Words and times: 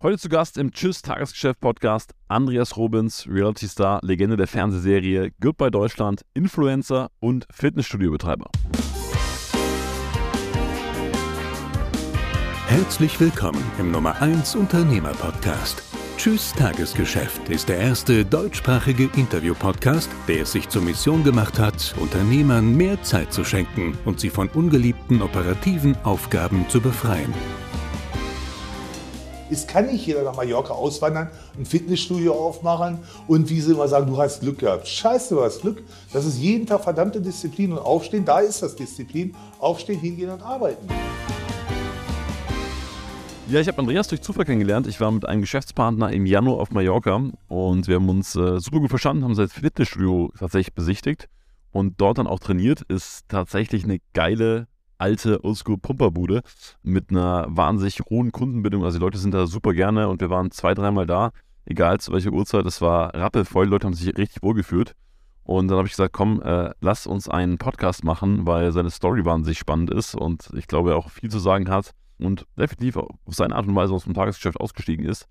Heute 0.00 0.16
zu 0.16 0.28
Gast 0.28 0.58
im 0.58 0.70
Tschüss 0.70 1.02
Tagesgeschäft 1.02 1.58
Podcast 1.58 2.14
Andreas 2.28 2.76
Robins, 2.76 3.26
Reality 3.28 3.66
Star, 3.66 3.98
Legende 4.04 4.36
der 4.36 4.46
Fernsehserie 4.46 5.32
Goodbye 5.40 5.72
Deutschland, 5.72 6.22
Influencer 6.34 7.10
und 7.18 7.48
Fitnessstudio-Betreiber. 7.50 8.48
Herzlich 12.68 13.18
willkommen 13.18 13.60
im 13.80 13.90
Nummer 13.90 14.22
1 14.22 14.54
Unternehmer 14.54 15.10
Podcast. 15.14 15.82
Tschüss 16.16 16.52
Tagesgeschäft 16.52 17.48
ist 17.48 17.68
der 17.68 17.78
erste 17.78 18.24
deutschsprachige 18.24 19.10
Interview-Podcast, 19.16 20.08
der 20.28 20.42
es 20.42 20.52
sich 20.52 20.68
zur 20.68 20.82
Mission 20.82 21.24
gemacht 21.24 21.58
hat, 21.58 21.96
Unternehmern 21.98 22.76
mehr 22.76 23.02
Zeit 23.02 23.32
zu 23.32 23.42
schenken 23.42 23.98
und 24.04 24.20
sie 24.20 24.30
von 24.30 24.48
ungeliebten 24.50 25.22
operativen 25.22 25.96
Aufgaben 26.04 26.68
zu 26.68 26.80
befreien. 26.80 27.34
Es 29.50 29.66
kann 29.66 29.86
nicht 29.86 30.06
jeder 30.06 30.24
nach 30.24 30.36
Mallorca 30.36 30.74
auswandern, 30.74 31.30
ein 31.58 31.64
Fitnessstudio 31.64 32.34
aufmachen 32.34 32.98
und 33.26 33.48
wie 33.48 33.60
sie 33.62 33.72
immer 33.72 33.88
sagen, 33.88 34.06
du 34.06 34.18
hast 34.18 34.40
Glück 34.40 34.58
gehabt. 34.58 34.86
Scheiße, 34.86 35.34
du 35.34 35.42
hast 35.42 35.62
Glück. 35.62 35.82
Das 36.12 36.26
ist 36.26 36.38
jeden 36.38 36.66
Tag 36.66 36.84
verdammte 36.84 37.20
Disziplin 37.20 37.72
und 37.72 37.78
Aufstehen, 37.78 38.26
da 38.26 38.40
ist 38.40 38.62
das 38.62 38.76
Disziplin. 38.76 39.34
Aufstehen, 39.58 40.00
hingehen 40.00 40.30
und 40.30 40.42
arbeiten. 40.42 40.86
Ja, 43.48 43.60
ich 43.60 43.68
habe 43.68 43.78
Andreas 43.78 44.08
durch 44.08 44.20
Zufall 44.20 44.44
kennengelernt. 44.44 44.86
Ich 44.86 45.00
war 45.00 45.10
mit 45.10 45.26
einem 45.26 45.40
Geschäftspartner 45.40 46.12
im 46.12 46.26
Januar 46.26 46.60
auf 46.60 46.70
Mallorca 46.70 47.30
und 47.48 47.88
wir 47.88 47.94
haben 47.94 48.10
uns 48.10 48.36
äh, 48.36 48.60
super 48.60 48.80
gut 48.80 48.90
verstanden, 48.90 49.24
haben 49.24 49.34
sein 49.34 49.48
Fitnessstudio 49.48 50.30
tatsächlich 50.38 50.74
besichtigt 50.74 51.30
und 51.72 51.98
dort 52.02 52.18
dann 52.18 52.26
auch 52.26 52.40
trainiert. 52.40 52.82
Ist 52.82 53.24
tatsächlich 53.28 53.84
eine 53.84 54.00
geile 54.12 54.68
alte 54.98 55.44
Oldschool-Pumperbude 55.44 56.42
mit 56.82 57.10
einer 57.10 57.46
wahnsinnig 57.48 58.00
hohen 58.10 58.32
Kundenbindung. 58.32 58.84
Also 58.84 58.98
die 58.98 59.04
Leute 59.04 59.18
sind 59.18 59.32
da 59.32 59.46
super 59.46 59.72
gerne 59.72 60.08
und 60.08 60.20
wir 60.20 60.30
waren 60.30 60.50
zwei, 60.50 60.74
dreimal 60.74 61.06
da, 61.06 61.30
egal 61.64 62.00
zu 62.00 62.12
welcher 62.12 62.32
Uhrzeit. 62.32 62.66
Es 62.66 62.80
war 62.80 63.14
rappelvoll, 63.14 63.66
die 63.66 63.70
Leute 63.70 63.86
haben 63.86 63.94
sich 63.94 64.16
richtig 64.16 64.42
wohl 64.42 64.54
gefühlt. 64.54 64.94
Und 65.44 65.68
dann 65.68 65.78
habe 65.78 65.86
ich 65.86 65.92
gesagt, 65.92 66.12
komm, 66.12 66.42
äh, 66.42 66.72
lass 66.82 67.06
uns 67.06 67.26
einen 67.26 67.56
Podcast 67.56 68.04
machen, 68.04 68.46
weil 68.46 68.70
seine 68.72 68.90
Story 68.90 69.24
wahnsinnig 69.24 69.58
spannend 69.58 69.90
ist 69.90 70.14
und 70.14 70.50
ich 70.54 70.66
glaube, 70.66 70.90
er 70.90 70.96
auch 70.96 71.08
viel 71.08 71.30
zu 71.30 71.38
sagen 71.38 71.70
hat 71.70 71.92
und 72.18 72.44
definitiv 72.58 72.98
auf 72.98 73.14
seine 73.28 73.56
Art 73.56 73.66
und 73.66 73.74
Weise 73.74 73.94
aus 73.94 74.04
dem 74.04 74.12
Tagesgeschäft 74.12 74.60
ausgestiegen 74.60 75.06
ist. 75.06 75.26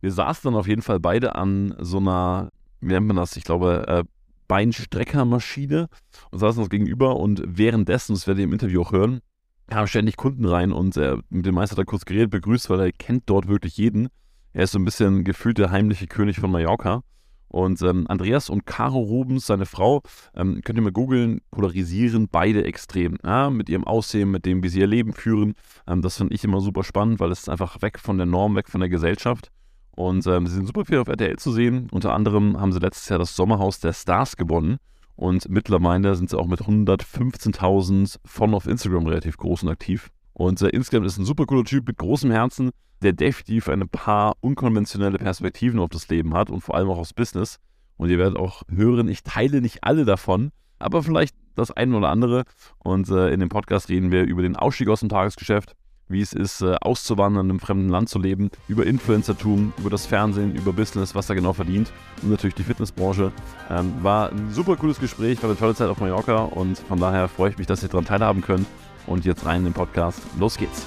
Wir 0.00 0.10
saßen 0.10 0.50
dann 0.50 0.58
auf 0.58 0.66
jeden 0.66 0.82
Fall 0.82 0.98
beide 0.98 1.36
an 1.36 1.76
so 1.78 1.98
einer, 1.98 2.50
wie 2.80 2.88
nennt 2.88 3.06
man 3.06 3.16
das, 3.16 3.36
ich 3.36 3.44
glaube, 3.44 3.86
äh, 3.86 4.04
Beinstreckermaschine 4.48 5.88
und 6.30 6.38
saßen 6.38 6.62
uns 6.62 6.70
gegenüber 6.70 7.16
und 7.16 7.42
währenddessen, 7.46 8.14
das 8.14 8.26
werdet 8.26 8.40
ihr 8.40 8.44
im 8.44 8.52
Interview 8.52 8.82
auch 8.82 8.92
hören, 8.92 9.20
kamen 9.66 9.88
ständig 9.88 10.16
Kunden 10.16 10.44
rein 10.44 10.72
und 10.72 10.96
äh, 10.96 11.16
mit 11.30 11.46
dem 11.46 11.54
Meister 11.54 11.72
hat 11.72 11.78
er 11.78 11.84
kurz 11.86 12.04
geredet, 12.04 12.30
begrüßt, 12.30 12.68
weil 12.70 12.80
er 12.80 12.92
kennt 12.92 13.24
dort 13.26 13.48
wirklich 13.48 13.76
jeden. 13.76 14.08
Er 14.52 14.64
ist 14.64 14.72
so 14.72 14.78
ein 14.78 14.84
bisschen 14.84 15.24
gefühlt 15.24 15.58
der 15.58 15.70
heimliche 15.70 16.06
König 16.06 16.38
von 16.38 16.50
Mallorca. 16.50 17.02
Und 17.48 17.82
ähm, 17.82 18.06
Andreas 18.08 18.48
und 18.48 18.64
Caro 18.64 18.98
Rubens, 18.98 19.46
seine 19.46 19.66
Frau, 19.66 20.02
ähm, 20.34 20.62
könnt 20.64 20.78
ihr 20.78 20.82
mal 20.82 20.90
googeln, 20.90 21.42
polarisieren 21.50 22.28
beide 22.28 22.64
extrem. 22.64 23.18
Ja, 23.22 23.50
mit 23.50 23.68
ihrem 23.68 23.84
Aussehen, 23.84 24.30
mit 24.30 24.46
dem, 24.46 24.62
wie 24.62 24.70
sie 24.70 24.80
ihr 24.80 24.86
Leben 24.86 25.12
führen. 25.12 25.54
Ähm, 25.86 26.00
das 26.00 26.16
finde 26.16 26.34
ich 26.34 26.44
immer 26.44 26.62
super 26.62 26.82
spannend, 26.82 27.20
weil 27.20 27.30
es 27.30 27.40
ist 27.40 27.48
einfach 27.50 27.82
weg 27.82 27.98
von 27.98 28.16
der 28.16 28.26
Norm, 28.26 28.56
weg 28.56 28.70
von 28.70 28.80
der 28.80 28.88
Gesellschaft. 28.88 29.50
Und 29.94 30.26
ähm, 30.26 30.46
sie 30.46 30.54
sind 30.54 30.66
super 30.66 30.84
viel 30.84 30.98
auf 30.98 31.08
RTL 31.08 31.36
zu 31.38 31.52
sehen. 31.52 31.88
Unter 31.92 32.14
anderem 32.14 32.60
haben 32.60 32.72
sie 32.72 32.78
letztes 32.78 33.08
Jahr 33.08 33.18
das 33.18 33.36
Sommerhaus 33.36 33.78
der 33.80 33.92
Stars 33.92 34.36
gewonnen. 34.36 34.78
Und 35.16 35.48
mittlerweile 35.48 36.14
sind 36.14 36.30
sie 36.30 36.38
auch 36.38 36.46
mit 36.46 36.60
115.000 36.60 38.18
von 38.24 38.54
auf 38.54 38.66
Instagram 38.66 39.06
relativ 39.06 39.36
groß 39.36 39.64
und 39.64 39.68
aktiv. 39.68 40.10
Und 40.32 40.60
äh, 40.62 40.68
insgesamt 40.68 41.06
ist 41.06 41.18
ein 41.18 41.26
super 41.26 41.44
cooler 41.44 41.64
Typ 41.64 41.86
mit 41.86 41.98
großem 41.98 42.30
Herzen, 42.30 42.70
der 43.02 43.12
definitiv 43.12 43.68
ein 43.68 43.86
paar 43.88 44.34
unkonventionelle 44.40 45.18
Perspektiven 45.18 45.78
auf 45.78 45.90
das 45.90 46.08
Leben 46.08 46.34
hat 46.34 46.50
und 46.50 46.60
vor 46.62 46.74
allem 46.74 46.88
auch 46.88 46.98
aufs 46.98 47.12
Business. 47.12 47.58
Und 47.96 48.10
ihr 48.10 48.18
werdet 48.18 48.38
auch 48.38 48.62
hören, 48.68 49.08
ich 49.08 49.22
teile 49.22 49.60
nicht 49.60 49.84
alle 49.84 50.04
davon, 50.04 50.50
aber 50.78 51.02
vielleicht 51.02 51.36
das 51.54 51.70
eine 51.70 51.96
oder 51.96 52.08
andere. 52.08 52.44
Und 52.78 53.08
äh, 53.10 53.30
in 53.30 53.40
dem 53.40 53.48
Podcast 53.50 53.90
reden 53.90 54.10
wir 54.10 54.22
über 54.24 54.42
den 54.42 54.56
Ausstieg 54.56 54.88
aus 54.88 55.00
dem 55.00 55.10
Tagesgeschäft, 55.10 55.74
wie 56.12 56.20
es 56.20 56.32
ist, 56.32 56.60
äh, 56.60 56.76
auszuwandern, 56.80 57.46
in 57.46 57.50
einem 57.50 57.60
fremden 57.60 57.88
Land 57.88 58.08
zu 58.08 58.18
leben, 58.18 58.50
über 58.68 58.86
Influencertum, 58.86 59.72
über 59.78 59.90
das 59.90 60.06
Fernsehen, 60.06 60.54
über 60.54 60.72
Business, 60.72 61.14
was 61.14 61.28
er 61.28 61.34
genau 61.34 61.52
verdient 61.52 61.92
und 62.22 62.30
natürlich 62.30 62.54
die 62.54 62.62
Fitnessbranche. 62.62 63.32
Ähm, 63.70 63.92
war 64.02 64.30
ein 64.30 64.52
super 64.52 64.76
cooles 64.76 65.00
Gespräch, 65.00 65.42
war 65.42 65.50
eine 65.50 65.58
tolle 65.58 65.74
Zeit 65.74 65.88
auf 65.88 65.98
Mallorca 65.98 66.44
und 66.44 66.78
von 66.78 67.00
daher 67.00 67.28
freue 67.28 67.50
ich 67.50 67.58
mich, 67.58 67.66
dass 67.66 67.82
ihr 67.82 67.88
daran 67.88 68.04
teilhaben 68.04 68.42
könnt. 68.42 68.66
Und 69.06 69.24
jetzt 69.24 69.44
rein 69.44 69.58
in 69.58 69.64
den 69.64 69.72
Podcast. 69.72 70.20
Los 70.38 70.56
geht's. 70.56 70.86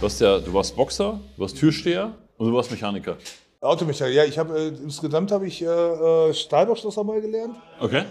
Du, 0.00 0.06
ja, 0.06 0.38
du 0.38 0.52
warst 0.52 0.76
Boxer, 0.76 1.18
du 1.34 1.42
warst 1.42 1.56
Türsteher 1.56 2.12
und 2.36 2.48
du 2.48 2.54
warst 2.54 2.70
Mechaniker. 2.70 3.16
Automechaniker, 3.64 4.14
ja, 4.14 4.24
ich 4.24 4.38
habe 4.38 4.58
äh, 4.58 4.68
insgesamt 4.68 5.32
habe 5.32 5.46
ich 5.46 5.62
äh, 5.62 5.66
äh, 5.66 6.34
Stahlbauschlosser 6.34 7.04
mal 7.04 7.20
gelernt. 7.20 7.56
Okay. 7.80 8.04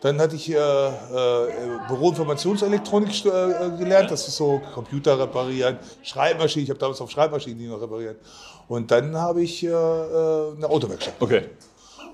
Dann 0.00 0.20
hatte 0.20 0.36
ich 0.36 0.48
äh, 0.50 0.54
äh, 0.54 1.78
Büroinformationselektronik 1.88 3.24
äh, 3.24 3.28
äh, 3.28 3.76
gelernt, 3.76 4.10
das 4.10 4.28
ist 4.28 4.36
so 4.36 4.60
Computer 4.72 5.18
reparieren, 5.18 5.78
Schreibmaschinen, 6.02 6.64
ich 6.64 6.70
habe 6.70 6.78
damals 6.78 7.00
auf 7.00 7.10
Schreibmaschinen 7.10 7.58
die 7.58 7.66
noch 7.66 7.80
repariert. 7.80 8.20
Und 8.68 8.90
dann 8.90 9.16
habe 9.16 9.42
ich 9.42 9.64
äh, 9.64 9.68
äh, 9.68 9.72
eine 10.56 10.68
Autowerkstatt. 10.68 11.14
Okay. 11.18 11.46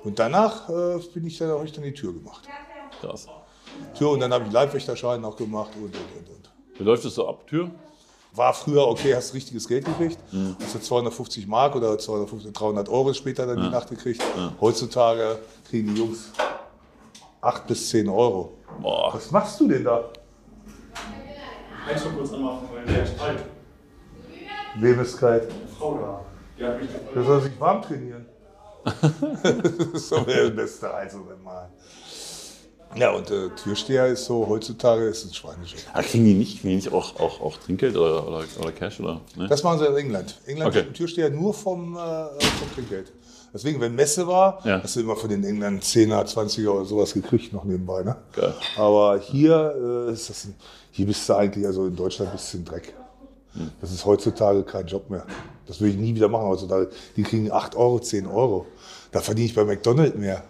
Und 0.03 0.19
danach 0.19 0.69
bin 1.15 1.27
ich 1.27 1.39
dann, 1.39 1.65
ich 1.65 1.73
dann 1.73 1.83
die 1.83 1.95
Tür 1.95 2.13
gemacht. 2.13 2.47
Krass. 3.01 3.27
Tür 3.97 4.11
und 4.11 4.21
dann 4.21 4.33
habe 4.35 4.45
ich 4.45 4.53
Leibwächterschein 4.53 5.21
noch 5.23 5.35
gemacht 5.35 5.71
und 5.77 5.85
und 5.85 5.95
und 5.95 6.29
und. 6.29 6.51
Wie 6.79 6.85
läuft 6.85 7.07
es 7.07 7.15
so 7.15 7.27
ab, 7.27 7.47
Tür? 7.47 7.71
War 8.35 8.53
früher, 8.53 8.87
okay, 8.89 9.15
hast 9.15 9.33
richtiges 9.33 9.69
Geld 9.69 9.85
gekriegt. 9.85 10.19
Hast 10.61 10.75
du 10.75 10.79
250 10.81 11.47
Mark 11.47 11.77
oder 11.77 11.97
250, 11.99 12.53
300 12.53 12.89
Euro 12.89 13.13
später 13.13 13.47
dann 13.47 13.63
die 13.63 13.69
Nacht 13.71 13.89
gekriegt. 13.89 14.23
Heutzutage 14.61 15.39
kriegen 15.69 15.95
die 15.95 16.01
Jungs 16.01 16.31
8 17.41 17.67
bis 17.67 17.91
10 17.91 18.09
Euro. 18.09 18.55
Boah. 18.81 19.15
Was 19.15 19.31
machst 19.31 19.61
du 19.61 19.69
denn 19.69 19.85
da? 19.85 20.05
Kannst 21.87 22.07
du 22.07 22.11
kurz 22.11 22.33
anmachen, 22.33 22.69
weil 22.73 22.87
der 22.87 23.05
ist 23.05 23.19
kalt. 23.19 23.45
Wem 24.77 25.01
ist 25.01 25.17
kalt? 25.19 25.53
Frau 25.79 25.99
da. 25.99 26.21
Die 26.59 26.65
hat 26.65 26.81
mich 26.81 26.91
Der 27.15 27.23
soll 27.23 27.41
sich 27.43 27.61
warm 27.61 27.83
trainieren. 27.83 28.27
das 28.85 28.93
ist 29.93 30.09
so 30.09 30.21
der 30.21 30.51
beste 30.51 30.93
also 30.93 31.29
wenn 31.29 31.43
mal. 31.43 31.71
Ja, 32.97 33.11
und 33.11 33.31
äh, 33.31 33.49
Türsteher 33.63 34.07
ist 34.07 34.25
so, 34.27 34.47
heutzutage 34.49 35.05
ist 35.07 35.25
ein 35.25 35.35
Schweinejob. 35.35 35.81
Ah, 35.93 36.03
kriegen 36.03 36.25
die 36.25 36.35
nicht, 36.35 36.61
kriegen 36.61 36.69
die 36.71 36.77
nicht 36.77 36.93
auch, 36.93 37.19
auch, 37.19 37.41
auch 37.41 37.57
Trinkgeld 37.57 37.97
oder, 37.97 38.27
oder, 38.27 38.45
oder 38.61 38.73
Cash? 38.73 39.01
Oder, 39.01 39.21
ne? 39.37 39.49
Das 39.49 39.63
machen 39.65 39.81
sie 39.81 39.87
in 39.87 39.97
England. 39.97 40.37
England 40.47 40.69
Okay. 40.71 40.81
okay. 40.83 40.93
Türsteher 40.93 41.31
nur 41.31 41.53
vom, 41.55 41.97
äh, 41.97 41.99
vom 41.99 42.73
Trinkgeld. 42.75 43.13
Deswegen, 43.53 43.81
wenn 43.81 43.95
Messe 43.95 44.27
war, 44.27 44.61
Ja. 44.65 44.81
hast 44.83 44.97
du 44.97 45.01
immer 45.01 45.17
von 45.17 45.29
den 45.29 45.43
Engländern 45.45 45.81
10er, 45.81 46.25
20er 46.25 46.69
oder 46.71 46.85
sowas 46.85 47.13
gekriegt, 47.15 47.53
noch 47.53 47.65
nebenbei. 47.65 48.03
Ne? 48.03 48.17
Geil. 48.33 48.55
Aber 48.77 49.19
hier 49.19 50.07
äh, 50.09 50.13
ist 50.13 50.29
das, 50.31 50.45
ein- 50.47 50.55
hier 50.91 51.07
bist 51.07 51.29
du 51.29 51.35
eigentlich, 51.35 51.67
also 51.67 51.87
in 51.87 51.97
Deutschland 51.97 52.33
bist 52.33 52.53
du 52.55 52.59
ein 52.59 52.65
Dreck. 52.65 52.95
Hm. 53.55 53.71
Das 53.81 53.93
ist 53.93 54.05
heutzutage 54.05 54.63
kein 54.65 54.87
Job 54.87 55.09
mehr. 55.11 55.25
Das 55.67 55.81
würde 55.81 55.93
ich 55.95 55.99
nie 55.99 56.15
wieder 56.15 56.29
machen 56.29 56.47
heutzutage. 56.47 56.91
Die 57.17 57.23
kriegen 57.23 57.51
8 57.51 57.75
Euro, 57.77 57.99
10 58.01 58.27
Euro. 58.27 58.67
Da 59.13 59.21
verdiene 59.21 59.47
ich 59.47 59.55
bei 59.55 59.65
McDonald's 59.65 60.17
mehr. 60.17 60.43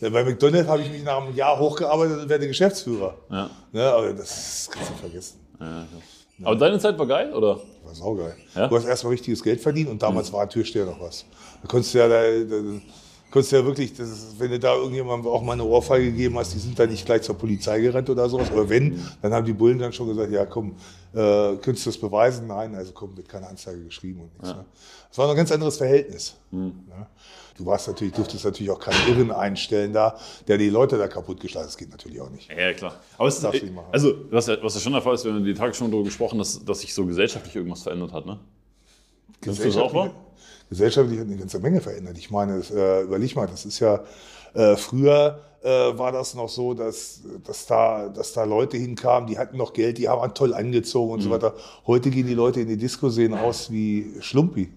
Bei 0.00 0.24
McDonald's 0.24 0.68
habe 0.68 0.82
ich 0.82 0.90
mich 0.90 1.02
nach 1.02 1.20
einem 1.22 1.34
Jahr 1.34 1.58
hochgearbeitet 1.58 2.22
und 2.22 2.28
werde 2.28 2.46
Geschäftsführer. 2.46 3.16
Ja. 3.30 3.50
Ne, 3.72 3.84
aber 3.84 4.12
das 4.14 4.68
kannst 4.72 4.90
du 4.90 4.94
vergessen. 4.94 5.40
Aber 6.42 6.56
deine 6.56 6.78
Zeit 6.78 6.98
war 6.98 7.06
geil, 7.06 7.32
oder? 7.34 7.60
War 7.84 7.94
saugeil. 7.94 8.34
Ja? 8.54 8.68
Du 8.68 8.76
hast 8.76 8.86
erstmal 8.86 9.12
richtiges 9.12 9.42
Geld 9.42 9.60
verdient 9.60 9.90
und 9.90 10.02
damals 10.02 10.32
war 10.32 10.42
ein 10.42 10.48
Türsteher 10.48 10.86
noch 10.86 11.00
was. 11.00 11.24
Da 11.62 11.68
konntest 11.68 11.94
du 11.94 11.98
ja, 11.98 12.08
da, 12.08 12.22
da, 12.22 12.80
konntest 13.30 13.52
du 13.52 13.56
ja 13.56 13.64
wirklich, 13.64 13.98
ist, 13.98 14.38
wenn 14.38 14.50
du 14.50 14.58
da 14.58 14.74
irgendjemandem 14.74 15.30
auch 15.30 15.42
mal 15.42 15.52
eine 15.52 15.64
Ohrfeige 15.64 16.06
gegeben 16.06 16.38
hast, 16.38 16.54
die 16.54 16.58
sind 16.58 16.78
da 16.78 16.86
nicht 16.86 17.04
gleich 17.04 17.22
zur 17.22 17.36
Polizei 17.36 17.80
gerannt 17.80 18.08
oder 18.08 18.28
sowas. 18.28 18.50
Oder 18.50 18.68
wenn, 18.68 19.02
dann 19.20 19.34
haben 19.34 19.44
die 19.44 19.52
Bullen 19.52 19.78
dann 19.78 19.92
schon 19.92 20.08
gesagt, 20.08 20.32
ja 20.32 20.46
komm, 20.46 20.76
äh, 21.12 21.56
könntest 21.56 21.84
du 21.84 21.90
das 21.90 21.98
beweisen? 21.98 22.46
Nein, 22.46 22.74
also 22.74 22.92
komm, 22.92 23.16
wird 23.16 23.28
keine 23.28 23.46
Anzeige 23.46 23.84
geschrieben 23.84 24.20
und 24.22 24.32
nichts. 24.32 24.56
Ne? 24.56 24.64
Das 25.08 25.18
war 25.18 25.26
noch 25.26 25.34
ein 25.34 25.36
ganz 25.36 25.52
anderes 25.52 25.76
Verhältnis. 25.76 26.36
Ne? 26.50 26.72
Du 27.60 27.66
warst 27.66 27.88
natürlich, 27.88 28.14
durftest 28.14 28.46
natürlich 28.46 28.70
auch 28.70 28.78
keinen 28.78 29.06
Irren 29.06 29.30
einstellen 29.30 29.92
da, 29.92 30.16
der 30.48 30.56
die 30.56 30.70
Leute 30.70 30.96
da 30.96 31.08
kaputt 31.08 31.40
geschlagen 31.40 31.64
hat. 31.64 31.68
Das 31.68 31.76
geht 31.76 31.90
natürlich 31.90 32.18
auch 32.18 32.30
nicht. 32.30 32.50
Ja, 32.50 32.72
klar. 32.72 32.94
Aber 33.18 33.28
es 33.28 33.36
ist, 33.36 33.52
nicht 33.52 33.74
machen. 33.74 33.88
also, 33.92 34.14
was 34.30 34.46
ja, 34.46 34.56
was 34.62 34.74
ja 34.74 34.80
schon 34.80 34.94
der 34.94 35.02
Fall 35.02 35.14
ist, 35.14 35.26
wir 35.26 35.32
haben 35.34 35.44
die 35.44 35.52
Tage 35.52 35.74
schon 35.74 35.90
darüber 35.90 36.06
gesprochen, 36.06 36.38
dass, 36.38 36.64
dass 36.64 36.80
sich 36.80 36.94
so 36.94 37.04
gesellschaftlich 37.04 37.54
irgendwas 37.54 37.82
verändert 37.82 38.14
hat, 38.14 38.24
ne? 38.24 38.38
Du 39.42 39.52
das 39.52 39.76
auch 39.76 39.92
wahr? 39.92 40.10
gesellschaftlich 40.70 41.20
hat 41.20 41.26
eine 41.26 41.36
ganze 41.36 41.58
Menge 41.58 41.82
verändert. 41.82 42.16
Ich 42.16 42.30
meine, 42.30 42.56
das, 42.58 42.70
äh, 42.70 43.02
überleg 43.02 43.36
mal, 43.36 43.46
das 43.46 43.66
ist 43.66 43.78
ja 43.80 44.04
äh, 44.54 44.76
früher 44.76 45.40
äh, 45.62 45.68
war 45.68 46.12
das 46.12 46.34
noch 46.34 46.48
so, 46.48 46.72
dass, 46.72 47.20
dass, 47.44 47.66
da, 47.66 48.08
dass 48.08 48.32
da 48.32 48.44
Leute 48.44 48.78
hinkamen, 48.78 49.28
die 49.28 49.38
hatten 49.38 49.58
noch 49.58 49.74
Geld, 49.74 49.98
die 49.98 50.08
haben 50.08 50.32
toll 50.32 50.54
angezogen 50.54 51.12
und 51.12 51.20
so 51.20 51.28
weiter. 51.28 51.54
Heute 51.86 52.08
gehen 52.08 52.26
die 52.26 52.34
Leute 52.34 52.62
in 52.62 52.68
die 52.68 52.78
Disco, 52.78 53.10
sehen 53.10 53.34
aus 53.34 53.70
wie 53.70 54.14
Schlumpi. 54.20 54.70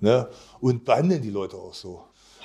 Ne? 0.00 0.28
Und 0.60 0.84
behandeln 0.84 1.22
die 1.22 1.30
Leute 1.30 1.56
auch 1.56 1.74
so. 1.74 2.02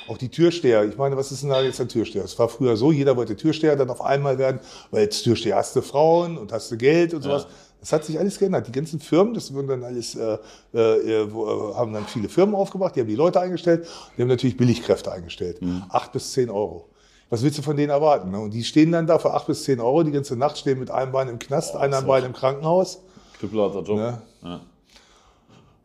Auch 0.07 0.17
die 0.17 0.29
Türsteher. 0.29 0.83
Ich 0.83 0.97
meine, 0.97 1.15
was 1.15 1.31
ist 1.31 1.43
denn 1.43 1.49
da 1.49 1.61
jetzt 1.61 1.79
ein 1.79 1.87
Türsteher? 1.87 2.25
Es 2.25 2.37
war 2.37 2.49
früher 2.49 2.75
so, 2.75 2.91
jeder 2.91 3.15
wollte 3.15 3.35
Türsteher 3.35 3.75
dann 3.75 3.89
auf 3.89 4.01
einmal 4.01 4.37
werden, 4.37 4.59
weil 4.91 5.03
jetzt 5.03 5.23
Türsteher 5.23 5.55
hast 5.55 5.75
du 5.75 5.81
Frauen 5.81 6.37
und 6.37 6.51
hast 6.51 6.69
du 6.71 6.77
Geld 6.77 7.13
und 7.13 7.21
sowas. 7.21 7.47
Das 7.79 7.91
hat 7.91 8.05
sich 8.05 8.17
alles 8.17 8.39
geändert. 8.39 8.67
Die 8.67 8.71
ganzen 8.71 8.99
Firmen, 8.99 9.33
das 9.33 9.53
wurden 9.53 9.67
dann 9.67 9.83
alles, 9.83 10.15
äh, 10.15 10.37
äh, 10.73 11.33
wo, 11.33 11.45
äh, 11.45 11.75
haben 11.75 11.91
dann 11.93 12.05
viele 12.05 12.29
Firmen 12.29 12.55
aufgemacht, 12.55 12.95
die 12.95 13.01
haben 13.01 13.07
die 13.07 13.15
Leute 13.15 13.41
eingestellt, 13.41 13.87
die 14.17 14.21
haben 14.21 14.29
natürlich 14.29 14.55
Billigkräfte 14.55 15.11
eingestellt. 15.11 15.59
Acht 15.89 16.11
bis 16.13 16.31
zehn 16.31 16.49
Euro. 16.49 16.89
Was 17.29 17.41
willst 17.41 17.57
du 17.57 17.61
von 17.61 17.75
denen 17.75 17.89
erwarten? 17.89 18.29
Ne? 18.31 18.39
Und 18.39 18.51
die 18.51 18.63
stehen 18.63 18.91
dann 18.91 19.07
da 19.07 19.19
für 19.19 19.33
acht 19.33 19.47
bis 19.47 19.63
zehn 19.63 19.79
Euro 19.79 20.03
die 20.03 20.11
ganze 20.11 20.35
Nacht, 20.35 20.57
stehen 20.57 20.79
mit 20.79 20.91
einem 20.91 21.11
Bein 21.11 21.27
im 21.29 21.39
Knast, 21.39 21.75
einem 21.75 22.05
Bein 22.05 22.23
im 22.23 22.33
Krankenhaus. 22.33 23.01
Knüppelharter 23.39 23.81
Job. 23.81 23.97
Ja. 23.97 24.21
Ja. 24.43 24.61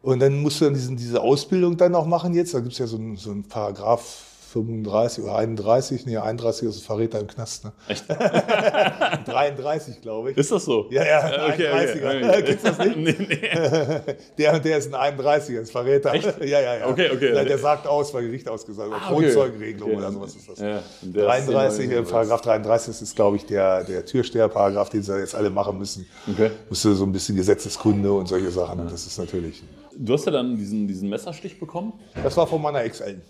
Und 0.08 0.20
dann 0.20 0.40
musst 0.40 0.60
du 0.60 0.64
dann 0.64 0.74
diesen, 0.74 0.96
diese 0.96 1.20
Ausbildung 1.20 1.76
dann 1.76 1.94
auch 1.94 2.06
machen 2.06 2.32
jetzt. 2.34 2.54
Da 2.54 2.60
gibt 2.60 2.72
es 2.72 2.78
ja 2.78 2.86
so 2.86 2.96
einen, 2.96 3.16
so 3.16 3.30
einen 3.30 3.44
Paragraph 3.44 4.24
35 4.52 5.24
oder 5.24 5.36
31, 5.36 6.06
nee, 6.06 6.16
31 6.16 6.66
ist 6.68 6.78
ein 6.78 6.82
Verräter 6.82 7.20
im 7.20 7.26
Knast. 7.26 7.64
Ne? 7.66 7.72
Echt? 7.88 8.04
33, 9.26 10.00
glaube 10.00 10.30
ich. 10.30 10.38
Ist 10.38 10.50
das 10.50 10.64
so? 10.64 10.86
Ja, 10.90 11.04
ja, 11.04 11.48
Okay, 11.52 11.68
31er. 11.68 12.38
okay. 12.38 12.56
Du 12.62 12.68
das 12.68 12.78
nicht? 12.78 12.96
nee, 12.96 13.14
nee. 13.18 13.36
Der 14.38 14.54
und 14.54 14.64
der 14.64 14.78
ist 14.78 14.94
ein 14.94 15.18
31er, 15.18 15.60
ist 15.60 15.70
Verräter. 15.72 16.14
Echt? 16.14 16.24
Ja, 16.40 16.60
ja, 16.60 16.76
ja. 16.78 16.86
Okay, 16.88 17.10
okay. 17.12 17.32
Der, 17.32 17.44
der 17.44 17.58
sagt 17.58 17.86
aus, 17.86 18.14
weil 18.14 18.24
Gericht 18.24 18.48
ausgesagt 18.48 18.90
hat. 18.90 19.02
Ah, 19.02 19.12
okay. 19.12 19.24
Kronzeugenregelung 19.24 19.90
Okay. 19.90 19.98
oder 19.98 20.12
sowas 20.12 20.34
ist 20.34 20.48
das. 20.48 20.58
Ja, 20.60 20.82
in 21.02 21.12
der 21.12 21.24
33, 21.26 21.84
Szene- 21.86 21.94
äh, 22.00 22.02
Paragraph 22.02 22.40
33 22.40 23.02
ist, 23.02 23.14
glaube 23.16 23.36
ich, 23.36 23.44
der, 23.44 23.84
der 23.84 24.04
Türsteher-Paragraph, 24.06 24.88
den 24.88 25.02
sie 25.02 25.18
jetzt 25.18 25.34
alle 25.34 25.50
machen 25.50 25.76
müssen. 25.78 26.06
Okay. 26.32 26.50
Musst 26.70 26.84
du 26.86 26.94
so 26.94 27.04
ein 27.04 27.12
bisschen 27.12 27.36
Gesetzeskunde 27.36 28.10
und 28.12 28.26
solche 28.28 28.50
Sachen. 28.50 28.88
Das 28.88 29.06
ist 29.06 29.18
natürlich. 29.18 29.62
Du 30.00 30.12
hast 30.12 30.24
ja 30.26 30.32
dann 30.32 30.56
diesen, 30.56 30.86
diesen 30.86 31.08
Messerstich 31.08 31.58
bekommen? 31.58 31.92
Das 32.22 32.36
war 32.36 32.46
von 32.46 32.62
meiner 32.62 32.82
Ex-Eltern. 32.84 33.22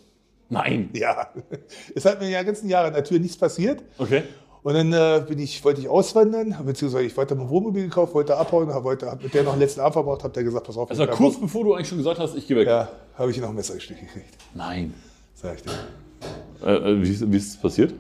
Nein. 0.51 0.91
Ja. 0.95 1.29
Es 1.95 2.05
hat 2.05 2.21
mir 2.21 2.29
ja 2.29 2.43
ganzen 2.43 2.69
Jahre 2.69 2.89
in 2.89 2.95
der 2.95 3.05
Tür 3.05 3.19
nichts 3.19 3.37
passiert. 3.37 3.83
Okay. 3.99 4.23
Und 4.63 4.75
dann 4.75 4.93
äh, 4.93 5.25
bin 5.27 5.39
ich, 5.39 5.65
wollte 5.65 5.81
ich 5.81 5.89
auswandern, 5.89 6.55
beziehungsweise 6.65 7.05
ich 7.05 7.17
wollte 7.17 7.35
mein 7.37 7.49
Wohnmobil 7.49 7.85
gekauft, 7.85 8.13
wollte 8.15 8.37
abhauen, 8.37 8.69
hab, 8.73 8.85
wollte, 8.85 9.11
hab 9.11 9.23
mit 9.23 9.33
der 9.33 9.45
noch 9.45 9.53
den 9.53 9.61
letzten 9.61 9.81
Abend 9.81 9.93
verbracht, 9.95 10.25
hab 10.25 10.33
der 10.33 10.43
gesagt, 10.45 10.67
pass 10.67 10.77
auf. 10.77 10.91
Ich- 10.91 11.11
kurz 11.11 11.41
bevor 11.41 11.65
du 11.65 11.75
eigentlich 11.75 11.89
schon 11.89 11.99
gesagt 11.99 12.19
hast, 12.19 12.35
ich 12.37 12.47
gehe 12.47 12.57
weg. 12.57 12.67
Ja, 12.67 12.89
habe 13.15 13.31
ich 13.31 13.39
noch 13.41 13.49
ein 13.51 13.55
Messerstich 13.55 13.99
gekriegt, 13.99 14.37
Nein. 14.55 14.93
sag 15.35 15.57
ich 15.57 15.63
dir. 15.63 15.71
Äh, 16.67 16.75
äh, 16.93 17.03
wie, 17.03 17.11
ist- 17.11 17.31
wie 17.33 17.37
ist 17.37 17.49
es 17.51 17.57
passiert? 17.57 17.95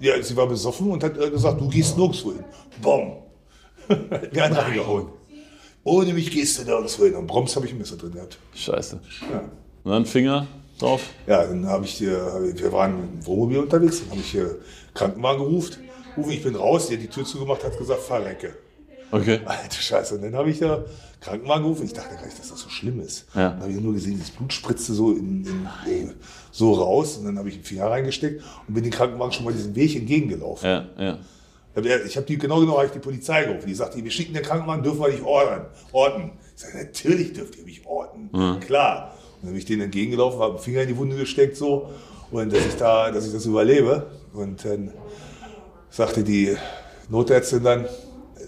Ja, 0.00 0.20
sie 0.22 0.36
war 0.36 0.46
besoffen 0.46 0.90
und 0.90 1.02
hat 1.04 1.16
äh, 1.16 1.30
gesagt, 1.30 1.60
du 1.60 1.68
gehst 1.68 1.96
nirgendwo 1.96 2.32
hin. 2.32 2.44
Bom. 2.82 3.12
Einen 3.88 4.52
reingehauen. 4.52 5.06
Ohne 5.84 6.12
mich 6.12 6.30
gehst 6.30 6.58
du 6.58 6.64
nirgendwo 6.64 7.04
hin. 7.04 7.14
Und 7.14 7.26
Broms 7.26 7.56
habe 7.56 7.66
ich 7.66 7.72
ein 7.72 7.78
Messer 7.78 7.96
drin 7.96 8.12
gehabt. 8.12 8.38
Scheiße. 8.54 9.00
Ja. 9.30 9.40
Und 9.84 9.90
dann 9.92 10.06
Finger 10.06 10.46
drauf. 10.78 11.02
Ja, 11.26 11.44
dann 11.46 11.66
habe 11.66 11.84
ich 11.84 12.00
hab 12.02 12.42
ich- 12.42 12.62
wir 12.62 12.72
waren 12.72 12.92
im 13.18 13.26
Wohnmobil 13.26 13.58
unterwegs, 13.58 14.00
dann 14.00 14.10
habe 14.10 14.20
ich 14.20 14.30
hier 14.30 14.58
Krankenwagen 14.94 15.42
gerufen. 15.44 15.76
Rufen, 16.16 16.32
ich 16.32 16.42
bin 16.42 16.54
raus, 16.56 16.88
der 16.88 16.96
die 16.98 17.06
Tür 17.06 17.24
zugemacht 17.24 17.62
hat, 17.64 17.76
gesagt, 17.78 18.00
fahr 18.02 18.24
Recke. 18.24 18.54
Okay. 19.12 19.40
Alter 19.44 19.70
Scheiße. 19.80 20.16
Und 20.16 20.22
dann 20.22 20.34
habe 20.34 20.50
ich 20.50 20.58
da 20.58 20.84
Krankenwagen 21.20 21.64
gerufen. 21.64 21.84
Ich 21.84 21.92
dachte 21.92 22.14
gar 22.14 22.24
nicht, 22.26 22.38
dass 22.38 22.48
das 22.50 22.60
so 22.60 22.68
schlimm 22.68 23.00
ist. 23.00 23.26
Ja. 23.34 23.50
Dann 23.50 23.60
habe 23.62 23.72
ich 23.72 23.80
nur 23.80 23.92
gesehen, 23.94 24.18
das 24.18 24.30
Blut 24.30 24.52
spritzte 24.52 24.92
so, 24.92 25.12
in, 25.12 25.44
in, 25.44 25.66
äh, 25.90 26.08
so 26.52 26.72
raus. 26.74 27.16
Und 27.16 27.24
dann 27.24 27.38
habe 27.38 27.48
ich 27.48 27.56
den 27.56 27.64
Finger 27.64 27.86
reingesteckt 27.90 28.42
und 28.68 28.74
bin 28.74 28.82
den 28.84 28.92
Krankenwagen 28.92 29.32
schon 29.32 29.44
mal 29.44 29.52
diesen 29.52 29.74
Weg 29.74 29.96
entgegengelaufen. 29.96 30.68
Ja, 30.68 30.86
ja. 30.98 31.18
Ich 31.76 32.16
habe 32.16 32.26
die 32.26 32.36
genau 32.36 32.60
genau 32.60 32.78
hab 32.78 32.86
ich 32.86 32.92
die 32.92 32.98
Polizei 32.98 33.44
gerufen. 33.44 33.66
Die 33.66 33.74
sagte, 33.74 34.02
wir 34.02 34.10
schicken 34.10 34.34
den 34.34 34.42
Krankenwagen, 34.42 34.82
dürfen 34.82 35.00
wir 35.00 35.08
nicht 35.08 35.22
ordnen. 35.22 35.66
Orten. 35.92 36.32
Ich 36.56 36.62
sage, 36.62 36.78
natürlich 36.78 37.32
dürft 37.32 37.56
ihr 37.56 37.64
mich 37.64 37.86
orten. 37.86 38.30
Klar. 38.60 39.14
Und 39.36 39.46
dann 39.46 39.50
bin 39.52 39.58
ich 39.58 39.64
denen 39.64 39.82
entgegengelaufen, 39.82 40.40
habe 40.40 40.54
den 40.54 40.62
Finger 40.62 40.82
in 40.82 40.88
die 40.88 40.96
Wunde 40.96 41.16
gesteckt 41.16 41.56
so 41.56 41.90
und 42.30 42.52
dass 42.52 42.66
ich 42.66 42.76
da, 42.76 43.10
dass 43.10 43.26
ich 43.26 43.32
das 43.32 43.46
überlebe. 43.46 44.10
Und 44.32 44.64
dann 44.64 44.92
sagte 45.90 46.22
die 46.22 46.56
Notärztin 47.08 47.62
dann, 47.62 47.86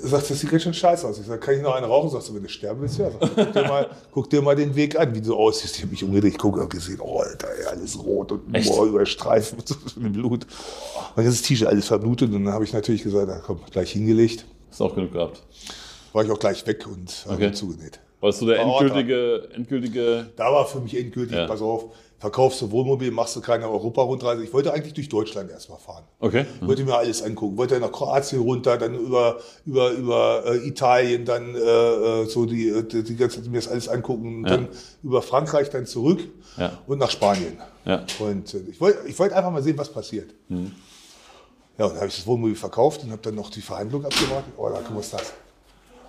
sagt, 0.09 0.31
das 0.31 0.41
sieht 0.41 0.51
ganz 0.51 0.63
schön 0.63 0.75
scheiße 0.75 1.07
aus. 1.07 1.19
Ich 1.19 1.27
sage, 1.27 1.41
kann 1.41 1.55
ich 1.55 1.63
noch 1.63 1.75
eine 1.75 1.87
rauchen? 1.87 2.11
Sagst 2.11 2.29
du, 2.29 2.35
wenn 2.35 2.43
du 2.43 2.49
sterben 2.49 2.81
willst, 2.81 2.99
ja. 2.99 3.11
Sag, 3.11 3.21
guck, 3.35 3.53
dir 3.53 3.63
mal, 3.63 3.91
guck 4.13 4.31
dir 4.31 4.43
mal 4.43 4.57
den 4.57 4.75
Weg 4.75 4.99
an, 4.99 5.15
wie 5.15 5.21
du 5.21 5.27
so 5.29 5.39
aussiehst. 5.39 5.77
Ich 5.77 5.83
habe 5.83 5.93
mich 5.93 6.03
umgedreht, 6.05 6.33
ich 6.33 6.39
gucke, 6.39 6.61
habe 6.61 6.69
gesehen, 6.69 7.01
oh, 7.01 7.19
Alter, 7.21 7.49
ey, 7.59 7.67
alles 7.67 7.99
rot 7.99 8.33
und 8.33 8.53
boah, 8.53 8.87
überstreifen 8.87 9.57
mit 9.59 9.69
so 9.69 9.75
viel 9.75 10.11
Blut. 10.11 10.47
Mein 11.17 11.25
ganzes 11.25 11.43
T-Shirt 11.43 11.69
alles 11.69 11.87
verblutet. 11.87 12.33
Und 12.33 12.45
dann 12.45 12.53
habe 12.53 12.65
ich 12.65 12.73
natürlich 12.73 13.03
gesagt, 13.03 13.27
na 13.29 13.39
komm, 13.39 13.61
gleich 13.71 13.93
hingelegt. 13.93 14.45
Hast 14.71 14.81
du 14.81 14.85
auch 14.85 14.95
genug 14.95 15.13
gehabt. 15.13 15.43
War 16.13 16.25
ich 16.25 16.31
auch 16.31 16.39
gleich 16.39 16.67
weg 16.67 16.87
und 16.87 17.25
habe 17.27 17.35
Okay. 17.37 17.53
zugenäht. 17.53 18.01
Warst 18.23 18.41
du 18.41 18.47
der 18.47 18.61
endgültige, 18.61 19.49
endgültige. 19.55 20.31
Da 20.37 20.51
war 20.53 20.65
für 20.67 20.81
mich 20.81 20.97
endgültig, 20.97 21.37
Ja. 21.37 21.47
pass 21.49 21.61
auf, 21.61 21.87
verkaufst 22.21 22.63
du 22.63 22.71
Wohnmobil, 22.71 23.11
machst 23.11 23.35
du 23.35 23.41
keine 23.41 23.69
Europa-Rundreise. 23.69 24.45
Ich 24.45 24.53
wollte 24.53 24.73
eigentlich 24.73 24.95
durch 24.95 25.09
Deutschland 25.09 25.51
erstmal 25.51 25.81
fahren. 25.81 26.05
Okay. 26.21 26.47
Wollte 26.61 26.85
mir 26.85 26.97
alles 26.97 27.21
angucken. 27.21 27.57
Wollte 27.59 27.81
nach 27.81 27.91
Kroatien 27.91 28.41
runter, 28.43 28.79
dann 28.79 28.95
über, 28.95 29.39
über, 29.67 29.91
über 29.91 30.45
äh, 30.47 30.69
Italien, 30.69 31.25
dann 31.25 31.57
äh, 31.57 31.59
äh, 31.59 32.25
so 32.27 32.47
die, 32.47 32.69
äh, 32.69 32.85
die, 32.85 33.03
die 33.03 33.17
ganze 33.17 33.41
mir 33.51 33.59
das 33.59 33.67
alles 33.67 33.89
angucken, 33.89 34.45
Ja. 34.47 34.51
dann 34.51 34.69
über 35.03 35.21
Frankreich 35.21 35.69
dann 35.71 35.85
zurück 35.87 36.21
Ja. 36.57 36.79
und 36.87 36.99
nach 36.99 37.11
Spanien. 37.11 37.59
Ja. 37.85 38.07
Und 38.21 38.55
äh, 38.55 38.59
ich 38.71 38.81
wollte 38.81 38.99
ich 39.09 39.19
wollte 39.19 39.35
einfach 39.35 39.51
mal 39.51 39.63
sehen, 39.65 39.77
was 39.77 39.89
passiert. 39.89 40.31
Ja, 40.49 40.57
und 41.87 41.93
dann 41.93 41.97
habe 41.97 42.07
ich 42.07 42.15
das 42.17 42.27
Wohnmobil 42.29 42.55
verkauft 42.55 43.03
und 43.03 43.11
habe 43.11 43.23
dann 43.23 43.35
noch 43.35 43.51
die 43.51 43.63
Verhandlung 43.63 44.05
abgewartet. 44.05 44.53
Oh, 44.57 44.69
da 44.69 44.77
guck 44.77 44.91
mal, 44.91 44.99
was 44.99 45.11
das? 45.11 45.33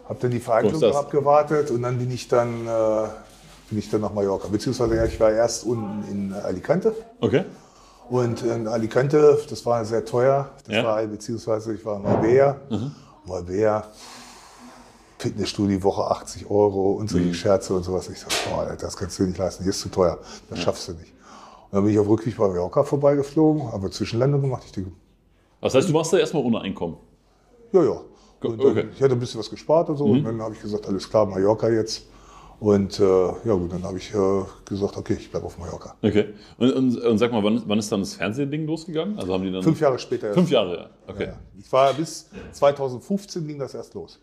Habe 0.07 0.19
dann 0.21 0.31
die 0.31 0.39
Verhandlung 0.39 0.83
abgewartet 0.95 1.71
und 1.71 1.81
dann 1.81 1.97
bin 1.97 2.11
ich 2.11 2.27
dann, 2.27 2.67
äh, 2.67 3.07
bin 3.69 3.79
ich 3.79 3.89
dann 3.89 4.01
nach 4.01 4.13
Mallorca. 4.13 4.47
Beziehungsweise 4.50 4.95
ja, 4.97 5.05
ich 5.05 5.19
war 5.19 5.31
erst 5.31 5.65
unten 5.65 6.03
in 6.11 6.33
Alicante. 6.33 6.94
Okay. 7.21 7.45
Und 8.09 8.44
in 8.44 8.67
Alicante, 8.67 9.39
das 9.50 9.65
war 9.65 9.83
sehr 9.85 10.03
teuer. 10.03 10.50
Das 10.65 10.75
Ja. 10.75 10.83
war, 10.83 11.01
beziehungsweise 11.03 11.73
ich 11.73 11.85
war 11.85 11.95
in 11.97 12.03
Marbella. 12.03 12.57
Marbella, 13.25 13.85
Fitnessstudio, 15.17 15.81
Woche 15.83 16.03
80 16.11 16.49
Euro 16.49 16.91
und 16.94 17.09
solche 17.09 17.33
Scherze 17.33 17.73
und 17.73 17.83
sowas. 17.83 18.09
Ich 18.09 18.19
dachte, 18.19 18.35
boah, 18.49 18.75
das 18.77 18.97
kannst 18.97 19.17
du 19.17 19.23
dir 19.23 19.29
nicht 19.29 19.38
leisten, 19.39 19.63
hier 19.63 19.69
ist 19.69 19.79
zu 19.79 19.88
teuer. 19.89 20.19
Das 20.49 20.59
schaffst 20.59 20.89
du 20.89 20.91
nicht. 20.94 21.13
Und 21.71 21.77
dann 21.77 21.83
bin 21.85 21.94
ich 21.94 21.99
auf 21.99 22.07
Rückweg 22.09 22.35
bei 22.35 22.45
Mallorca 22.47 22.83
vorbeigeflogen, 22.83 23.71
habe 23.71 23.89
Zwischenlandung 23.89 24.41
gemacht. 24.41 24.63
Ich 24.65 24.73
denke, 24.73 24.91
Das 25.61 25.73
heißt, 25.73 25.88
du 25.88 25.94
machst 25.94 26.11
da 26.11 26.17
erstmal 26.17 26.44
ohne 26.44 26.59
Einkommen. 26.59 26.97
ja, 27.71 27.83
ja. 27.83 28.01
Und 28.50 28.63
dann, 28.63 28.72
Okay. 28.72 28.88
Ich 28.95 29.01
hatte 29.01 29.13
ein 29.13 29.19
bisschen 29.19 29.40
was 29.40 29.50
gespart 29.50 29.90
und 29.90 29.98
so. 29.98 30.06
Und 30.06 30.24
dann 30.24 30.42
habe 30.42 30.54
ich 30.54 30.62
gesagt, 30.62 30.88
alles 30.88 31.10
klar, 31.10 31.25
Mallorca 31.25 31.69
jetzt. 31.69 32.07
Und 32.60 32.98
äh, 33.00 33.04
ja 33.04 33.54
gut, 33.56 33.74
dann 33.74 33.84
habe 33.84 33.98
ich 33.98 34.13
äh, 34.13 34.44
gesagt, 34.63 34.95
okay, 34.95 35.18
ich 35.19 35.30
bleibe 35.30 35.45
auf 35.45 35.57
Mallorca. 35.57 35.95
Okay. 36.01 36.30
Und, 36.57 36.72
und, 36.72 36.98
und 36.98 37.18
sag 37.18 37.31
mal, 37.31 37.44
wann, 37.44 37.62
wann 37.66 37.78
ist 37.80 37.92
dann 37.92 38.00
das 38.00 38.16
Fernsehding 38.16 38.66
losgegangen? 38.66 39.19
Also 39.19 39.34
haben 39.34 39.44
die 39.44 39.51
dann. 39.51 39.63
Fünf 39.63 39.81
Jahre 39.81 40.00
später. 40.00 40.28
erst. 40.28 40.40
Fünf 40.40 40.50
Jahre, 40.50 40.75
ja. 40.78 40.90
Okay. 41.07 41.25
Ja. 41.25 41.40
Ich 41.60 41.69
war 41.72 41.94
bis 41.94 42.30
2015 42.54 43.45
ging 43.48 43.60
das 43.60 43.74
erst 43.74 43.94
los. 43.95 44.22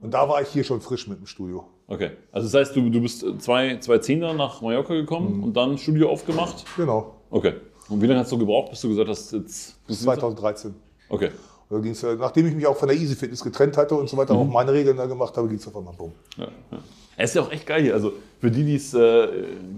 Und 0.00 0.14
da 0.14 0.28
war 0.28 0.40
ich 0.42 0.48
hier 0.48 0.64
schon 0.64 0.80
frisch 0.80 1.06
mit 1.08 1.18
dem 1.18 1.26
Studio. 1.26 1.64
Okay. 1.86 2.12
Also 2.32 2.48
das 2.48 2.68
heißt, 2.68 2.76
du, 2.76 2.88
du 2.88 3.00
bist 3.00 3.24
zwei, 3.40 3.78
2010 3.78 4.20
dann 4.20 4.36
nach 4.36 4.60
Mallorca 4.60 4.94
gekommen 4.94 5.42
und 5.42 5.54
dann 5.56 5.76
Studio 5.78 6.10
aufgemacht. 6.10 6.64
Genau. 6.76 7.14
Okay. 7.30 7.54
Und 7.88 8.00
wie 8.02 8.06
lange 8.06 8.20
hast 8.20 8.32
du 8.32 8.38
gebraucht, 8.38 8.70
bis 8.70 8.80
du 8.80 8.88
gesagt 8.88 9.08
hast, 9.08 9.32
jetzt. 9.32 9.86
Bis 9.86 10.02
2013. 10.02 10.74
Okay. 11.08 11.30
Da 11.68 11.78
ging's, 11.78 12.02
nachdem 12.02 12.46
ich 12.46 12.54
mich 12.54 12.66
auch 12.66 12.76
von 12.76 12.88
der 12.88 12.96
Easy 12.96 13.16
Fitness 13.16 13.42
getrennt 13.42 13.76
hatte 13.76 13.94
und 13.96 14.08
so 14.08 14.16
weiter, 14.16 14.34
auch 14.34 14.46
meine 14.46 14.72
Regeln 14.72 14.96
da 14.96 15.06
gemacht 15.06 15.36
habe, 15.36 15.48
ging 15.48 15.58
es 15.58 15.66
auf 15.66 15.76
einmal 15.76 15.94
bumm. 15.94 16.12
Ja, 16.36 16.44
ja. 16.70 16.78
Es 17.16 17.30
ist 17.30 17.36
ja 17.36 17.42
auch 17.42 17.50
echt 17.50 17.66
geil 17.66 17.82
hier. 17.82 17.94
Also 17.94 18.12
für 18.40 18.50
die, 18.50 18.64
die 18.64 18.76
es 18.76 18.92
äh, 18.94 19.26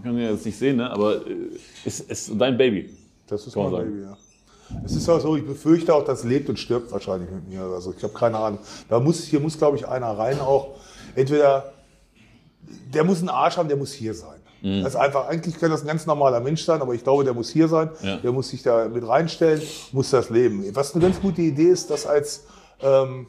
können 0.03 0.19
ja 0.19 0.31
jetzt 0.31 0.45
nicht 0.45 0.59
sehen, 0.59 0.77
ne? 0.77 0.91
aber 0.91 1.27
äh, 1.27 1.35
ist, 1.85 2.11
ist 2.11 2.33
dein 2.37 2.59
Baby. 2.59 2.91
Das 3.27 3.47
ist 3.47 3.57
mein. 3.57 3.71
Baby, 3.71 4.03
ja. 4.03 4.17
Es 4.85 4.95
ist 4.95 5.09
auch 5.09 5.21
so, 5.21 5.37
ich 5.37 5.47
befürchte 5.47 5.95
auch, 5.95 6.05
das 6.05 6.25
lebt 6.25 6.49
und 6.51 6.59
stirbt 6.59 6.93
wahrscheinlich 6.93 7.31
mit 7.31 7.49
mir. 7.49 7.63
Also 7.63 7.95
ich 7.97 8.03
habe 8.03 8.13
keine 8.13 8.37
Ahnung. 8.37 8.59
Da 8.89 9.01
muss, 9.01 9.25
hier 9.25 9.41
muss, 9.41 9.57
glaube 9.57 9.79
ich, 9.79 9.89
einer 9.89 10.11
rein 10.11 10.41
auch. 10.41 10.77
Entweder, 11.15 11.73
der 12.93 13.05
muss 13.05 13.21
einen 13.21 13.31
Arsch 13.31 13.57
haben, 13.57 13.69
der 13.69 13.79
muss 13.79 13.93
hier 13.93 14.13
sein. 14.13 14.38
Mhm. 14.63 14.83
Das 14.83 14.95
ist 14.95 14.97
einfach, 15.01 15.29
eigentlich 15.29 15.59
kann 15.59 15.71
das 15.71 15.83
ein 15.83 15.87
ganz 15.87 16.07
normaler 16.07 16.41
Mensch 16.41 16.65
sein, 16.65 16.81
aber 16.83 16.95
ich 16.95 17.03
glaube, 17.05 17.25
der 17.25 17.35
muss 17.35 17.51
hier 17.51 17.69
sein. 17.69 17.91
Ja. 18.03 18.17
Der 18.17 18.33
muss 18.33 18.49
sich 18.49 18.63
da 18.63 18.89
mit 18.89 19.07
reinstellen, 19.07 19.63
muss 19.93 20.11
das 20.11 20.31
leben. 20.31 20.65
Was 20.75 20.95
eine 20.95 21.05
ganz 21.05 21.21
gute 21.21 21.43
Idee 21.43 21.69
ist, 21.69 21.91
das 21.91 22.07
als, 22.07 22.45
ähm, 22.83 23.27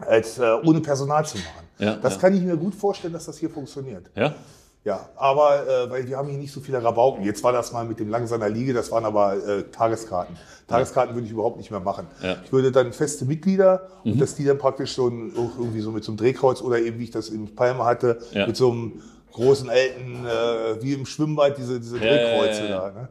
als 0.00 0.38
äh, 0.38 0.52
ohne 0.64 0.80
Personal 0.80 1.24
zu 1.24 1.38
machen. 1.38 1.66
Ja, 1.78 1.96
das 1.96 2.14
ja. 2.14 2.20
kann 2.20 2.34
ich 2.34 2.42
mir 2.42 2.56
gut 2.56 2.74
vorstellen, 2.74 3.12
dass 3.12 3.26
das 3.26 3.38
hier 3.38 3.50
funktioniert. 3.50 4.10
Ja? 4.14 4.34
Ja, 4.82 5.10
aber 5.16 5.68
äh, 5.68 5.90
weil 5.90 6.08
wir 6.08 6.16
haben 6.16 6.28
hier 6.28 6.38
nicht 6.38 6.52
so 6.52 6.60
viele 6.60 6.82
Rabauken. 6.82 7.22
Jetzt 7.22 7.44
war 7.44 7.52
das 7.52 7.70
mal 7.70 7.84
mit 7.84 8.00
dem 8.00 8.08
Langsamer 8.08 8.48
Liege, 8.48 8.72
das 8.72 8.90
waren 8.90 9.04
aber 9.04 9.36
äh, 9.36 9.62
Tageskarten. 9.64 10.36
Tageskarten 10.68 11.14
würde 11.14 11.26
ich 11.26 11.32
überhaupt 11.32 11.58
nicht 11.58 11.70
mehr 11.70 11.80
machen. 11.80 12.06
Ja. 12.22 12.36
Ich 12.42 12.50
würde 12.50 12.72
dann 12.72 12.92
feste 12.94 13.26
Mitglieder 13.26 13.88
und 14.04 14.18
dass 14.18 14.36
die 14.36 14.44
dann 14.44 14.56
praktisch 14.56 14.94
so 14.94 15.08
ein, 15.08 15.32
irgendwie 15.34 15.80
so 15.80 15.90
mit 15.90 16.02
so 16.02 16.12
einem 16.12 16.16
Drehkreuz 16.16 16.62
oder 16.62 16.78
eben 16.78 16.98
wie 16.98 17.04
ich 17.04 17.10
das 17.10 17.28
in 17.28 17.54
Palma 17.54 17.84
hatte, 17.84 18.20
Ja. 18.32 18.46
mit 18.46 18.56
so 18.56 18.70
einem 18.70 19.02
großen 19.32 19.68
alten, 19.70 20.26
äh, 20.26 20.82
wie 20.82 20.94
im 20.94 21.06
Schwimmbad, 21.06 21.58
diese, 21.58 21.80
diese 21.80 21.98
Ja, 21.98 22.04
ja, 22.04 22.12
Drehkreuze 22.12 22.62
ja, 22.64 22.68
ja. 22.68 22.90
da. 22.90 23.00
Ne? 23.00 23.08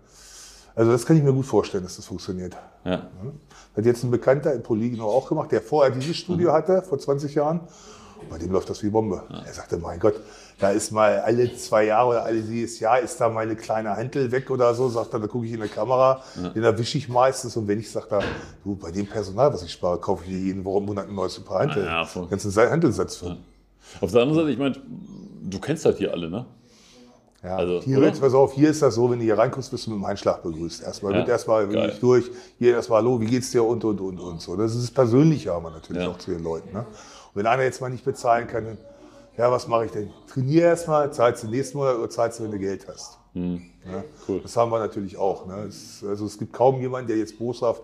Also 0.76 0.92
das 0.92 1.06
kann 1.06 1.18
ich 1.18 1.24
mir 1.24 1.34
gut 1.34 1.46
vorstellen, 1.46 1.84
dass 1.84 1.98
das 1.98 2.06
funktioniert. 2.06 2.56
Ja. 2.86 3.08
Hat 3.76 3.86
jetzt 3.86 4.04
ein 4.04 4.12
Bekannter 4.12 4.54
in 4.54 4.64
Poligno 4.64 5.06
auch 5.06 5.28
gemacht, 5.28 5.52
der 5.52 5.62
vorher 5.62 5.94
dieses 5.94 6.18
Studio 6.18 6.54
hatte, 6.54 6.82
vor 6.82 6.98
20 6.98 7.36
Jahren. 7.36 7.62
Bei 8.30 8.38
dem 8.38 8.52
läuft 8.52 8.70
das 8.70 8.84
wie 8.84 8.90
Bombe. 8.90 9.24
Er 9.46 9.54
sagte, 9.54 9.78
mein 9.78 10.00
Gott, 10.00 10.16
da 10.60 10.72
ist 10.72 10.92
mal 10.92 11.20
alle 11.20 11.56
zwei 11.56 11.86
Jahre 11.86 12.10
oder 12.10 12.24
alle 12.24 12.42
dieses 12.42 12.80
Jahr 12.80 13.00
ist 13.00 13.20
da 13.22 13.30
meine 13.30 13.56
kleine 13.56 13.96
Hantel 13.96 14.32
weg 14.32 14.50
oder 14.50 14.74
so. 14.74 14.90
Sagt 14.90 15.14
er, 15.14 15.20
da 15.20 15.28
gucke 15.28 15.46
ich 15.46 15.54
in 15.54 15.60
der 15.60 15.70
Kamera, 15.70 16.22
den 16.54 16.64
erwische 16.64 16.98
ich 16.98 17.08
meistens. 17.08 17.56
Und 17.56 17.68
wenn 17.68 17.80
ich 17.80 17.90
sage, 17.90 18.08
da, 18.10 18.20
du, 18.64 18.76
bei 18.76 18.92
dem 18.92 19.08
Personal, 19.08 19.54
was 19.54 19.64
ich 19.64 19.72
spare, 19.72 20.00
kaufe 20.00 20.26
ich 20.26 20.32
jeden 20.32 20.64
Monat 20.64 21.08
ein 21.08 21.16
neues 21.16 21.40
Paar 21.40 21.62
Hantel. 21.62 21.86
Ja, 21.86 22.04
voll. 22.04 22.28
Kannst 22.30 22.46
du 22.46 22.60
einen 22.60 22.72
Handelsatz 22.72 23.16
für. 23.16 23.38
Auf 24.02 24.12
der 24.12 24.22
anderen 24.22 24.42
Seite, 24.42 24.52
ich 24.52 24.60
meine, 24.60 24.76
du 25.44 25.60
kennst 25.60 25.86
halt 25.86 25.98
hier 25.98 26.12
alle, 26.12 26.30
ne? 26.30 26.46
Ja, 27.44 27.56
Also, 27.56 27.82
hier, 27.82 28.02
wird's- 28.02 28.20
pass 28.20 28.34
auf, 28.34 28.52
hier 28.54 28.70
ist 28.70 28.82
das 28.82 28.96
so, 28.96 29.10
wenn 29.10 29.20
du 29.20 29.24
hier 29.24 29.38
reinkommst, 29.38 29.72
bist 29.72 29.88
du 29.88 29.92
mit 29.92 30.00
dem 30.00 30.06
Einschlag 30.06 30.44
begrüßt. 30.44 30.84
Erstmal 30.84 31.14
Ja, 31.14 31.20
wird 31.20 31.30
erstmal 31.30 31.70
wirklich 31.72 32.00
durch, 32.02 32.30
hier 32.58 32.74
erstmal 32.74 33.00
Hallo, 33.02 33.22
wie 33.22 33.28
geht's 33.28 33.52
dir 33.52 33.64
und 33.64 33.84
und 33.86 34.02
und 34.02 34.20
und 34.20 34.42
so. 34.42 34.58
Das 34.58 34.76
ist 34.76 34.84
das 34.84 34.92
Persönliche 34.92 35.54
aber 35.54 35.70
natürlich 35.72 36.04
Ja. 36.04 36.10
auch 36.10 36.18
zu 36.18 36.32
den 36.32 36.44
Leuten. 36.44 36.74
Ne? 36.74 36.80
Und 36.80 36.86
wenn 37.36 37.46
einer 37.46 37.64
jetzt 37.64 37.80
mal 37.80 37.90
nicht 37.90 38.04
bezahlen 38.04 38.46
kann, 38.48 38.66
dann, 38.66 38.78
ja, 39.38 39.50
was 39.50 39.70
mache 39.70 39.86
ich 39.86 39.92
denn? 39.92 40.10
Trainier 40.28 40.64
erstmal, 40.64 41.14
zahlst 41.14 41.44
du 41.44 41.48
nächsten 41.48 41.78
Monat 41.78 41.96
oder 41.96 42.10
zahlst 42.10 42.40
du, 42.40 42.44
wenn 42.44 42.52
du 42.52 42.60
Geld 42.60 42.86
hast. 42.90 43.18
Ja? 43.34 43.42
Hm. 43.42 43.62
Cool. 44.28 44.42
Das 44.42 44.58
haben 44.58 44.70
wir 44.70 44.80
natürlich 44.80 45.16
auch. 45.18 45.46
Ne? 45.46 45.64
Es, 45.70 46.04
also 46.06 46.26
es 46.26 46.38
gibt 46.38 46.52
kaum 46.52 46.82
jemanden, 46.82 47.08
der 47.08 47.18
jetzt 47.18 47.40
boshaft 47.40 47.84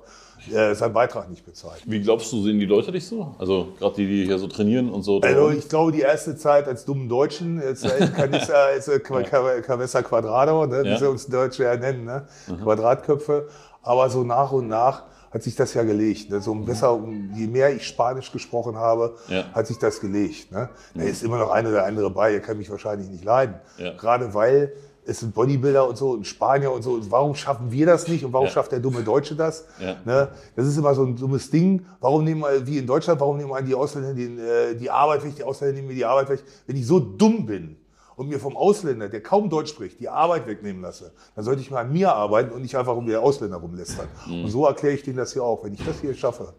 äh, 0.53 0.73
seinen 0.75 0.93
Beitrag 0.93 1.29
nicht 1.29 1.45
bezahlt. 1.45 1.81
Wie 1.85 2.01
glaubst 2.01 2.31
du, 2.31 2.41
sehen 2.43 2.59
die 2.59 2.65
Leute 2.65 2.91
dich 2.91 3.05
so? 3.07 3.35
Also 3.39 3.69
gerade 3.79 3.95
die, 3.95 4.05
die 4.07 4.25
hier 4.25 4.37
so 4.39 4.47
trainieren 4.47 4.89
und 4.89 5.03
so. 5.03 5.21
Also 5.21 5.49
ich 5.51 5.67
glaube, 5.69 5.91
die 5.91 6.01
erste 6.01 6.35
Zeit 6.35 6.67
als 6.67 6.85
dummen 6.85 7.07
Deutschen, 7.09 7.61
als 7.61 7.81
Canissa, 8.15 8.53
als 8.53 8.85
Ca- 9.03 9.21
Ca- 9.23 9.61
Cavessa 9.61 10.01
Quadrado, 10.01 10.65
ne, 10.65 10.83
wie 10.83 10.89
Ja. 10.89 10.97
sie 10.97 11.09
uns 11.09 11.27
Deutsche 11.27 11.63
ja 11.63 11.75
nennen, 11.75 12.05
ne? 12.05 12.25
Quadratköpfe. 12.63 13.47
Aber 13.83 14.09
so 14.09 14.23
nach 14.23 14.51
und 14.51 14.67
nach 14.67 15.03
hat 15.31 15.43
sich 15.43 15.55
das 15.55 15.73
ja 15.73 15.83
gelegt. 15.83 16.29
Ne? 16.29 16.39
So 16.41 16.51
um 16.51 16.65
besser, 16.65 16.93
um, 16.93 17.29
je 17.35 17.47
mehr 17.47 17.75
ich 17.75 17.85
Spanisch 17.85 18.31
gesprochen 18.31 18.77
habe, 18.77 19.15
Ja. 19.27 19.43
hat 19.53 19.67
sich 19.67 19.77
das 19.77 19.99
gelegt. 19.99 20.51
Ne? 20.51 20.69
Da 20.93 21.03
ist 21.03 21.23
immer 21.23 21.37
noch 21.37 21.51
ein 21.51 21.67
oder 21.67 21.85
andere 21.85 22.09
bei, 22.09 22.33
er 22.33 22.39
kann 22.39 22.57
mich 22.57 22.69
wahrscheinlich 22.71 23.09
nicht 23.09 23.23
leiden. 23.25 23.55
Ja. 23.77 23.91
Gerade 23.93 24.33
weil 24.33 24.71
es 25.07 25.19
sind 25.19 25.33
Bodybuilder 25.35 25.87
und 25.87 25.97
so 25.97 26.11
und 26.11 26.25
Spanier 26.25 26.71
und 26.71 26.81
so. 26.81 26.93
Und 26.93 27.11
warum 27.11 27.35
schaffen 27.35 27.71
wir 27.71 27.85
das 27.85 28.07
nicht 28.07 28.25
und 28.25 28.33
warum 28.33 28.47
Ja. 28.47 28.53
schafft 28.53 28.71
der 28.71 28.79
dumme 28.79 29.03
Deutsche 29.03 29.35
das? 29.35 29.65
Ja. 29.79 29.97
Ne? 30.03 30.29
Das 30.55 30.65
ist 30.65 30.77
immer 30.77 30.95
so 30.95 31.03
ein 31.03 31.15
dummes 31.15 31.49
Ding. 31.51 31.85
Warum 31.99 32.23
nehmen 32.23 32.41
wir, 32.41 32.65
wie 32.65 32.77
in 32.79 32.87
Deutschland, 32.87 33.19
warum 33.19 33.37
nehmen 33.37 33.49
wir 33.51 33.61
die 33.61 33.75
Ausländer 33.75 34.13
den, 34.13 34.39
äh, 34.39 34.75
die 34.75 34.89
Arbeit 34.89 35.23
weg, 35.23 35.35
die 35.35 35.43
Ausländer 35.43 35.75
nehmen 35.75 35.89
mir 35.89 35.93
die 35.95 36.05
Arbeit 36.05 36.29
weg? 36.29 36.43
Wenn 36.65 36.75
ich 36.75 36.87
so 36.87 36.99
dumm 36.99 37.45
bin 37.45 37.77
und 38.15 38.29
mir 38.29 38.39
vom 38.39 38.57
Ausländer, 38.57 39.07
der 39.09 39.21
kaum 39.21 39.49
Deutsch 39.49 39.69
spricht, 39.69 39.99
die 39.99 40.09
Arbeit 40.09 40.47
wegnehmen 40.47 40.81
lasse, 40.81 41.11
dann 41.35 41.45
sollte 41.45 41.61
ich 41.61 41.69
mal 41.69 41.81
an 41.81 41.91
mir 41.93 42.13
arbeiten 42.13 42.51
und 42.51 42.61
nicht 42.63 42.75
einfach 42.75 42.95
um 42.95 43.05
den 43.05 43.17
Ausländer 43.17 43.57
rumlästern. 43.57 44.07
Und 44.27 44.49
so 44.49 44.65
erkläre 44.65 44.95
ich 44.95 45.03
denen 45.03 45.17
das 45.17 45.33
hier 45.33 45.43
auch. 45.43 45.63
Wenn 45.63 45.73
ich 45.73 45.85
das 45.85 45.99
hier 46.01 46.13
schaffe 46.15 46.53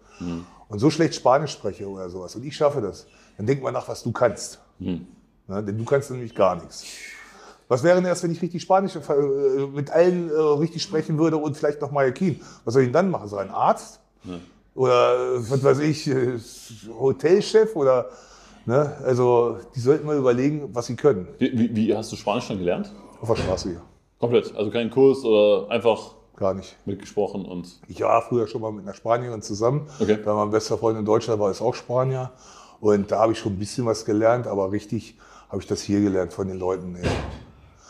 und 0.69 0.79
so 0.79 0.89
schlecht 0.91 1.15
Spanisch 1.17 1.53
spreche 1.53 1.89
oder 1.89 2.09
sowas 2.11 2.37
und 2.37 2.45
ich 2.45 2.55
schaffe 2.55 2.81
das, 2.81 3.07
dann 3.39 3.47
denk 3.47 3.63
mal 3.63 3.73
nach, 3.73 3.89
was 3.89 4.03
du 4.03 4.13
kannst. 4.13 4.61
Ne? 4.79 5.01
Denn 5.49 5.77
du 5.79 5.85
kannst 5.85 6.11
nämlich 6.11 6.35
gar 6.35 6.55
nichts. 6.57 6.85
Was 7.69 7.83
wäre 7.83 7.97
denn 7.97 8.05
erst, 8.05 8.23
wenn 8.23 8.31
ich 8.31 8.41
richtig 8.43 8.63
Spanisch 8.63 8.97
äh, 8.97 9.67
mit 9.75 9.91
allen 9.91 10.31
äh, 10.31 10.35
richtig 10.35 10.83
sprechen 10.83 11.19
würde 11.19 11.37
und 11.37 11.57
vielleicht 11.57 11.81
noch 11.81 11.91
Mallorquin? 11.91 12.41
Was 12.65 12.75
soll 12.75 12.83
ich 12.83 12.89
denn 12.89 12.93
dann 12.93 13.11
machen? 13.11 13.29
So 13.29 13.37
ein 13.37 13.51
Arzt? 13.51 14.01
Oder 14.75 15.37
äh, 15.37 15.51
was 15.51 15.65
weiß 15.65 15.79
ich, 15.81 16.07
äh, 16.07 16.39
Hotelchef? 16.99 17.75
Oder, 17.75 18.07
ne? 18.67 18.97
Also, 19.03 19.59
die 19.75 19.81
sollten 19.81 20.07
mal 20.07 20.17
überlegen, 20.17 20.69
was 20.73 20.87
sie 20.87 20.97
können. 20.97 21.29
Wie, 21.39 21.75
wie, 21.75 21.97
hast 21.97 22.13
du 22.13 22.17
Spanisch 22.17 22.49
dann 22.49 22.59
gelernt? 22.59 22.93
Auf 23.21 23.29
der 23.29 23.37
Straße 23.37 23.71
hier. 23.71 23.83
Komplett. 24.19 24.55
Also 24.55 24.71
kein 24.71 24.91
Kurs 24.91 25.25
oder 25.25 25.71
einfach 25.71 26.15
Gar 26.37 26.55
nicht. 26.55 26.77
mitgesprochen 26.85 27.45
und. 27.47 27.81
Ich 27.89 28.01
war 28.01 28.23
früher 28.23 28.47
schon 28.47 28.61
mal 28.61 28.73
mit 28.73 28.85
einer 28.85 28.95
Spanierin 28.95 29.43
zusammen. 29.43 29.89
Okay. 29.99 30.19
Weil 30.23 30.35
mein 30.35 30.51
bester 30.51 30.79
Freund 30.79 30.99
in 30.99 31.05
Deutschland 31.05 31.41
war, 31.41 31.51
ist 31.51 31.63
auch 31.63 31.75
Spanier. 31.75 32.31
Und 32.81 33.11
da 33.11 33.21
habe 33.21 33.33
ich 33.33 33.39
schon 33.39 33.55
ein 33.55 33.59
bisschen 33.59 33.87
was 33.87 34.05
gelernt, 34.05 34.47
aber 34.47 34.71
richtig 34.71 35.17
habe 35.49 35.63
ich 35.63 35.67
das 35.67 35.81
hier 35.81 36.01
gelernt 36.01 36.33
von 36.33 36.47
den 36.49 36.59
Leuten. 36.59 36.99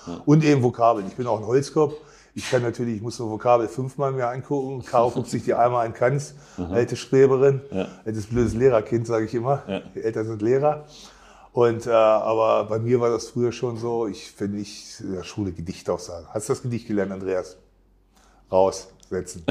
Ja. 0.07 0.21
Und 0.25 0.45
eben 0.45 0.63
Vokabeln. 0.63 1.07
Ich 1.09 1.15
bin 1.17 1.27
auch 1.27 1.39
ein 1.41 1.47
Holzkopf. 1.47 1.95
Ich 2.35 2.51
kann 2.51 2.63
natürlich, 2.63 2.97
ich 2.97 3.03
muss 3.03 3.17
so 3.17 3.31
Vokabel 3.31 3.67
fünfmal 3.67 4.13
mir 4.13 4.29
angucken. 4.29 4.85
Caro 4.85 5.11
guckt 5.11 5.29
sich 5.31 5.45
die 5.45 5.55
einmal 5.55 5.87
an 5.87 5.95
Kanz, 5.95 6.35
alte 6.59 6.95
Streberin, 6.95 7.63
Ja. 7.71 7.89
altes 8.05 8.27
blödes 8.27 8.53
Lehrerkind, 8.55 9.07
sage 9.07 9.25
ich 9.25 9.35
immer. 9.35 9.63
Ja. 9.67 9.81
Die 9.95 10.03
Eltern 10.03 10.27
sind 10.27 10.43
Lehrer. 10.43 10.85
Und, 11.53 11.87
äh, 11.87 11.91
aber 11.91 12.65
bei 12.65 12.79
mir 12.79 13.01
war 13.01 13.09
das 13.09 13.29
früher 13.29 13.53
schon 13.53 13.79
so, 13.79 14.07
ich, 14.07 14.35
wenn 14.39 14.55
ich 14.61 15.01
in 15.01 15.15
der 15.15 15.23
Schule 15.23 15.53
Gedichte 15.53 15.91
auch 15.95 15.99
sagen. 15.99 16.27
Hast 16.29 16.51
du 16.51 16.53
das 16.53 16.61
Gedicht 16.61 16.87
gelernt, 16.87 17.13
Andreas? 17.13 17.57
Raus, 18.53 18.89
setzen. 19.09 19.43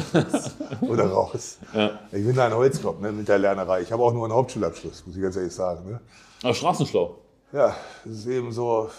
Oder 0.82 1.10
raus. 1.10 1.58
Ja. 1.74 2.00
Ich 2.12 2.24
bin 2.24 2.36
da 2.36 2.46
ein 2.46 2.54
Holzkopf 2.54 3.00
ne, 3.02 3.12
mit 3.12 3.28
der 3.28 3.40
Lernerei. 3.40 3.82
Ich 3.82 3.92
habe 3.92 4.04
auch 4.04 4.14
nur 4.14 4.26
einen 4.26 4.34
Hauptschulabschluss, 4.34 5.04
muss 5.08 5.16
ich 5.16 5.22
ganz 5.24 5.36
ehrlich 5.36 5.54
sagen. 5.54 5.90
Ne? 5.90 6.00
Aber 6.44 6.54
straßenschlau. 6.54 7.16
Ja, 7.52 7.76
das 8.04 8.14
ist 8.18 8.28
eben 8.28 8.52
so, 8.52 8.90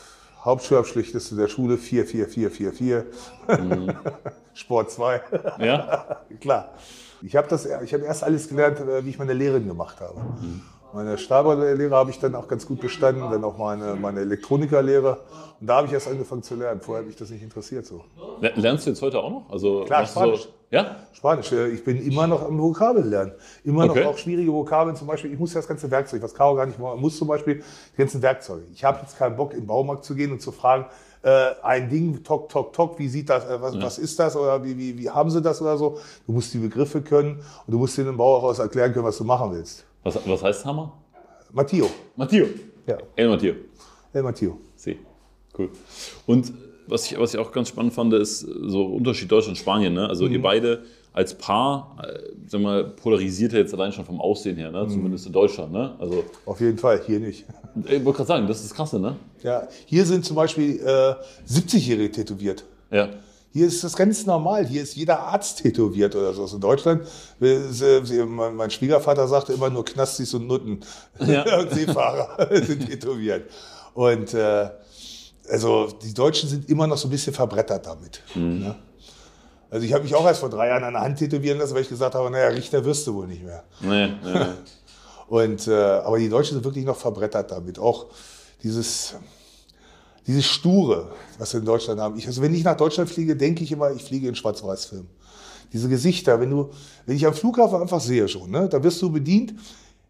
Hauptschulabschluss 0.46 1.30
der 1.30 1.48
Schule 1.48 1.76
4, 1.76 2.06
4, 2.06 2.28
4, 2.28 2.50
4, 2.50 2.72
4. 2.72 3.06
Sport 4.54 4.90
2. 4.92 5.20
Ja? 5.58 6.22
Klar. 6.40 6.70
Ich 7.22 7.34
habe 7.34 7.48
das, 7.48 7.66
ich 7.66 7.92
habe 7.92 8.04
erst 8.04 8.22
alles 8.22 8.48
gelernt, 8.48 8.78
äh, 8.78 9.04
wie 9.04 9.10
ich 9.10 9.18
meine 9.18 9.32
Lehrerin 9.32 9.66
gemacht 9.66 10.00
habe. 10.00 10.20
Meine 10.92 11.18
Stahlbauerlehre 11.18 11.94
habe 11.94 12.10
ich 12.10 12.18
dann 12.18 12.34
auch 12.34 12.48
ganz 12.48 12.66
gut 12.66 12.80
bestanden, 12.80 13.30
dann 13.30 13.44
auch 13.44 13.58
meine, 13.58 13.96
meine 13.96 14.20
Elektronikerlehre. 14.20 15.18
Und 15.60 15.66
da 15.66 15.76
habe 15.76 15.86
ich 15.88 15.92
erst 15.92 16.08
angefangen 16.08 16.42
zu 16.42 16.54
lernen. 16.54 16.80
Vorher 16.80 17.00
hat 17.02 17.06
mich 17.06 17.16
das 17.16 17.28
nicht 17.30 17.42
interessiert 17.42 17.84
so. 17.86 18.02
Le- 18.40 18.52
Lernst 18.56 18.86
du 18.86 18.90
jetzt 18.90 19.02
heute 19.02 19.18
auch 19.18 19.30
noch? 19.30 19.50
Also, 19.50 19.84
Klar, 19.84 20.06
Spanisch. 20.06 20.42
So, 20.44 20.48
ja? 20.70 20.96
Spanisch. 21.12 21.52
Ich 21.52 21.84
bin 21.84 22.00
immer 22.02 22.26
noch 22.26 22.42
am 22.46 22.58
Vokabeln 22.58 23.10
lernen. 23.10 23.32
Immer 23.64 23.84
Okay. 23.84 24.04
noch 24.04 24.10
auch 24.12 24.18
schwierige 24.18 24.52
Vokabeln. 24.52 24.96
Zum 24.96 25.06
Beispiel, 25.06 25.32
ich 25.32 25.38
muss 25.38 25.52
ja 25.54 25.60
das 25.60 25.68
ganze 25.68 25.90
Werkzeug, 25.90 26.22
was 26.22 26.34
Caro 26.34 26.54
gar 26.54 26.66
nicht 26.66 26.78
machen 26.78 27.00
muss, 27.00 27.18
zum 27.18 27.28
Beispiel 27.28 27.62
die 27.92 27.96
ganzen 27.98 28.22
Werkzeuge. 28.22 28.64
Ich 28.72 28.84
habe 28.84 28.98
jetzt 29.02 29.18
keinen 29.18 29.36
Bock, 29.36 29.52
in 29.52 29.60
den 29.60 29.66
Baumarkt 29.66 30.04
zu 30.04 30.14
gehen 30.14 30.32
und 30.32 30.40
zu 30.40 30.52
fragen, 30.52 30.86
äh, 31.22 31.50
ein 31.62 31.88
Ding, 31.88 32.22
tok, 32.22 32.48
tok, 32.50 32.72
tok, 32.72 32.98
wie 32.98 33.08
sieht 33.08 33.28
das, 33.30 33.44
äh, 33.46 33.60
was, 33.60 33.80
was 33.80 33.98
ist 33.98 34.18
das 34.18 34.36
oder 34.36 34.62
wie, 34.62 34.76
wie, 34.78 34.98
wie 34.98 35.10
haben 35.10 35.30
sie 35.30 35.40
das 35.42 35.60
oder 35.62 35.76
so. 35.78 35.98
Du 36.26 36.32
musst 36.32 36.52
die 36.54 36.58
Begriffe 36.58 37.00
können 37.00 37.36
und 37.66 37.72
du 37.72 37.78
musst 37.78 37.96
dem 37.98 38.16
Bauhaus 38.16 38.58
erklären 38.58 38.92
können, 38.92 39.04
was 39.06 39.16
du 39.18 39.24
machen 39.24 39.52
willst. 39.52 39.85
Was, 40.06 40.16
was 40.24 40.40
heißt 40.40 40.64
Hammer? 40.64 40.92
Matteo. 41.52 41.90
Matteo. 42.14 42.46
Ja, 42.86 42.96
El 43.16 43.28
Matteo. 43.28 43.54
El 44.12 44.22
Matteo. 44.22 44.56
See. 44.76 44.98
Cool. 45.58 45.68
Und 46.26 46.52
was 46.86 47.10
ich, 47.10 47.18
was 47.18 47.34
ich 47.34 47.40
auch 47.40 47.50
ganz 47.50 47.70
spannend 47.70 47.92
fand, 47.92 48.14
ist 48.14 48.38
so 48.40 48.84
Unterschied 48.84 49.32
Deutschland 49.32 49.58
und 49.58 49.60
Spanien. 49.60 49.94
Ne? 49.94 50.08
Also 50.08 50.28
ihr 50.28 50.40
beide 50.40 50.84
als 51.12 51.36
Paar, 51.36 51.96
äh, 52.04 52.20
sag 52.46 52.60
mal, 52.60 52.84
polarisiert 52.84 53.52
ja 53.52 53.58
jetzt 53.58 53.74
allein 53.74 53.90
schon 53.90 54.04
vom 54.04 54.20
Aussehen 54.20 54.56
her, 54.56 54.70
ne? 54.70 54.86
zumindest 54.86 55.26
in 55.26 55.32
Deutschland. 55.32 55.72
Ne? 55.72 55.96
Also, 55.98 56.22
Auf 56.44 56.60
jeden 56.60 56.78
Fall, 56.78 57.02
hier 57.04 57.18
nicht. 57.18 57.44
ich 57.86 58.04
wollte 58.04 58.18
gerade 58.18 58.28
sagen, 58.28 58.46
das 58.46 58.60
ist 58.60 58.70
das 58.70 58.76
Krasse, 58.76 59.00
ne? 59.00 59.16
Ja, 59.42 59.66
hier 59.86 60.04
sind 60.04 60.24
zum 60.24 60.36
Beispiel 60.36 60.78
äh, 60.78 61.14
70-Jährige 61.50 62.12
tätowiert. 62.12 62.64
Ja. 62.92 63.08
Hier 63.56 63.68
ist 63.68 63.82
das 63.82 63.96
ganz 63.96 64.26
normal. 64.26 64.66
Hier 64.66 64.82
ist 64.82 64.96
jeder 64.96 65.18
Arzt 65.18 65.62
tätowiert 65.62 66.14
oder 66.14 66.34
so. 66.34 66.44
In 66.44 66.60
Deutschland, 66.60 67.08
äh, 67.40 68.00
mein 68.26 68.70
Schwiegervater 68.70 69.26
sagte 69.26 69.54
immer 69.54 69.70
nur 69.70 69.82
Knastis 69.82 70.34
und 70.34 70.46
Nutten 70.46 70.80
Ja. 71.20 71.42
und 71.60 71.72
Seefahrer 71.72 72.54
sind 72.66 72.86
tätowiert. 72.86 73.50
Und 73.94 74.34
äh, 74.34 74.68
also 75.48 75.88
die 76.02 76.12
Deutschen 76.12 76.50
sind 76.50 76.68
immer 76.68 76.86
noch 76.86 76.98
so 76.98 77.08
ein 77.08 77.10
bisschen 77.10 77.32
verbrettert 77.32 77.86
damit. 77.86 78.20
Ne? 78.34 78.76
Also 79.70 79.86
ich 79.86 79.94
habe 79.94 80.04
mich 80.04 80.14
auch 80.14 80.26
erst 80.26 80.40
vor 80.40 80.50
drei 80.50 80.68
Jahren 80.68 80.84
an 80.84 80.92
der 80.92 81.00
Hand 81.00 81.18
tätowieren 81.18 81.58
lassen, 81.58 81.74
weil 81.74 81.80
ich 81.80 81.88
gesagt 81.88 82.14
habe, 82.14 82.30
naja, 82.30 82.48
Richter 82.48 82.84
wirst 82.84 83.06
du 83.06 83.14
wohl 83.14 83.26
nicht 83.26 83.42
mehr. 83.42 83.64
Nee, 83.80 84.08
nee. 84.22 84.46
Und, 85.28 85.66
äh, 85.66 85.72
aber 85.72 86.18
die 86.18 86.28
Deutschen 86.28 86.56
sind 86.56 86.64
wirklich 86.64 86.84
noch 86.84 86.98
verbrettert 86.98 87.50
damit. 87.50 87.78
Auch 87.78 88.04
dieses, 88.62 89.14
dieses 90.26 90.46
Sture, 90.46 91.10
was 91.38 91.52
wir 91.52 91.60
in 91.60 91.66
Deutschland 91.66 92.00
haben. 92.00 92.16
Ich, 92.18 92.26
also 92.26 92.42
wenn 92.42 92.54
ich 92.54 92.64
nach 92.64 92.76
Deutschland 92.76 93.08
fliege, 93.08 93.36
denke 93.36 93.64
ich 93.64 93.72
immer, 93.72 93.92
ich 93.92 94.02
fliege 94.02 94.28
in 94.28 94.34
Schwarz-Weiß-Film. 94.34 95.06
Diese 95.72 95.88
Gesichter, 95.88 96.40
wenn 96.40 96.50
du, 96.50 96.70
wenn 97.06 97.16
ich 97.16 97.26
am 97.26 97.34
Flughafen 97.34 97.80
einfach 97.80 98.00
sehe 98.00 98.28
schon, 98.28 98.50
ne, 98.50 98.68
da 98.68 98.82
wirst 98.82 99.00
du 99.02 99.10
bedient. 99.10 99.54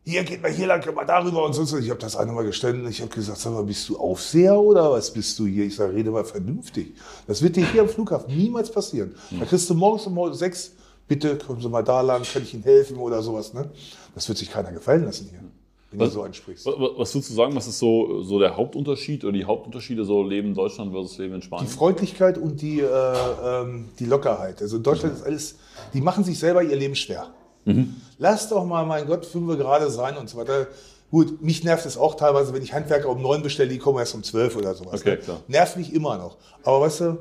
Hier 0.04 0.22
geht 0.22 0.40
mal 0.40 0.52
hier 0.52 0.68
lang, 0.68 0.80
geht 0.80 0.94
mal 0.94 1.04
darüber 1.04 1.44
und 1.44 1.52
sonst. 1.52 1.72
Ich 1.72 1.90
habe 1.90 1.98
das 1.98 2.14
eine 2.14 2.30
Mal 2.30 2.44
gestanden. 2.44 2.86
Ich 2.88 3.00
habe 3.00 3.12
gesagt, 3.12 3.38
sag 3.38 3.52
mal, 3.52 3.64
bist 3.64 3.88
du 3.88 3.98
Aufseher 3.98 4.56
oder 4.56 4.92
was 4.92 5.12
bist 5.12 5.36
du 5.38 5.46
hier? 5.46 5.64
Ich 5.64 5.74
sage, 5.74 5.94
rede 5.94 6.12
mal 6.12 6.24
vernünftig. 6.24 6.94
Das 7.26 7.42
wird 7.42 7.56
dir 7.56 7.66
hier 7.72 7.82
am 7.82 7.88
Flughafen 7.88 8.36
niemals 8.36 8.70
passieren. 8.70 9.16
Da 9.36 9.44
kriegst 9.44 9.68
du 9.68 9.74
morgens 9.74 10.06
um 10.06 10.32
sechs, 10.32 10.70
bitte 11.08 11.36
kommen 11.36 11.60
Sie 11.60 11.68
mal 11.68 11.82
da 11.82 12.02
lang, 12.02 12.22
kann 12.22 12.42
ich 12.42 12.54
Ihnen 12.54 12.62
helfen 12.62 12.98
oder 12.98 13.20
sowas. 13.20 13.52
Ne? 13.52 13.68
Das 14.14 14.28
wird 14.28 14.38
sich 14.38 14.48
keiner 14.48 14.70
gefallen 14.70 15.04
lassen 15.04 15.26
hier, 15.28 15.40
wenn 15.98 16.06
Was- 16.06 16.12
du 16.14 16.20
so 16.20 16.22
ansprichst. 16.22 16.66
Was, 16.66 17.14
würdest 17.14 17.30
du 17.30 17.34
sagen, 17.34 17.54
was 17.56 17.66
ist 17.66 17.78
so, 17.78 18.22
so 18.22 18.38
der 18.38 18.56
Hauptunterschied 18.56 19.24
oder 19.24 19.32
die 19.32 19.44
Hauptunterschiede 19.44 20.04
so 20.04 20.22
Leben 20.22 20.48
in 20.48 20.54
Deutschland 20.54 20.92
versus 20.92 21.16
Leben 21.18 21.34
in 21.34 21.40
Die 21.40 21.46
Spanien? 21.46 21.68
Freundlichkeit 21.68 22.38
und 22.38 22.60
die, 22.60 22.80
äh, 22.80 22.86
ähm, 23.44 23.88
die 23.98 24.04
Lockerheit. 24.04 24.60
Also 24.60 24.76
in 24.76 24.82
Deutschland 24.82 25.14
ist 25.14 25.22
alles, 25.24 25.56
die 25.94 26.00
machen 26.00 26.22
sich 26.24 26.38
selber 26.38 26.62
ihr 26.62 26.76
Leben 26.76 26.94
schwer. 26.94 27.30
Lass 28.18 28.48
doch 28.48 28.64
mal, 28.64 28.86
mein 28.86 29.06
Gott, 29.08 29.26
fünf 29.26 29.56
gerade 29.58 29.90
sein 29.90 30.16
und 30.16 30.28
so 30.30 30.36
weiter. 30.38 30.68
Gut, 31.10 31.42
mich 31.42 31.64
nervt 31.64 31.84
es 31.86 31.96
auch 31.96 32.14
teilweise, 32.14 32.52
wenn 32.54 32.62
ich 32.62 32.72
Handwerker 32.72 33.08
um 33.08 33.20
neun 33.20 33.42
bestelle, 33.42 33.68
die 33.70 33.78
kommen 33.78 33.98
erst 33.98 34.14
um 34.14 34.22
zwölf 34.22 34.54
oder 34.56 34.74
sowas. 34.74 35.00
Okay, 35.00 35.10
ne? 35.10 35.16
klar. 35.16 35.40
Nervt 35.48 35.76
mich 35.76 35.92
immer 35.92 36.16
noch. 36.16 36.36
Aber 36.62 36.82
weißt 36.82 37.00
du, 37.00 37.18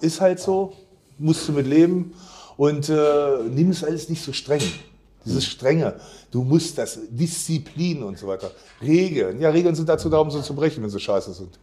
ist 0.00 0.20
halt 0.20 0.40
so, 0.40 0.72
musst 1.18 1.46
du 1.48 1.52
mit 1.52 1.66
leben 1.66 2.14
und 2.56 2.88
äh, 2.88 3.38
nimm 3.50 3.70
es 3.70 3.84
alles 3.84 4.08
nicht 4.08 4.22
so 4.24 4.32
streng. 4.32 4.62
Dieses 5.26 5.44
Strenge. 5.44 6.00
Du 6.30 6.44
musst 6.44 6.78
das, 6.78 6.98
Disziplin 7.10 8.02
und 8.02 8.18
so 8.18 8.26
weiter. 8.26 8.50
Regeln. 8.80 9.40
Ja, 9.40 9.50
Regeln 9.50 9.74
sind 9.74 9.88
dazu 9.88 10.08
da, 10.08 10.18
um 10.18 10.30
sie 10.30 10.42
zu 10.42 10.54
brechen, 10.54 10.82
wenn 10.82 10.90
sie 10.90 11.00
scheiße 11.00 11.32
sind. 11.32 11.58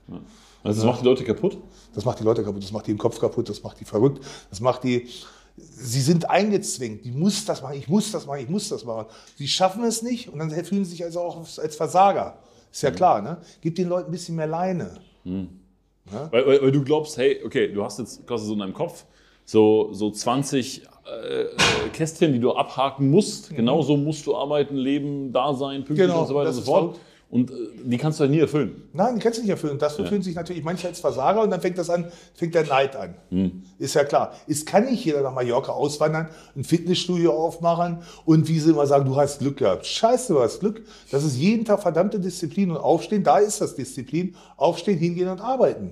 Also 0.64 0.82
das 0.82 0.86
macht 0.86 1.02
die 1.02 1.06
Leute 1.06 1.24
kaputt? 1.24 1.58
Das 1.94 2.04
macht 2.04 2.20
die 2.20 2.24
Leute 2.24 2.44
kaputt, 2.44 2.62
das 2.62 2.72
macht 2.72 2.88
die 2.88 2.92
im 2.92 2.98
Kopf 2.98 3.20
kaputt, 3.20 3.48
das 3.48 3.64
macht 3.64 3.80
die 3.80 3.86
verrückt, 3.86 4.24
das 4.50 4.60
macht 4.60 4.84
die. 4.84 5.08
Sie 5.56 6.02
sind 6.02 6.30
eingezwängt, 6.30 7.06
die 7.06 7.12
muss 7.12 7.46
das 7.46 7.62
machen, 7.62 7.78
ich 7.78 7.88
muss 7.88 8.12
das 8.12 8.26
machen, 8.28 8.42
ich 8.42 8.50
muss 8.50 8.70
das 8.70 8.86
machen. 8.86 9.08
Sie 9.36 9.48
schaffen 9.48 9.84
es 9.86 10.04
nicht 10.04 10.30
und 10.30 10.40
dann 10.40 10.52
fühlen 10.52 10.86
sie 10.86 10.92
sich 10.92 11.04
also 11.04 11.22
auch 11.22 11.38
als 11.58 11.76
Versager. 11.76 12.38
Ist 12.72 12.84
ja 12.84 12.92
klar, 12.92 13.22
ne? 13.22 13.38
Gib 13.62 13.76
den 13.76 13.88
Leuten 13.88 14.10
ein 14.10 14.12
bisschen 14.12 14.36
mehr 14.36 14.48
Leine. 14.48 15.00
Weil, 16.32 16.46
weil, 16.46 16.62
weil 16.62 16.72
du 16.72 16.84
glaubst, 16.84 17.18
hey, 17.18 17.42
okay, 17.44 17.72
du 17.72 17.84
hast 17.84 18.00
jetzt 18.00 18.26
quasi 18.28 18.46
so 18.46 18.54
in 18.54 18.60
deinem 18.60 18.74
Kopf 18.74 19.06
so, 19.46 19.94
so 19.94 20.12
20 20.12 20.84
äh, 21.08 21.42
äh, 21.44 21.48
Kästchen, 21.94 22.34
die 22.34 22.40
du 22.40 22.54
abhaken 22.54 23.10
musst. 23.10 23.50
Genauso 23.56 23.98
musst 23.98 24.26
du 24.26 24.36
arbeiten, 24.36 24.76
leben, 24.76 25.32
da 25.32 25.54
sein, 25.54 25.84
pünktlich 25.86 26.08
Genau, 26.08 26.22
und 26.22 26.28
so 26.28 26.36
weiter 26.36 26.50
und 26.50 26.56
so 26.56 26.62
fort. 26.62 26.82
verrückt. 26.84 27.00
Und 27.30 27.52
äh, 27.52 27.54
die 27.84 27.98
kannst 27.98 28.20
du 28.20 28.22
halt 28.22 28.32
nie 28.32 28.40
erfüllen. 28.40 28.84
Nein, 28.94 29.16
die 29.16 29.22
kannst 29.22 29.38
du 29.38 29.42
nicht 29.42 29.52
erfüllen. 29.52 29.78
Das 29.78 29.96
fühlen 29.96 30.22
sich 30.22 30.34
natürlich 30.36 30.64
manche 30.64 30.88
als 30.88 31.02
Versager 31.02 31.42
und 31.42 31.50
dann 31.50 31.60
fängt 31.60 31.78
das 31.78 31.90
an, 31.90 32.06
fängt 32.34 32.56
der 32.56 32.66
Neid 32.66 32.96
an. 32.96 33.16
Ist 33.80 33.96
ja 33.96 34.06
klar. 34.06 34.34
Es 34.48 34.66
kann 34.66 34.86
nicht 34.86 35.04
jeder 35.04 35.22
nach 35.22 35.34
Mallorca 35.34 35.74
auswandern, 35.74 36.30
ein 36.56 36.64
Fitnessstudio 36.64 37.34
aufmachen 37.34 37.98
und 38.24 38.48
wie 38.48 38.60
sie 38.60 38.72
immer 38.72 38.88
sagen, 38.88 39.04
du 39.06 39.16
hast 39.18 39.40
Glück 39.40 39.58
gehabt. 39.58 39.86
Scheiße, 39.86 40.34
du 40.34 40.40
hast 40.40 40.62
Glück. 40.62 40.86
Das 41.12 41.26
ist 41.26 41.36
jeden 41.38 41.66
Tag 41.66 41.82
verdammte 41.82 42.18
Disziplin 42.20 42.72
und 42.72 42.78
Aufstehen. 42.78 43.24
Da 43.26 43.40
ist 43.40 43.60
das 43.60 43.76
Disziplin. 43.76 44.36
Aufstehen, 44.56 44.98
hingehen 44.98 45.28
und 45.28 45.42
arbeiten. 45.42 45.92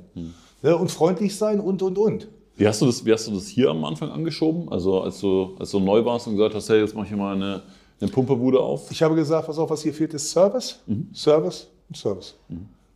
Ne, 0.62 0.76
und 0.78 0.90
freundlich 0.90 1.36
sein 1.36 1.60
und, 1.60 1.82
und, 1.82 1.98
und. 1.98 2.30
Wie 2.58 2.68
hast, 2.68 2.82
du 2.82 2.86
das, 2.86 3.04
wie 3.04 3.12
hast 3.12 3.28
du 3.28 3.32
das 3.32 3.48
hier 3.48 3.70
am 3.70 3.84
Anfang 3.84 4.12
angeschoben? 4.12 4.70
Also 4.70 5.02
als 5.02 5.20
du, 5.20 5.56
als 5.60 5.72
du 5.72 5.80
neu 5.80 6.06
warst 6.06 6.28
und 6.28 6.36
gesagt 6.36 6.56
hast, 6.56 6.70
hey, 6.70 6.80
jetzt 6.80 6.96
mach 6.96 7.04
ich 7.04 7.10
hier 7.10 7.18
mal 7.18 7.36
eine, 7.36 7.62
eine 8.00 8.10
Pumperbude 8.10 8.60
auf? 8.60 8.90
Ich 8.92 9.04
habe 9.04 9.14
gesagt, 9.16 9.48
pass 9.48 9.58
auf, 9.58 9.70
was 9.70 9.82
hier 9.82 9.94
fehlt, 9.94 10.14
ist 10.14 10.32
Service, 10.32 10.80
Service 11.14 11.68
und 11.90 11.98
Service. 11.98 12.36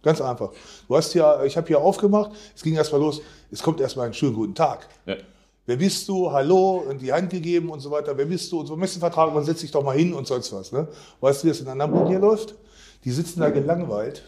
Ganz 0.02 0.22
einfach. 0.22 0.52
Du 0.88 0.96
hast 0.96 1.14
ja, 1.14 1.44
ich 1.44 1.58
habe 1.58 1.68
hier 1.68 1.80
aufgemacht, 1.80 2.32
es 2.56 2.64
ging 2.64 2.76
erstmal 2.76 3.02
los, 3.02 3.22
es 3.52 3.62
kommt 3.62 3.82
erstmal 3.82 4.06
einen 4.06 4.14
schönen 4.14 4.34
guten 4.34 4.56
Tag. 4.56 4.88
Ja. 5.06 5.18
Wer 5.66 5.76
bist 5.76 6.08
du? 6.08 6.32
Hallo 6.32 6.84
und 6.90 7.02
die 7.02 7.12
Hand 7.12 7.30
gegeben 7.30 7.70
und 7.70 7.82
so 7.82 7.92
weiter. 7.92 8.18
Wer 8.18 8.26
bist 8.26 8.52
du? 8.52 8.62
Und 8.62 8.66
so 8.66 8.74
ein 8.74 8.80
bisschen 8.80 9.02
Vertrag, 9.02 9.32
man 9.34 9.44
setzt 9.44 9.60
sich 9.60 9.70
doch 9.70 9.84
mal 9.84 9.96
hin 9.96 10.14
und 10.14 10.26
sonst 10.26 10.52
was. 10.54 10.72
Ne? 10.72 10.88
Weißt 11.20 11.44
du, 11.44 11.48
wie 11.48 11.52
es 11.52 11.62
in 11.62 11.68
anderen 11.68 11.92
Buden 11.92 12.08
hier 12.08 12.20
läuft? 12.20 12.56
Die 13.04 13.12
sitzen 13.12 13.42
da 13.42 13.50
gelangweilt. 13.50 14.24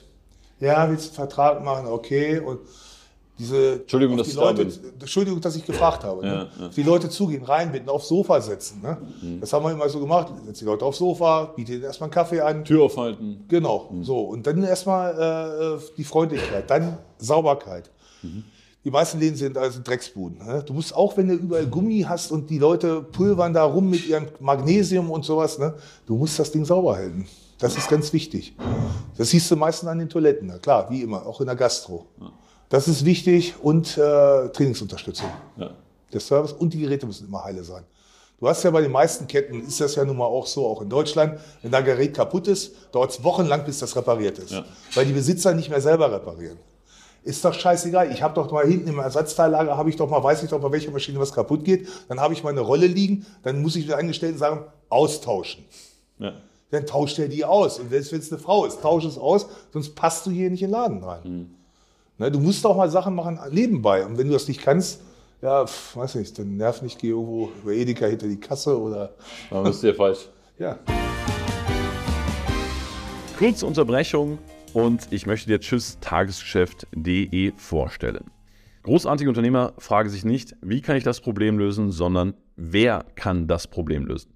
Ja, 0.60 0.88
willst 0.88 1.06
du 1.06 1.10
einen 1.10 1.30
Vertrag 1.30 1.64
machen? 1.64 1.88
Okay. 1.88 2.40
Und 2.40 2.60
diese 3.42 3.74
Entschuldigung, 3.82 4.18
dass 4.18 4.28
die 4.28 4.34
ich 4.34 4.38
da 4.38 4.52
Leute, 4.52 4.66
bin. 4.66 4.94
Entschuldigung, 5.00 5.42
dass 5.42 5.56
ich 5.56 5.66
gefragt 5.66 6.04
habe. 6.04 6.24
Ja, 6.24 6.34
ne? 6.36 6.50
ja. 6.60 6.68
Die 6.68 6.84
Leute 6.84 7.10
zugehen, 7.10 7.44
reinbinden, 7.44 7.90
aufs 7.90 8.08
Sofa 8.08 8.40
setzen. 8.40 8.82
Ne? 8.84 8.98
Das 9.40 9.52
haben 9.52 9.66
wir 9.66 9.72
immer 9.72 9.90
so 9.90 10.00
gemacht. 10.00 10.32
Setzt 10.46 10.62
die 10.62 10.66
Leute 10.66 10.86
aufs 10.86 11.00
Sofa, 11.00 11.46
bietet 11.56 11.76
ihnen 11.76 11.84
erstmal 11.84 12.08
einen 12.08 12.14
Kaffee 12.14 12.42
an. 12.42 12.64
Tür 12.64 12.84
aufhalten. 12.84 13.46
Genau, 13.48 13.90
so. 14.04 14.20
Und 14.20 14.46
dann 14.46 14.64
erstmal 14.64 15.80
äh, 15.80 15.82
die 15.98 16.04
Freundlichkeit, 16.04 16.70
dann 16.70 17.00
Sauberkeit. 17.18 17.90
Die 18.84 18.92
meisten 18.92 19.20
Läden 19.20 19.36
sind 19.36 19.58
also 19.58 19.80
Drecksbuden. 19.84 20.46
Ne? 20.46 20.64
Du 20.64 20.74
musst 20.74 20.96
auch, 20.96 21.18
wenn 21.18 21.28
du 21.28 21.34
überall 21.34 21.66
Gummi 21.66 22.06
hast 22.08 22.32
und 22.32 22.50
die 22.50 22.60
Leute 22.60 23.02
pulvern 23.02 23.54
da 23.54 23.64
rum 23.64 23.90
mit 23.90 24.08
ihrem 24.08 24.28
Magnesium 24.40 25.10
und 25.10 25.26
sowas, 25.26 25.58
ne? 25.58 25.74
du 26.06 26.16
musst 26.16 26.38
das 26.38 26.52
Ding 26.52 26.66
sauber 26.66 26.96
halten. 26.96 27.28
Das 27.58 27.78
ist 27.78 27.90
ganz 27.90 28.14
wichtig. 28.14 28.56
Das 29.18 29.30
siehst 29.30 29.50
du 29.50 29.56
meistens 29.56 29.90
an 29.90 30.00
den 30.00 30.10
Toiletten, 30.10 30.48
na 30.48 30.58
klar, 30.58 30.90
wie 30.90 31.02
immer, 31.02 31.26
auch 31.26 31.42
in 31.42 31.48
der 31.48 31.56
Gastro. 31.56 32.06
Das 32.72 32.88
ist 32.88 33.04
wichtig 33.04 33.56
und 33.62 33.98
äh, 33.98 34.48
Trainingsunterstützung. 34.48 35.30
Ja. 35.58 35.72
Der 36.14 36.22
Service 36.22 36.54
und 36.54 36.74
die 36.74 36.80
Geräte 36.80 37.06
müssen 37.06 37.28
immer 37.28 37.44
heile 37.44 37.66
sein. 37.66 37.84
Du 38.40 38.48
hast 38.48 38.64
ja 38.64 38.72
bei 38.72 38.82
den 38.82 38.94
meisten 38.94 39.28
Ketten, 39.28 39.68
ist 39.68 39.82
das 39.82 39.96
ja 39.96 40.06
nun 40.06 40.16
mal 40.16 40.26
auch 40.26 40.48
so, 40.48 40.66
auch 40.66 40.82
in 40.82 40.90
Deutschland, 40.90 41.38
wenn 41.62 41.72
dein 41.72 41.84
Gerät 41.84 42.16
kaputt 42.16 42.48
ist, 42.48 42.74
dauert 42.94 43.12
es 43.12 43.24
wochenlang, 43.26 43.66
bis 43.66 43.80
das 43.80 43.94
repariert 43.98 44.40
ist. 44.40 44.52
Ja. 44.52 44.64
Weil 44.94 45.06
die 45.06 45.12
Besitzer 45.12 45.54
nicht 45.54 45.70
mehr 45.70 45.82
selber 45.82 46.14
reparieren. 46.14 46.58
Ist 47.26 47.44
doch 47.44 47.54
scheißegal. 47.54 48.10
Ich 48.14 48.24
habe 48.24 48.36
doch 48.36 48.50
mal 48.50 48.66
hinten 48.66 48.88
im 48.88 49.00
Ersatzteillager, 49.00 49.76
habe 49.76 49.90
ich 49.90 49.98
doch 49.98 50.10
mal, 50.10 50.24
weiß 50.24 50.42
ich 50.42 50.50
doch 50.50 50.62
bei 50.62 50.72
welcher 50.72 50.92
Maschine 50.92 51.20
was 51.20 51.34
kaputt 51.34 51.66
geht. 51.66 51.90
Dann 52.08 52.22
habe 52.22 52.34
ich 52.34 52.42
meine 52.42 52.62
Rolle 52.62 52.88
liegen, 52.88 53.26
dann 53.44 53.62
muss 53.62 53.76
ich 53.76 53.86
den 53.86 53.96
Angestellten 53.96 54.38
sagen, 54.38 54.64
austauschen. 54.88 55.66
Ja. 56.20 56.36
Dann 56.70 56.86
tauscht 56.86 57.20
er 57.20 57.28
die 57.28 57.44
aus. 57.44 57.80
Und 57.80 57.90
selbst 57.90 58.14
wenn 58.14 58.22
es 58.22 58.32
eine 58.32 58.40
Frau 58.40 58.64
ist, 58.64 58.82
tausch 58.82 59.04
es 59.04 59.18
aus, 59.18 59.48
sonst 59.74 59.94
passt 59.94 60.26
du 60.26 60.32
hier 60.32 60.50
nicht 60.50 60.62
in 60.62 60.70
den 60.70 60.72
Laden 60.72 61.04
rein. 61.04 61.58
Ne, 62.18 62.32
du 62.32 62.40
musst 62.40 62.66
auch 62.66 62.78
mal 62.78 62.90
Sachen 62.90 63.16
machen 63.16 63.40
nebenbei. 63.52 64.06
Und 64.06 64.18
wenn 64.18 64.28
du 64.28 64.34
das 64.34 64.48
nicht 64.48 64.62
kannst, 64.62 65.02
ja, 65.42 65.66
pf, 65.66 65.96
weiß 65.96 66.16
nicht, 66.16 66.38
dann 66.38 66.58
nerv 66.58 66.82
nicht, 66.82 67.00
geh 67.00 67.10
irgendwo 67.10 67.50
über 67.64 67.72
Edeka 67.72 68.06
hinter 68.06 68.28
die 68.28 68.40
Kasse 68.40 68.80
oder 68.80 69.16
Dann 69.50 69.64
bist 69.64 69.82
du 69.82 69.88
ja 69.88 69.94
falsch. 69.94 70.30
ja. 70.60 70.78
Kurze 73.40 73.66
Unterbrechung 73.66 74.38
und 74.74 75.08
ich 75.12 75.26
möchte 75.26 75.48
dir 75.48 75.60
Tschüss 75.60 75.98
Tagesgeschäft.de 76.00 77.54
vorstellen. 77.58 78.26
Großartige 78.84 79.30
Unternehmer 79.30 79.74
fragen 79.80 80.10
sich 80.10 80.24
nicht, 80.24 80.56
wie 80.62 80.82
kann 80.82 80.96
ich 80.96 81.04
das 81.04 81.22
Problem 81.22 81.58
lösen, 81.58 81.92
sondern 81.92 82.36
wer 82.56 83.06
kann 83.16 83.48
das 83.48 83.68
Problem 83.68 84.06
lösen. 84.06 84.32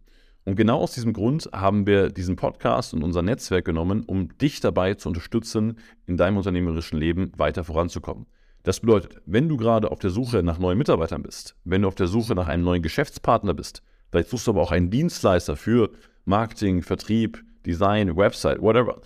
Und 0.45 0.55
genau 0.55 0.77
aus 0.77 0.93
diesem 0.93 1.11
Grund 1.11 1.49
haben 1.51 1.87
wir 1.87 2.09
diesen 2.09 2.35
Podcast 2.35 2.93
und 2.93 3.03
unser 3.03 3.23
Netzwerk 3.23 3.65
genommen, 3.65 4.03
um 4.05 4.37
dich 4.37 4.59
dabei 4.59 4.93
zu 4.93 5.09
unterstützen, 5.09 5.79
in 6.05 6.17
deinem 6.17 6.37
unternehmerischen 6.37 6.99
Leben 6.99 7.31
weiter 7.35 7.63
voranzukommen. 7.63 8.27
Das 8.61 8.79
bedeutet, 8.79 9.21
wenn 9.25 9.49
du 9.49 9.57
gerade 9.57 9.91
auf 9.91 9.99
der 9.99 10.11
Suche 10.11 10.43
nach 10.43 10.59
neuen 10.59 10.77
Mitarbeitern 10.77 11.23
bist, 11.23 11.55
wenn 11.63 11.81
du 11.81 11.87
auf 11.87 11.95
der 11.95 12.07
Suche 12.07 12.35
nach 12.35 12.47
einem 12.47 12.63
neuen 12.63 12.83
Geschäftspartner 12.83 13.55
bist, 13.55 13.81
vielleicht 14.11 14.29
suchst 14.29 14.45
du 14.45 14.51
aber 14.51 14.61
auch 14.61 14.71
einen 14.71 14.91
Dienstleister 14.91 15.55
für 15.55 15.89
Marketing, 16.25 16.83
Vertrieb, 16.83 17.43
Design, 17.65 18.15
Website, 18.15 18.61
whatever. 18.61 19.01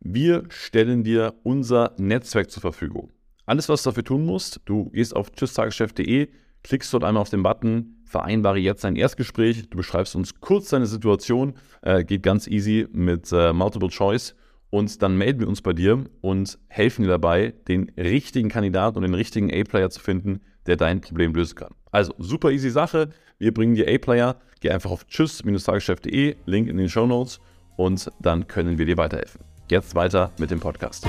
Wir 0.00 0.44
stellen 0.48 1.04
dir 1.04 1.34
unser 1.44 1.94
Netzwerk 1.98 2.50
zur 2.50 2.62
Verfügung. 2.62 3.12
Alles, 3.46 3.68
was 3.68 3.84
du 3.84 3.90
dafür 3.90 4.04
tun 4.04 4.26
musst, 4.26 4.60
du 4.64 4.90
gehst 4.90 5.14
auf 5.14 5.30
tschüsstagesgeschäft.de, 5.30 6.28
klickst 6.62 6.92
dort 6.92 7.04
einmal 7.04 7.22
auf 7.22 7.30
den 7.30 7.42
Button, 7.42 7.96
vereinbare 8.04 8.58
jetzt 8.58 8.84
ein 8.84 8.96
Erstgespräch, 8.96 9.68
du 9.68 9.76
beschreibst 9.76 10.16
uns 10.16 10.40
kurz 10.40 10.70
deine 10.70 10.86
Situation, 10.86 11.54
äh, 11.82 12.04
geht 12.04 12.22
ganz 12.22 12.46
easy 12.46 12.86
mit 12.92 13.30
äh, 13.32 13.52
Multiple 13.52 13.88
Choice 13.88 14.34
und 14.70 15.02
dann 15.02 15.16
melden 15.16 15.40
wir 15.40 15.48
uns 15.48 15.62
bei 15.62 15.72
dir 15.72 16.04
und 16.20 16.58
helfen 16.68 17.02
dir 17.02 17.08
dabei, 17.08 17.54
den 17.68 17.90
richtigen 17.96 18.48
Kandidaten 18.48 18.98
und 18.98 19.02
den 19.02 19.14
richtigen 19.14 19.52
A-Player 19.52 19.90
zu 19.90 20.00
finden, 20.00 20.40
der 20.66 20.76
dein 20.76 21.00
Problem 21.00 21.34
lösen 21.34 21.56
kann. 21.56 21.74
Also 21.90 22.14
super 22.18 22.50
easy 22.50 22.70
Sache, 22.70 23.10
wir 23.38 23.52
bringen 23.52 23.74
dir 23.74 23.88
A-Player, 23.88 24.36
geh 24.60 24.70
einfach 24.70 24.90
auf 24.90 25.06
tschüss-tagesgeschäft.de, 25.06 26.36
Link 26.46 26.68
in 26.68 26.76
den 26.76 26.88
Show 26.88 27.06
Notes 27.06 27.40
und 27.76 28.10
dann 28.20 28.46
können 28.46 28.78
wir 28.78 28.86
dir 28.86 28.96
weiterhelfen. 28.96 29.40
Jetzt 29.68 29.94
weiter 29.94 30.32
mit 30.38 30.50
dem 30.50 30.60
Podcast. 30.60 31.06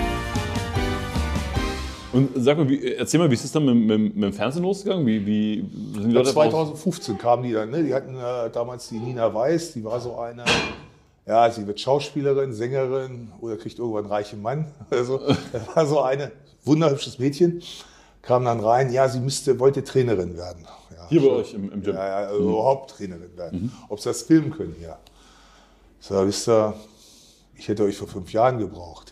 Und 2.14 2.30
sag 2.36 2.58
mal, 2.58 2.68
wie, 2.68 2.94
erzähl 2.94 3.20
mal, 3.20 3.30
wie 3.30 3.36
ist 3.36 3.46
es 3.46 3.52
dann 3.52 3.66
mit, 3.66 3.76
mit, 3.76 4.16
mit 4.16 4.24
dem 4.24 4.34
Fernsehen 4.34 4.64
losgegangen? 4.64 5.06
Wie, 5.06 5.26
wie 5.26 5.70
sind 5.94 6.10
die 6.10 6.14
Leute 6.14 6.34
drauf? 6.34 6.50
2015 6.50 7.18
kamen 7.18 7.44
die 7.44 7.54
dann, 7.54 7.70
ne? 7.70 7.84
die 7.84 7.94
hatten 7.94 8.16
äh, 8.16 8.50
damals 8.52 8.90
die 8.90 9.00
Nina 9.00 9.34
Weiß, 9.34 9.74
die 9.74 9.84
war 9.84 10.00
so 10.02 10.18
eine, 10.18 10.44
ja, 11.26 11.50
sie 11.50 11.66
wird 11.66 11.80
Schauspielerin, 11.80 12.54
Sängerin 12.54 13.32
oder 13.40 13.56
kriegt 13.56 13.80
irgendwann 13.80 14.04
einen 14.04 14.12
reichen 14.12 14.42
Mann. 14.42 14.68
Also, 14.90 15.22
das 15.54 15.76
war 15.76 15.86
so 15.86 16.02
eine 16.02 16.32
wunderhübsches 16.66 17.18
Mädchen, 17.18 17.62
kam 18.22 18.44
dann 18.44 18.60
rein, 18.60 18.92
ja, 18.92 19.08
sie 19.08 19.22
müsste, 19.22 19.58
wollte 19.60 19.84
Trainerin 19.84 20.36
werden. 20.36 20.66
Ja, 20.94 21.08
Hier 21.08 21.22
bei 21.22 21.28
schon. 21.28 21.36
euch 21.38 21.54
im, 21.54 21.72
im 21.72 21.82
Gym. 21.82 21.96
Ja, 21.96 22.08
ja, 22.08 22.28
also 22.28 22.44
überhaupt 22.44 22.92
Trainerin 22.92 23.38
werden. 23.38 23.72
Ob 23.88 24.00
sie 24.02 24.10
das 24.10 24.24
filmen 24.24 24.52
können, 24.52 24.76
ja. 24.82 24.98
Sag, 26.02 26.28
wisst 26.28 26.50
ihr, 26.50 26.74
ich 27.56 27.68
hätte 27.70 27.84
euch 27.84 27.96
vor 27.96 28.08
fünf 28.08 28.34
Jahren 28.34 28.58
gebraucht. 28.58 29.11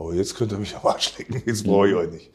Aber 0.00 0.14
jetzt 0.14 0.34
könnt 0.34 0.50
ihr 0.50 0.58
mich 0.58 0.74
am 0.82 0.86
Arsch 0.86 1.16
lecken, 1.18 1.42
jetzt 1.44 1.64
brauche 1.64 1.88
ich 1.88 1.94
euch 1.94 2.10
nicht. 2.10 2.30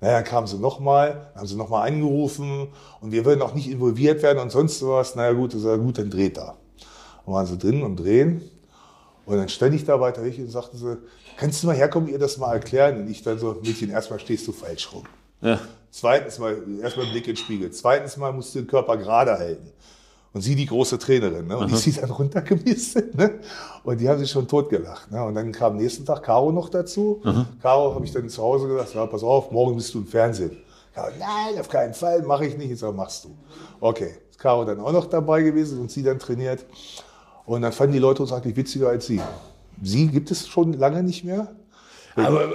Naja, 0.00 0.14
dann 0.14 0.24
kamen 0.24 0.46
sie 0.46 0.56
nochmal, 0.56 1.32
haben 1.34 1.46
sie 1.48 1.56
nochmal 1.56 1.88
angerufen 1.88 2.68
und 3.00 3.10
wir 3.10 3.24
würden 3.24 3.42
auch 3.42 3.54
nicht 3.54 3.68
involviert 3.68 4.22
werden 4.22 4.38
und 4.38 4.50
sonst 4.50 4.80
was. 4.86 5.16
Naja 5.16 5.32
gut, 5.32 5.52
ich 5.52 5.60
sag, 5.60 5.80
gut, 5.80 5.98
dann 5.98 6.08
dreht 6.08 6.36
da. 6.36 6.56
Dann 7.26 7.34
waren 7.34 7.46
sie 7.46 7.58
drin 7.58 7.82
und 7.82 7.96
drehen. 7.96 8.48
Und 9.26 9.36
dann 9.36 9.48
stand 9.48 9.74
ich 9.74 9.84
da 9.84 10.00
weiter 10.00 10.24
weg 10.24 10.38
und 10.38 10.48
sagten 10.48 10.78
sie, 10.78 10.96
kannst 11.36 11.62
du 11.62 11.66
mal 11.66 11.74
herkommen, 11.74 12.08
ihr 12.08 12.20
das 12.20 12.38
mal 12.38 12.52
erklären? 12.52 13.00
Und 13.00 13.10
ich 13.10 13.24
dann 13.24 13.36
so, 13.40 13.58
Mädchen, 13.64 13.90
erstmal 13.90 14.20
stehst 14.20 14.46
du 14.46 14.52
falsch 14.52 14.92
rum. 14.92 15.02
Ja. 15.40 15.58
Zweitens 15.90 16.38
mal, 16.38 16.56
erstmal 16.80 17.06
Blick 17.06 17.26
in 17.26 17.34
den 17.34 17.36
Spiegel. 17.36 17.70
Zweitens 17.72 18.16
mal 18.16 18.32
musst 18.32 18.54
du 18.54 18.60
den 18.60 18.68
Körper 18.68 18.96
gerade 18.96 19.32
halten. 19.32 19.72
Und 20.34 20.42
sie 20.42 20.54
die 20.54 20.66
große 20.66 20.98
Trainerin. 20.98 21.46
Ne? 21.46 21.56
Und 21.56 21.72
ich 21.72 21.78
sie 21.78 21.92
dann 21.92 22.10
runtergemisst. 22.10 23.14
Ne? 23.16 23.40
Und 23.82 24.00
die 24.00 24.08
haben 24.08 24.18
sich 24.18 24.30
schon 24.30 24.46
totgelacht. 24.46 25.10
Ne? 25.10 25.24
Und 25.24 25.34
dann 25.34 25.50
kam 25.52 25.76
nächsten 25.76 26.04
Tag 26.04 26.22
Caro 26.22 26.52
noch 26.52 26.68
dazu. 26.68 27.22
Caro 27.62 27.94
habe 27.94 28.04
ich 28.04 28.12
dann 28.12 28.28
zu 28.28 28.42
Hause 28.42 28.68
gesagt, 28.68 28.94
ja, 28.94 29.06
pass 29.06 29.22
auf, 29.22 29.50
morgen 29.50 29.76
bist 29.76 29.94
du 29.94 29.98
im 29.98 30.06
Fernsehen. 30.06 30.58
Caro, 30.94 31.08
nein, 31.18 31.58
auf 31.58 31.68
keinen 31.68 31.94
Fall, 31.94 32.22
mache 32.22 32.46
ich 32.46 32.56
nicht. 32.58 32.70
Ich 32.70 32.78
sage, 32.78 32.92
machst 32.92 33.24
du. 33.24 33.30
Okay, 33.80 34.16
ist 34.30 34.38
Caro 34.38 34.64
dann 34.64 34.80
auch 34.80 34.92
noch 34.92 35.06
dabei 35.06 35.42
gewesen 35.42 35.80
und 35.80 35.90
sie 35.90 36.02
dann 36.02 36.18
trainiert. 36.18 36.64
Und 37.46 37.62
dann 37.62 37.72
fanden 37.72 37.94
die 37.94 37.98
Leute 37.98 38.22
uns 38.22 38.32
eigentlich 38.32 38.56
witziger 38.56 38.90
als 38.90 39.06
sie. 39.06 39.22
Sie 39.82 40.08
gibt 40.08 40.30
es 40.30 40.46
schon 40.46 40.74
lange 40.74 41.02
nicht 41.02 41.24
mehr. 41.24 41.48
Aber 42.16 42.50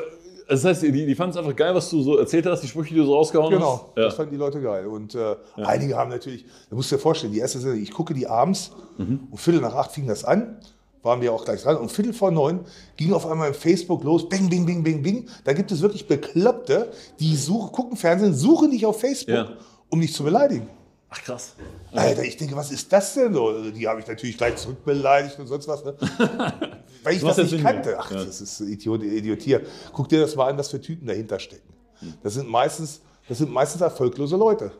das 0.47 0.63
heißt, 0.65 0.83
die, 0.83 0.91
die 0.91 1.15
fanden 1.15 1.31
es 1.31 1.37
einfach 1.37 1.55
geil, 1.55 1.73
was 1.75 1.89
du 1.89 2.01
so 2.01 2.17
erzählt 2.17 2.45
hast, 2.45 2.61
die 2.61 2.67
Sprüche, 2.67 2.93
die 2.93 2.99
du 2.99 3.05
so 3.05 3.15
rausgehauen 3.15 3.53
Genau, 3.53 3.73
hast? 3.89 3.97
Ja. 3.97 4.03
das 4.05 4.15
fanden 4.15 4.31
die 4.31 4.37
Leute 4.37 4.61
geil. 4.61 4.85
Und 4.87 5.15
äh, 5.15 5.35
einige 5.57 5.95
haben 5.95 6.09
natürlich, 6.09 6.45
da 6.69 6.75
musst 6.75 6.91
du 6.91 6.95
dir 6.95 7.01
vorstellen, 7.01 7.33
die 7.33 7.39
erste 7.39 7.59
Sendung, 7.59 7.81
ich 7.81 7.91
gucke 7.91 8.13
die 8.13 8.27
abends, 8.27 8.71
Mhm. 8.97 9.27
um 9.31 9.37
Viertel 9.37 9.61
nach 9.61 9.73
acht 9.73 9.91
fing 9.91 10.05
das 10.07 10.23
an, 10.23 10.57
waren 11.01 11.19
wir 11.21 11.33
auch 11.33 11.43
gleich 11.45 11.63
dran. 11.63 11.77
Und 11.77 11.91
Viertel 11.91 12.13
vor 12.13 12.31
neun 12.31 12.61
ging 12.95 13.11
auf 13.11 13.25
einmal 13.25 13.49
im 13.49 13.53
Facebook 13.53 14.03
los, 14.03 14.29
bing, 14.29 14.49
bing, 14.49 14.65
bing, 14.65 14.83
bing, 14.83 15.01
bing. 15.01 15.27
Da 15.43 15.53
gibt 15.53 15.71
es 15.71 15.81
wirklich 15.81 16.07
Bekloppte, 16.07 16.91
die 17.19 17.35
suchen, 17.35 17.71
gucken 17.71 17.97
Fernsehen, 17.97 18.33
suchen 18.33 18.71
dich 18.71 18.85
auf 18.85 18.99
Facebook, 18.99 19.35
Ja. 19.35 19.49
um 19.89 19.99
dich 19.99 20.13
zu 20.13 20.23
beleidigen. 20.23 20.67
Ach 21.09 21.21
krass. 21.21 21.55
Alter, 21.91 22.23
ich 22.23 22.37
denke, 22.37 22.55
was 22.55 22.71
ist 22.71 22.91
das 22.91 23.13
denn 23.15 23.33
so? 23.33 23.69
Die 23.71 23.87
habe 23.87 23.99
ich 23.99 24.07
natürlich 24.07 24.37
gleich 24.37 24.55
zurückbeleidigt 24.55 25.37
und 25.39 25.45
sonst 25.47 25.67
was. 25.67 25.83
Ne? 25.85 25.93
Weil 27.03 27.15
ich 27.15 27.21
Das 27.21 27.35
das 27.37 27.51
nicht 27.51 27.63
kannte. 27.63 27.95
Ach, 27.99 28.09
Ja. 28.11 28.23
das 28.23 28.41
ist 28.41 28.59
Idiot, 28.61 29.03
Idiotier. 29.03 29.61
Guck 29.91 30.09
dir 30.09 30.21
das 30.21 30.35
mal 30.35 30.49
an, 30.49 30.57
was 30.57 30.69
für 30.69 30.79
Typen 30.81 31.07
dahinter 31.07 31.39
stecken. 31.39 31.73
Das 32.21 32.33
sind 32.33 32.49
meistens, 32.49 33.01
das 33.29 33.37
sind 33.37 33.51
meistens 33.51 33.81
erfolglose 33.81 34.35
Leute. 34.35 34.71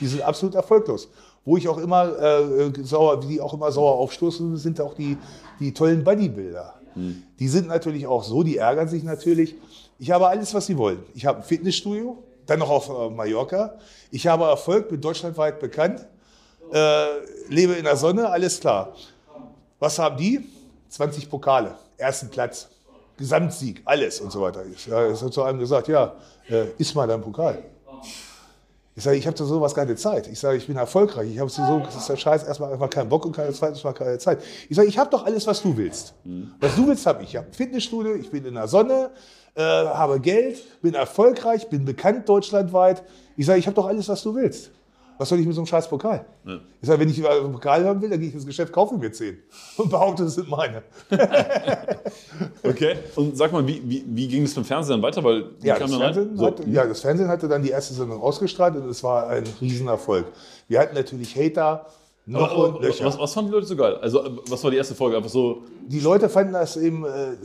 Die 0.00 0.06
sind 0.06 0.22
absolut 0.22 0.54
erfolglos. 0.54 1.08
Wo 1.44 1.56
ich 1.56 1.66
auch 1.68 1.78
immer 1.78 2.16
äh, 2.20 2.72
sauer, 2.82 3.22
wie 3.22 3.28
die 3.34 3.40
auch 3.40 3.54
immer 3.54 3.72
sauer 3.72 3.92
aufstoßen, 3.94 4.56
sind 4.56 4.80
auch 4.80 4.94
die, 4.94 5.16
die 5.60 5.72
tollen 5.72 6.04
Bodybuilder. 6.04 6.74
Die 7.38 7.46
sind 7.48 7.68
natürlich 7.68 8.08
auch 8.08 8.24
so, 8.24 8.42
die 8.42 8.56
ärgern 8.56 8.88
sich 8.88 9.04
natürlich. 9.04 9.54
Ich 10.00 10.10
habe 10.10 10.26
alles, 10.26 10.52
was 10.52 10.66
sie 10.66 10.76
wollen. 10.76 10.98
Ich 11.14 11.26
habe 11.26 11.38
ein 11.38 11.44
Fitnessstudio, 11.44 12.22
dann 12.46 12.58
noch 12.58 12.70
auf 12.70 12.88
äh, 12.88 13.08
Mallorca. 13.14 13.78
Ich 14.10 14.26
habe 14.26 14.44
Erfolg, 14.44 14.88
bin 14.88 15.00
deutschlandweit 15.00 15.60
bekannt, 15.60 16.06
äh, 16.72 17.04
lebe 17.48 17.74
in 17.74 17.84
der 17.84 17.96
Sonne, 17.96 18.28
alles 18.28 18.58
klar. 18.58 18.94
Was 19.78 19.98
haben 20.00 20.16
die? 20.16 20.40
20 20.88 21.28
Pokale, 21.28 21.74
ersten 21.96 22.28
Platz, 22.28 22.68
Gesamtsieg, 23.16 23.82
alles 23.84 24.20
und 24.20 24.30
so 24.30 24.40
weiter. 24.40 24.64
Ich, 24.72 24.86
ja, 24.86 25.10
ich 25.10 25.20
habe 25.20 25.30
zu 25.30 25.42
einem 25.42 25.58
gesagt, 25.58 25.88
ja, 25.88 26.14
äh, 26.48 26.66
iss 26.78 26.94
mal 26.94 27.06
dein 27.06 27.20
Pokal. 27.20 27.62
Ich 28.94 29.04
sage, 29.04 29.16
ich 29.16 29.26
habe 29.26 29.36
zu 29.36 29.44
sowas 29.44 29.76
keine 29.76 29.94
Zeit. 29.94 30.26
Ich 30.26 30.40
sage, 30.40 30.56
ich 30.56 30.66
bin 30.66 30.76
erfolgreich. 30.76 31.30
Ich 31.30 31.38
habe 31.38 31.48
zu 31.48 31.64
so 31.64 31.78
das 31.78 31.94
ist 31.94 32.08
der 32.08 32.16
Scheiß 32.16 32.42
erstmal 32.42 32.72
einfach 32.72 32.90
keinen 32.90 33.08
Bock 33.08 33.24
und 33.24 33.30
keine 33.30 33.52
zweitens 33.52 33.84
mal 33.84 33.92
keine 33.92 34.18
Zeit. 34.18 34.42
Ich 34.68 34.74
sage, 34.74 34.88
ich 34.88 34.98
habe 34.98 35.08
doch 35.08 35.24
alles, 35.24 35.46
was 35.46 35.62
du 35.62 35.76
willst. 35.76 36.14
Was 36.58 36.74
du 36.74 36.88
willst, 36.88 37.06
habe 37.06 37.22
ich. 37.22 37.28
Ich 37.28 37.36
habe 37.36 37.46
ein 37.46 37.52
Fitnessstudio, 37.52 38.14
ich 38.14 38.30
bin 38.32 38.44
in 38.44 38.54
der 38.54 38.66
Sonne, 38.66 39.10
äh, 39.54 39.62
habe 39.62 40.18
Geld, 40.18 40.58
bin 40.82 40.94
erfolgreich, 40.94 41.68
bin 41.68 41.84
bekannt 41.84 42.28
deutschlandweit. 42.28 43.04
Ich 43.36 43.46
sage, 43.46 43.60
ich 43.60 43.66
habe 43.66 43.76
doch 43.76 43.86
alles, 43.86 44.08
was 44.08 44.20
du 44.22 44.34
willst. 44.34 44.72
Was 45.18 45.28
soll 45.28 45.40
ich 45.40 45.46
mit 45.46 45.54
so 45.54 45.60
einem 45.60 45.66
scheiß 45.66 45.88
Pokal? 45.88 46.24
Ich 46.80 46.86
sage, 46.88 47.00
wenn 47.00 47.08
ich 47.08 47.28
einen 47.28 47.52
Pokal 47.52 47.84
haben 47.84 48.00
will, 48.00 48.08
dann 48.08 48.20
gehe 48.20 48.28
ich 48.28 48.34
ins 48.34 48.46
Geschäft, 48.46 48.72
kaufe 48.72 48.96
mir 48.96 49.10
10 49.12 49.36
und 49.78 49.90
behaupte, 49.90 50.24
das 50.24 50.34
sind 50.36 50.48
meine. 50.48 50.82
Okay. 52.62 52.96
Und 53.16 53.36
sag 53.36 53.52
mal, 53.52 53.66
wie, 53.66 53.82
wie, 53.84 54.04
wie 54.06 54.28
ging 54.28 54.42
es 54.44 54.54
beim 54.54 54.64
Fernsehen 54.64 54.94
dann 54.94 55.02
weiter? 55.02 55.22
Weil 55.24 55.50
Ja 55.62 55.78
das? 55.78 55.94
Fernsehen 55.94 56.36
So. 56.36 56.46
hatte, 56.46 56.64
ja, 56.68 56.86
das 56.86 57.00
Fernsehen 57.00 57.28
hatte 57.28 57.48
dann 57.48 57.62
die 57.62 57.70
erste 57.70 57.94
Sendung 57.94 58.20
ausgestrahlt 58.20 58.76
und 58.76 58.88
es 58.88 59.02
war 59.02 59.28
ein 59.28 59.44
Riesenerfolg. 59.60 60.26
Wir 60.68 60.80
hatten 60.80 60.94
natürlich 60.94 61.34
Hater, 61.36 61.86
noch 62.28 62.50
Aber, 62.50 62.76
und 62.76 62.82
Löcher. 62.82 63.06
was, 63.06 63.18
was 63.18 63.32
fanden 63.32 63.50
die 63.50 63.54
Leute 63.54 63.66
so 63.66 63.74
geil? 63.76 63.96
Also, 64.02 64.22
äh, 64.22 64.30
was 64.48 64.62
war 64.62 64.70
die 64.70 64.76
erste 64.76 64.94
Folge? 64.94 65.16
Einfach 65.16 65.30
so, 65.30 65.62
Die 65.86 66.00
Leute 66.00 66.28
fanden 66.28 66.52
das 66.52 66.76
eben, 66.76 67.04
äh, 67.06 67.36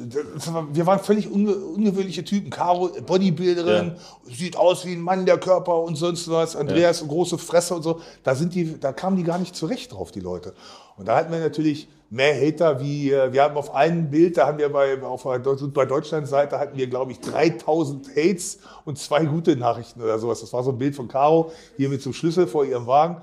wir 0.74 0.86
waren 0.86 1.00
völlig 1.00 1.32
unge 1.32 1.56
ungewöhnliche 1.56 2.26
Typen. 2.26 2.50
Caro, 2.50 2.90
Bodybuilderin, 3.06 3.94
sieht 4.24 4.58
aus 4.58 4.86
wie 4.86 4.92
ein 4.94 5.02
Mann, 5.02 5.26
der 5.26 5.38
Körper 5.38 5.82
und 5.82 5.96
sonst 5.96 6.30
was. 6.30 6.58
Andreas, 6.58 7.08
große 7.08 7.38
Fresse 7.38 7.76
und 7.76 7.84
so. 7.84 8.02
Da, 8.24 8.36
sind 8.36 8.54
die, 8.56 8.78
da 8.78 8.92
kamen 8.92 9.16
die 9.16 9.24
gar 9.24 9.40
nicht 9.40 9.56
zurecht 9.56 9.94
drauf, 9.94 10.12
die 10.12 10.20
Leute. 10.20 10.54
Und 10.98 11.08
da 11.08 11.16
hatten 11.16 11.32
wir 11.32 11.40
natürlich 11.40 11.88
mehr 12.10 12.36
Hater 12.36 12.80
wie, 12.80 13.12
äh, 13.12 13.34
wir 13.34 13.42
haben 13.42 13.58
auf 13.58 13.74
einem 13.74 14.10
Bild, 14.10 14.38
da 14.38 14.46
haben 14.48 14.60
wir 14.60 14.70
bei, 14.70 15.02
auf 15.02 15.24
bei 15.24 15.86
Deutschland-Seite 15.86 16.60
hatten 16.60 16.78
wir, 16.78 16.88
glaube 16.88 17.12
ich, 17.12 17.20
3000 17.22 18.10
Hates 18.16 18.60
und 18.86 19.00
zwei 19.00 19.26
gute 19.26 19.56
Nachrichten 19.56 20.02
oder 20.02 20.20
sowas. 20.20 20.42
Das 20.42 20.54
war 20.54 20.64
so 20.64 20.70
ein 20.72 20.78
Bild 20.78 20.96
von 20.96 21.08
Caro, 21.08 21.52
hier 21.76 21.90
mit 21.90 22.06
einem 22.06 22.14
Schlüssel 22.14 22.46
vor 22.46 22.66
ihrem 22.66 22.86
Wagen. 22.86 23.18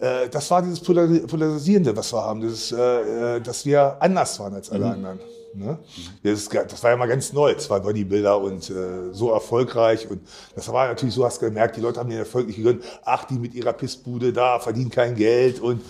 Äh, 0.00 0.28
das 0.28 0.50
war 0.50 0.62
dieses 0.62 0.80
Polar- 0.80 1.26
Polarisierende, 1.26 1.96
was 1.96 2.12
wir 2.12 2.22
haben, 2.22 2.40
dieses, 2.40 2.72
äh, 2.72 3.36
äh, 3.36 3.40
dass 3.40 3.64
wir 3.64 3.96
anders 4.00 4.38
waren 4.40 4.54
als 4.54 4.70
alle 4.70 4.86
anderen. 4.86 5.18
Ne? 5.56 5.78
Das, 6.24 6.48
das 6.48 6.82
war 6.82 6.90
ja 6.90 6.96
mal 6.96 7.06
ganz 7.06 7.32
neu, 7.32 7.54
zwei 7.54 7.78
Bodybuilder 7.78 8.40
und 8.40 8.68
äh, 8.70 9.12
so 9.12 9.30
erfolgreich. 9.30 10.10
Und 10.10 10.20
das 10.56 10.70
war 10.72 10.88
natürlich 10.88 11.14
so, 11.14 11.24
hast 11.24 11.40
du 11.40 11.46
gemerkt, 11.46 11.76
die 11.76 11.80
Leute 11.80 12.00
haben 12.00 12.10
den 12.10 12.18
Erfolg 12.18 12.48
nicht 12.48 12.56
gegönnt. 12.56 12.82
Ach, 13.04 13.22
die 13.24 13.34
mit 13.38 13.54
ihrer 13.54 13.72
Pissbude 13.72 14.32
da 14.32 14.58
verdienen 14.58 14.90
kein 14.90 15.14
Geld. 15.14 15.60
Und 15.60 15.80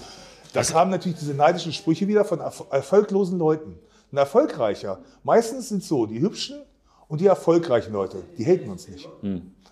das 0.52 0.72
kamen 0.72 0.90
natürlich 0.90 1.18
diese 1.18 1.32
neidischen 1.32 1.72
Sprüche 1.72 2.06
wieder 2.06 2.26
von 2.26 2.40
erf 2.40 2.62
erfolglosen 2.70 3.38
Leuten. 3.38 3.78
Ein 4.12 4.18
erfolgreicher, 4.18 4.98
meistens 5.22 5.70
sind 5.70 5.82
so 5.82 6.04
die 6.04 6.20
hübschen 6.20 6.60
und 7.08 7.22
die 7.22 7.26
erfolgreichen 7.26 7.92
Leute, 7.94 8.18
die 8.36 8.44
haten 8.44 8.68
uns 8.70 8.86
nicht. 8.86 9.08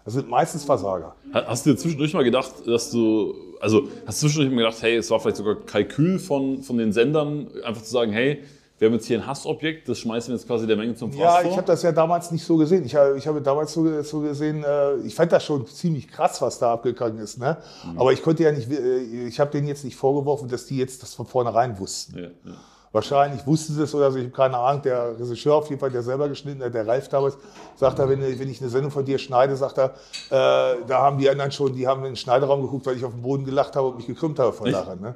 Das 0.05 0.15
sind 0.15 0.27
meistens 0.29 0.65
Versager. 0.65 1.15
Ha- 1.35 1.45
Hast 1.49 1.67
du 1.67 1.77
zwischendurch 1.77 2.15
mal 2.15 2.25
gedacht, 2.25 2.51
dass 2.67 2.91
du, 2.91 3.35
also 3.63 3.89
hast 4.07 4.23
du 4.23 4.27
zwischendurch 4.27 4.57
gedacht, 4.57 4.83
hey, 4.83 4.97
es 4.97 5.11
war 5.11 5.21
vielleicht 5.21 5.37
sogar 5.37 5.55
Kalkül 5.55 6.19
von, 6.19 6.63
von 6.63 6.79
den 6.79 6.93
Sendern, 6.93 7.47
einfach 7.65 7.83
zu 7.83 7.91
sagen, 7.91 8.13
hey, 8.13 8.43
wir 8.79 8.89
haben 8.89 8.95
jetzt 8.95 9.07
hier 9.07 9.21
ein 9.21 9.27
Hassobjekt, 9.29 9.89
das 9.89 10.01
schmeißen 10.01 10.33
wir 10.33 10.37
jetzt 10.37 10.49
quasi 10.49 10.67
der 10.67 10.77
Menge 10.77 10.97
zum 10.97 11.13
Fraß 11.13 11.21
Ja, 11.21 11.37
vor? 11.43 11.51
ich 11.53 11.57
habe 11.57 11.67
das 11.69 11.85
ja 11.85 11.93
damals 11.93 12.33
nicht 12.33 12.45
so 12.45 12.57
gesehen. 12.57 12.85
Ich 12.85 12.97
habe, 12.97 13.17
ich 13.17 13.25
habe 13.29 13.41
damals 13.41 13.73
so, 13.73 14.03
so 14.03 14.21
gesehen, 14.21 14.65
äh, 14.65 14.97
ich 15.07 15.15
fand 15.15 15.31
das 15.31 15.45
schon 15.45 15.65
ziemlich 15.69 16.09
krass, 16.09 16.43
was 16.43 16.59
da 16.59 16.73
abgegangen 16.73 17.19
ist. 17.19 17.39
Ne? 17.39 17.59
Aber 17.95 18.13
ich 18.13 18.21
konnte 18.21 18.43
ja 18.43 18.51
nicht, 18.51 18.69
äh, 18.73 19.29
ich 19.29 19.39
habe 19.39 19.53
denen 19.53 19.69
jetzt 19.69 19.85
nicht 19.85 19.95
vorgeworfen, 19.95 20.49
dass 20.49 20.67
die 20.67 20.79
jetzt 20.79 21.01
das 21.05 21.15
von 21.15 21.27
vornherein 21.27 21.79
wussten. 21.79 22.19
ja, 22.19 22.25
ja. 22.25 22.57
Wahrscheinlich 22.93 23.47
wussten 23.47 23.73
sie 23.73 23.83
es 23.83 23.95
oder 23.95 24.13
so, 24.13 24.19
ich 24.19 24.25
habe 24.25 24.35
keine 24.35 24.59
Ahnung. 24.59 24.83
Der 24.83 25.19
Regisseur 25.19 25.55
auf 25.55 25.69
jeden 25.71 25.81
Fall, 25.81 25.91
der 25.91 26.03
selber 26.03 26.29
geschnitten 26.29 26.63
hat, 26.63 26.75
der 26.75 26.87
Ralf 26.87 27.09
damals, 27.09 27.39
sagt 27.75 27.99
er, 27.99 28.07
wenn, 28.09 28.21
wenn 28.21 28.51
ich 28.51 28.61
eine 28.61 28.69
Sendung 28.69 28.91
von 28.91 29.03
dir 29.03 29.19
schneide, 29.19 29.57
sagt 29.57 29.79
er, 29.79 29.87
äh, 30.31 30.77
da 30.87 30.99
haben 30.99 31.17
die 31.17 31.31
anderen 31.31 31.51
schon, 31.51 31.75
die 31.75 31.87
haben 31.87 32.01
in 32.01 32.11
den 32.11 32.17
Schneideraum 32.17 32.61
geguckt, 32.61 32.85
weil 32.85 32.97
ich 32.99 33.05
auf 33.05 33.13
den 33.13 33.23
Boden 33.23 33.47
gelacht 33.47 33.77
habe 33.77 33.89
und 33.89 33.97
mich 33.97 34.07
gekrümmt 34.07 34.39
habe 34.39 34.53
vor 34.53 34.69
Lachen. 34.69 35.01
Ne? 35.01 35.15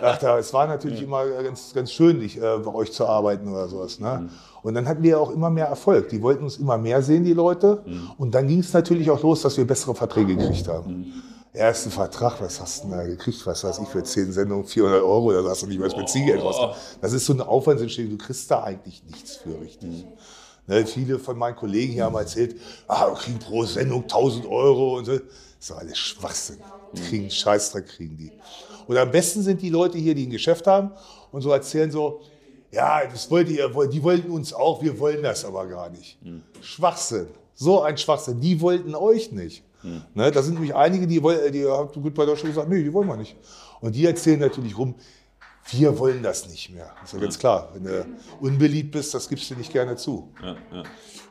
Sagt 0.00 0.22
er, 0.22 0.36
es 0.36 0.52
war 0.52 0.66
natürlich 0.66 1.02
immer 1.02 1.24
ganz, 1.26 1.72
ganz 1.72 1.90
schön, 1.92 2.18
nicht, 2.18 2.36
äh, 2.36 2.58
bei 2.58 2.74
euch 2.74 2.92
zu 2.92 3.06
arbeiten 3.06 3.48
oder 3.48 3.68
sowas. 3.68 3.98
Ne? 3.98 4.28
Und 4.62 4.74
dann 4.74 4.86
hatten 4.86 5.02
wir 5.02 5.18
auch 5.18 5.30
immer 5.30 5.48
mehr 5.48 5.66
Erfolg. 5.66 6.10
Die 6.10 6.20
wollten 6.20 6.44
uns 6.44 6.58
immer 6.58 6.76
mehr 6.76 7.00
sehen, 7.02 7.24
die 7.24 7.32
Leute. 7.32 7.82
Und 8.18 8.34
dann 8.34 8.46
ging 8.46 8.60
es 8.60 8.72
natürlich 8.72 9.10
auch 9.10 9.22
los, 9.22 9.42
dass 9.42 9.56
wir 9.56 9.66
bessere 9.66 9.94
Verträge 9.94 10.36
gekriegt 10.36 10.68
haben. 10.68 11.12
Ersten 11.54 11.90
Vertrag, 11.90 12.40
was 12.40 12.58
hast 12.60 12.82
du 12.82 12.88
denn 12.88 12.96
da 12.96 13.04
gekriegt? 13.04 13.46
Was 13.46 13.62
weiß 13.62 13.80
ich, 13.80 13.88
für 13.88 14.02
10 14.02 14.32
Sendungen 14.32 14.64
400 14.64 15.02
Euro 15.02 15.26
oder 15.26 15.42
so 15.42 15.50
hast 15.50 15.62
du 15.62 15.66
nicht 15.66 15.78
mal 15.78 15.84
das 15.88 15.96
Beziehgeld 15.96 16.42
raus. 16.42 16.76
Das 17.02 17.12
ist 17.12 17.26
so 17.26 17.34
eine 17.34 17.46
Aufwandsentschädigung, 17.46 18.16
du 18.16 18.24
kriegst 18.24 18.50
da 18.50 18.62
eigentlich 18.62 19.02
nichts 19.04 19.36
für 19.36 19.60
richtig. 19.60 20.06
Ne, 20.66 20.86
viele 20.86 21.18
von 21.18 21.36
meinen 21.36 21.56
Kollegen 21.56 21.92
hier 21.92 22.04
haben 22.04 22.14
erzählt, 22.14 22.56
ah, 22.86 23.08
wir 23.08 23.16
kriegen 23.16 23.38
pro 23.38 23.64
Sendung 23.64 24.02
1000 24.02 24.46
Euro 24.46 24.96
und 24.96 25.04
so. 25.04 25.12
Das 25.12 25.22
ist 25.60 25.72
alles 25.72 25.98
Schwachsinn. 25.98 26.58
Die 26.94 27.02
kriegen 27.02 27.22
einen 27.24 27.30
Scheißdreck, 27.30 27.86
kriegen 27.86 28.16
die. 28.16 28.32
Und 28.86 28.96
am 28.96 29.10
besten 29.10 29.42
sind 29.42 29.60
die 29.60 29.70
Leute 29.70 29.98
hier, 29.98 30.14
die 30.14 30.26
ein 30.26 30.30
Geschäft 30.30 30.66
haben 30.66 30.92
und 31.32 31.42
so 31.42 31.50
erzählen 31.50 31.90
so, 31.90 32.20
ja, 32.70 33.04
das 33.04 33.30
wollt 33.30 33.50
ihr, 33.50 33.68
die 33.88 34.02
wollten 34.02 34.30
uns 34.30 34.54
auch, 34.54 34.82
wir 34.82 34.98
wollen 34.98 35.22
das 35.22 35.44
aber 35.44 35.66
gar 35.66 35.90
nicht. 35.90 36.18
Schwachsinn. 36.62 37.26
So 37.54 37.82
ein 37.82 37.98
Schwachsinn. 37.98 38.40
Die 38.40 38.58
wollten 38.60 38.94
euch 38.94 39.30
nicht. 39.32 39.62
Ne, 39.82 40.30
da 40.30 40.42
sind 40.42 40.54
nämlich 40.54 40.74
einige, 40.74 41.06
die, 41.06 41.20
die 41.50 41.66
haben 41.66 42.02
gut 42.02 42.14
bei 42.14 42.24
Deutschland 42.24 42.54
gesagt, 42.54 42.68
nee, 42.68 42.82
die 42.82 42.92
wollen 42.92 43.08
wir 43.08 43.16
nicht. 43.16 43.36
Und 43.80 43.94
die 43.94 44.06
erzählen 44.06 44.38
natürlich 44.38 44.76
rum, 44.76 44.94
wir 45.70 45.98
wollen 45.98 46.22
das 46.22 46.48
nicht 46.48 46.70
mehr. 46.70 46.90
Das 47.00 47.12
ist 47.12 47.14
ja 47.14 47.20
ganz 47.20 47.38
klar. 47.38 47.70
Wenn 47.72 47.84
du 47.84 48.06
unbeliebt 48.40 48.92
bist, 48.92 49.14
das 49.14 49.28
gibst 49.28 49.50
du 49.50 49.54
nicht 49.54 49.72
gerne 49.72 49.96
zu. 49.96 50.32
Ja, 50.42 50.56
ja. 50.72 50.82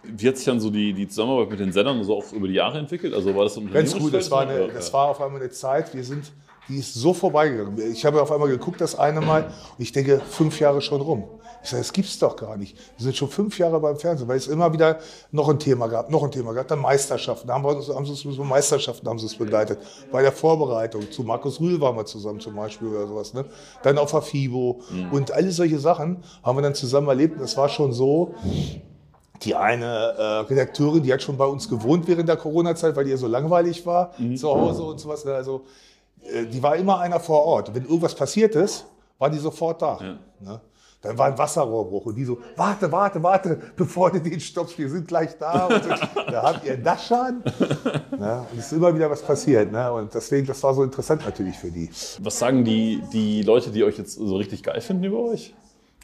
Wie 0.04 0.28
hat 0.28 0.38
sich 0.38 0.46
dann 0.46 0.60
so 0.60 0.70
die, 0.70 0.94
die 0.94 1.08
Zusammenarbeit 1.08 1.52
mit 1.52 1.60
den 1.60 1.72
Sendern 1.72 2.04
so 2.04 2.18
auch 2.18 2.32
über 2.32 2.48
die 2.48 2.56
Jahre 2.56 2.80
entwickelt? 2.80 3.14
Also 3.14 3.36
war 3.36 3.44
das 3.44 3.58
ein 3.58 3.72
Ganz 3.72 3.98
gut, 3.98 4.14
das 4.14 4.32
war, 4.32 4.48
eine, 4.48 4.68
das 4.70 4.92
war 4.94 5.10
auf 5.10 5.22
einmal 5.22 5.42
eine 5.42 5.52
Zeit, 5.52 5.94
wir 5.94 6.04
sind, 6.04 6.32
die 6.68 6.78
ist 6.78 6.94
so 6.94 7.14
vorbeigegangen. 7.14 7.92
Ich 7.92 8.06
habe 8.06 8.22
auf 8.22 8.32
einmal 8.32 8.50
geguckt, 8.50 8.82
das 8.82 8.96
eine 8.96 9.22
Mal, 9.22 9.46
und 9.46 9.84
ich 9.84 9.92
denke, 9.92 10.22
fünf 10.30 10.60
Jahre 10.60 10.82
schon 10.82 11.02
rum. 11.02 11.26
Ich 11.63 11.69
sage, 11.69 11.82
das 11.82 11.93
gibt's 11.93 12.17
doch 12.17 12.36
gar 12.36 12.58
nicht. 12.58 12.76
Wir 12.97 13.04
sind 13.04 13.15
schon 13.15 13.30
fünf 13.30 13.60
Jahre 13.60 13.80
beim 13.80 13.95
Fernsehen, 13.95 14.28
weil 14.28 14.38
es 14.38 14.47
immer 14.47 14.74
wieder 14.74 14.97
noch 15.32 15.47
ein 15.47 15.60
Thema 15.60 15.88
gab, 15.88 16.10
noch 16.10 16.24
ein 16.24 16.32
Thema 16.32 16.54
gab, 16.54 16.67
dann 16.67 16.80
Meisterschaften. 16.80 17.47
Da 17.47 17.54
haben, 17.54 17.63
wir 17.63 17.76
uns, 17.76 17.88
haben 17.89 18.06
sie 18.06 18.28
uns 18.28 18.38
Meisterschaften 18.38 19.08
haben 19.08 19.19
sie 19.19 19.28
es 19.28 19.36
begleitet. 19.36 19.80
Bei 20.12 20.21
der 20.21 20.32
Vorbereitung, 20.32 21.12
zu 21.12 21.24
Markus 21.24 21.60
Rühl 21.60 21.80
waren 21.80 21.95
wir 21.95 22.06
zusammen 22.06 22.39
zum 22.39 22.56
Beispiel 22.56 22.88
oder 22.88 23.08
sowas. 23.08 23.34
Ne? 23.34 23.45
Dann 23.84 23.97
auf 23.97 24.12
der 24.12 24.21
FIBO 24.24 24.82
und 25.12 25.32
alle 25.32 25.52
solche 25.52 25.80
Sachen 25.80 26.24
haben 26.43 26.58
wir 26.58 26.63
dann 26.63 26.76
zusammen 26.76 27.08
erlebt. 27.08 27.36
Und 27.36 27.41
das 27.41 27.56
war 27.58 27.69
schon 27.69 27.93
so, 27.93 28.34
die 29.43 29.56
eine 29.56 29.86
äh, 29.86 30.24
Redakteurin, 30.50 31.04
die 31.04 31.13
hat 31.13 31.21
schon 31.21 31.38
bei 31.38 31.45
uns 31.45 31.67
gewohnt 31.69 32.08
während 32.08 32.30
der 32.30 32.38
Corona-Zeit, 32.38 32.95
weil 32.95 33.06
die 33.06 33.12
ja 33.12 33.17
so 33.17 33.28
langweilig 33.28 33.86
war 33.86 34.13
zu 34.36 34.50
Hause 34.50 34.84
und 34.84 35.00
sowas. 35.00 35.26
Also 35.26 35.62
äh, 36.24 36.45
die 36.45 36.62
war 36.62 36.76
immer 36.76 37.00
einer 37.00 37.19
vor 37.19 37.43
Ort. 37.45 37.74
Wenn 37.74 37.84
irgendwas 37.84 38.15
passiert 38.15 38.56
ist, 38.56 38.86
war 39.17 39.30
die 39.30 39.38
sofort 39.38 39.82
da. 39.82 40.00
Ne? 40.39 40.62
Dann 41.02 41.18
war 41.18 41.28
ein 41.28 41.38
Wasserrohrbruch 41.38 42.06
und 42.06 42.16
die 42.16 42.26
so, 42.26 42.38
warte, 42.56 42.92
warte, 42.92 43.24
warte, 43.24 43.60
bevor 43.76 44.12
du 44.12 44.20
den 44.22 44.40
stoppst, 44.40 44.78
wir 44.78 44.88
sind 44.88 45.08
gleich 45.08 45.36
da. 45.40 45.66
Und 45.66 45.82
da 46.32 46.44
habt 46.44 46.64
ihr 46.64 46.74
einen 46.74 46.84
Dachschaden. 46.84 47.44
Ne? 48.20 48.46
Und 48.52 48.60
es 48.60 48.68
ist 48.68 48.74
immer 48.74 48.94
wieder 48.94 49.10
was 49.10 49.24
passiert. 49.24 49.72
Ne? 49.72 49.92
Und 49.92 50.14
deswegen, 50.14 50.46
das 50.46 50.62
war 50.62 50.76
so 50.76 50.84
interessant 50.84 51.24
natürlich 51.26 51.58
für 51.58 51.72
die. 51.72 51.90
Was 52.22 52.38
sagen 52.38 52.64
die, 52.64 53.02
die 53.12 53.42
Leute, 53.42 53.72
die 53.72 53.84
euch 53.84 53.98
jetzt 53.98 54.14
so 54.14 54.36
richtig 54.36 54.62
geil 54.62 54.80
finden 54.80 55.04
über 55.06 55.20
euch? 55.24 55.56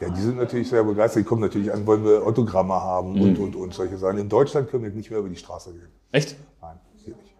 Ja, 0.01 0.10
die 0.10 0.21
sind 0.21 0.38
natürlich 0.38 0.69
sehr 0.69 0.83
begeistert. 0.83 1.21
Die 1.23 1.27
kommen 1.27 1.41
natürlich 1.41 1.71
an, 1.71 1.86
wollen 1.86 2.03
wir 2.03 2.23
Autogramme 2.25 2.73
haben 2.73 3.13
Mhm. 3.13 3.21
und, 3.21 3.39
und, 3.39 3.55
und 3.55 3.73
solche 3.75 3.97
Sachen. 3.97 4.17
In 4.17 4.29
Deutschland 4.29 4.69
können 4.69 4.83
wir 4.83 4.89
nicht 4.91 5.12
mehr 5.12 5.19
über 5.19 5.29
die 5.29 5.36
Straße 5.36 5.73
gehen. 5.73 5.89
Echt? 6.12 6.36
Nein, 6.62 6.77
geht 7.05 7.17
nicht. 7.17 7.36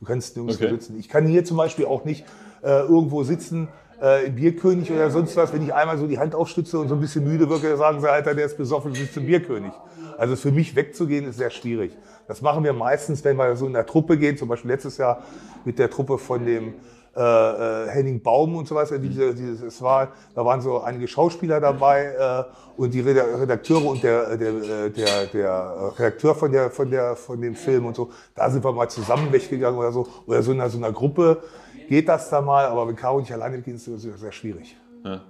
Du 0.00 0.06
kannst 0.06 0.36
nirgends 0.36 0.56
Okay. 0.60 0.70
sitzen. 0.70 0.98
Ich 0.98 1.08
kann 1.10 1.26
hier 1.26 1.44
zum 1.44 1.56
Beispiel 1.58 1.84
auch 1.86 2.04
nicht 2.04 2.24
äh, 2.62 2.80
irgendwo 2.80 3.24
sitzen, 3.24 3.68
äh, 4.00 4.30
Bierkönig 4.30 4.90
oder 4.92 5.10
sonst 5.10 5.36
was, 5.36 5.52
wenn 5.52 5.62
ich 5.62 5.74
einmal 5.74 5.98
so 5.98 6.06
die 6.06 6.18
Hand 6.18 6.34
aufstütze 6.34 6.78
und 6.78 6.88
so 6.88 6.94
ein 6.94 7.00
bisschen 7.00 7.24
müde 7.24 7.48
wirke, 7.48 7.76
sagen 7.76 8.00
sie, 8.00 8.10
Alter, 8.10 8.34
der 8.34 8.46
ist 8.46 8.56
besoffen, 8.56 8.92
du 8.92 8.98
sitzt 8.98 9.16
im 9.16 9.26
Bierkönig. 9.26 9.72
Also 10.16 10.36
für 10.36 10.50
mich 10.50 10.74
wegzugehen 10.74 11.28
ist 11.28 11.38
sehr 11.38 11.50
schwierig. 11.50 11.96
Das 12.26 12.42
machen 12.42 12.64
wir 12.64 12.72
meistens, 12.72 13.24
wenn 13.24 13.36
wir 13.36 13.56
so 13.56 13.66
in 13.66 13.72
der 13.72 13.86
Truppe 13.86 14.18
gehen, 14.18 14.36
zum 14.36 14.48
Beispiel 14.48 14.70
letztes 14.70 14.98
Jahr 14.98 15.22
mit 15.64 15.78
der 15.78 15.88
Truppe 15.88 16.18
von 16.18 16.44
dem 16.44 16.74
äh, 17.16 17.20
äh, 17.20 17.88
Henning 17.88 18.20
Baum 18.20 18.54
und 18.56 18.68
so 18.68 18.74
weiter. 18.74 18.98
Diese, 18.98 19.34
dieses, 19.34 19.62
es 19.62 19.80
war, 19.80 20.08
da 20.34 20.44
waren 20.44 20.60
so 20.60 20.80
einige 20.80 21.08
Schauspieler 21.08 21.60
dabei 21.60 22.04
äh, 22.04 22.80
und 22.80 22.92
die 22.92 23.00
Reda- 23.00 23.40
Redakteure 23.40 23.86
und 23.86 24.02
der, 24.02 24.36
der, 24.36 24.48
äh, 24.48 24.90
der, 24.90 25.26
der 25.32 25.92
Redakteur 25.98 26.34
von, 26.34 26.52
der, 26.52 26.70
von, 26.70 26.90
der, 26.90 27.16
von 27.16 27.40
dem 27.40 27.54
Film 27.54 27.86
und 27.86 27.96
so. 27.96 28.10
Da 28.34 28.50
sind 28.50 28.62
wir 28.62 28.72
mal 28.72 28.88
zusammen 28.88 29.32
weggegangen 29.32 29.78
oder 29.78 29.90
so. 29.90 30.06
Oder 30.26 30.42
so 30.42 30.52
in 30.52 30.68
so 30.68 30.78
einer 30.78 30.92
Gruppe 30.92 31.42
geht 31.88 32.08
das 32.08 32.30
da 32.30 32.40
mal, 32.40 32.66
aber 32.66 32.86
wenn 32.86 32.96
Caro 32.96 33.16
und 33.16 33.24
ich 33.24 33.32
alleine 33.32 33.60
gehen, 33.60 33.76
ist 33.76 33.88
das 33.88 34.02
sehr 34.02 34.32
schwierig. 34.32 34.76
Ja. 35.04 35.22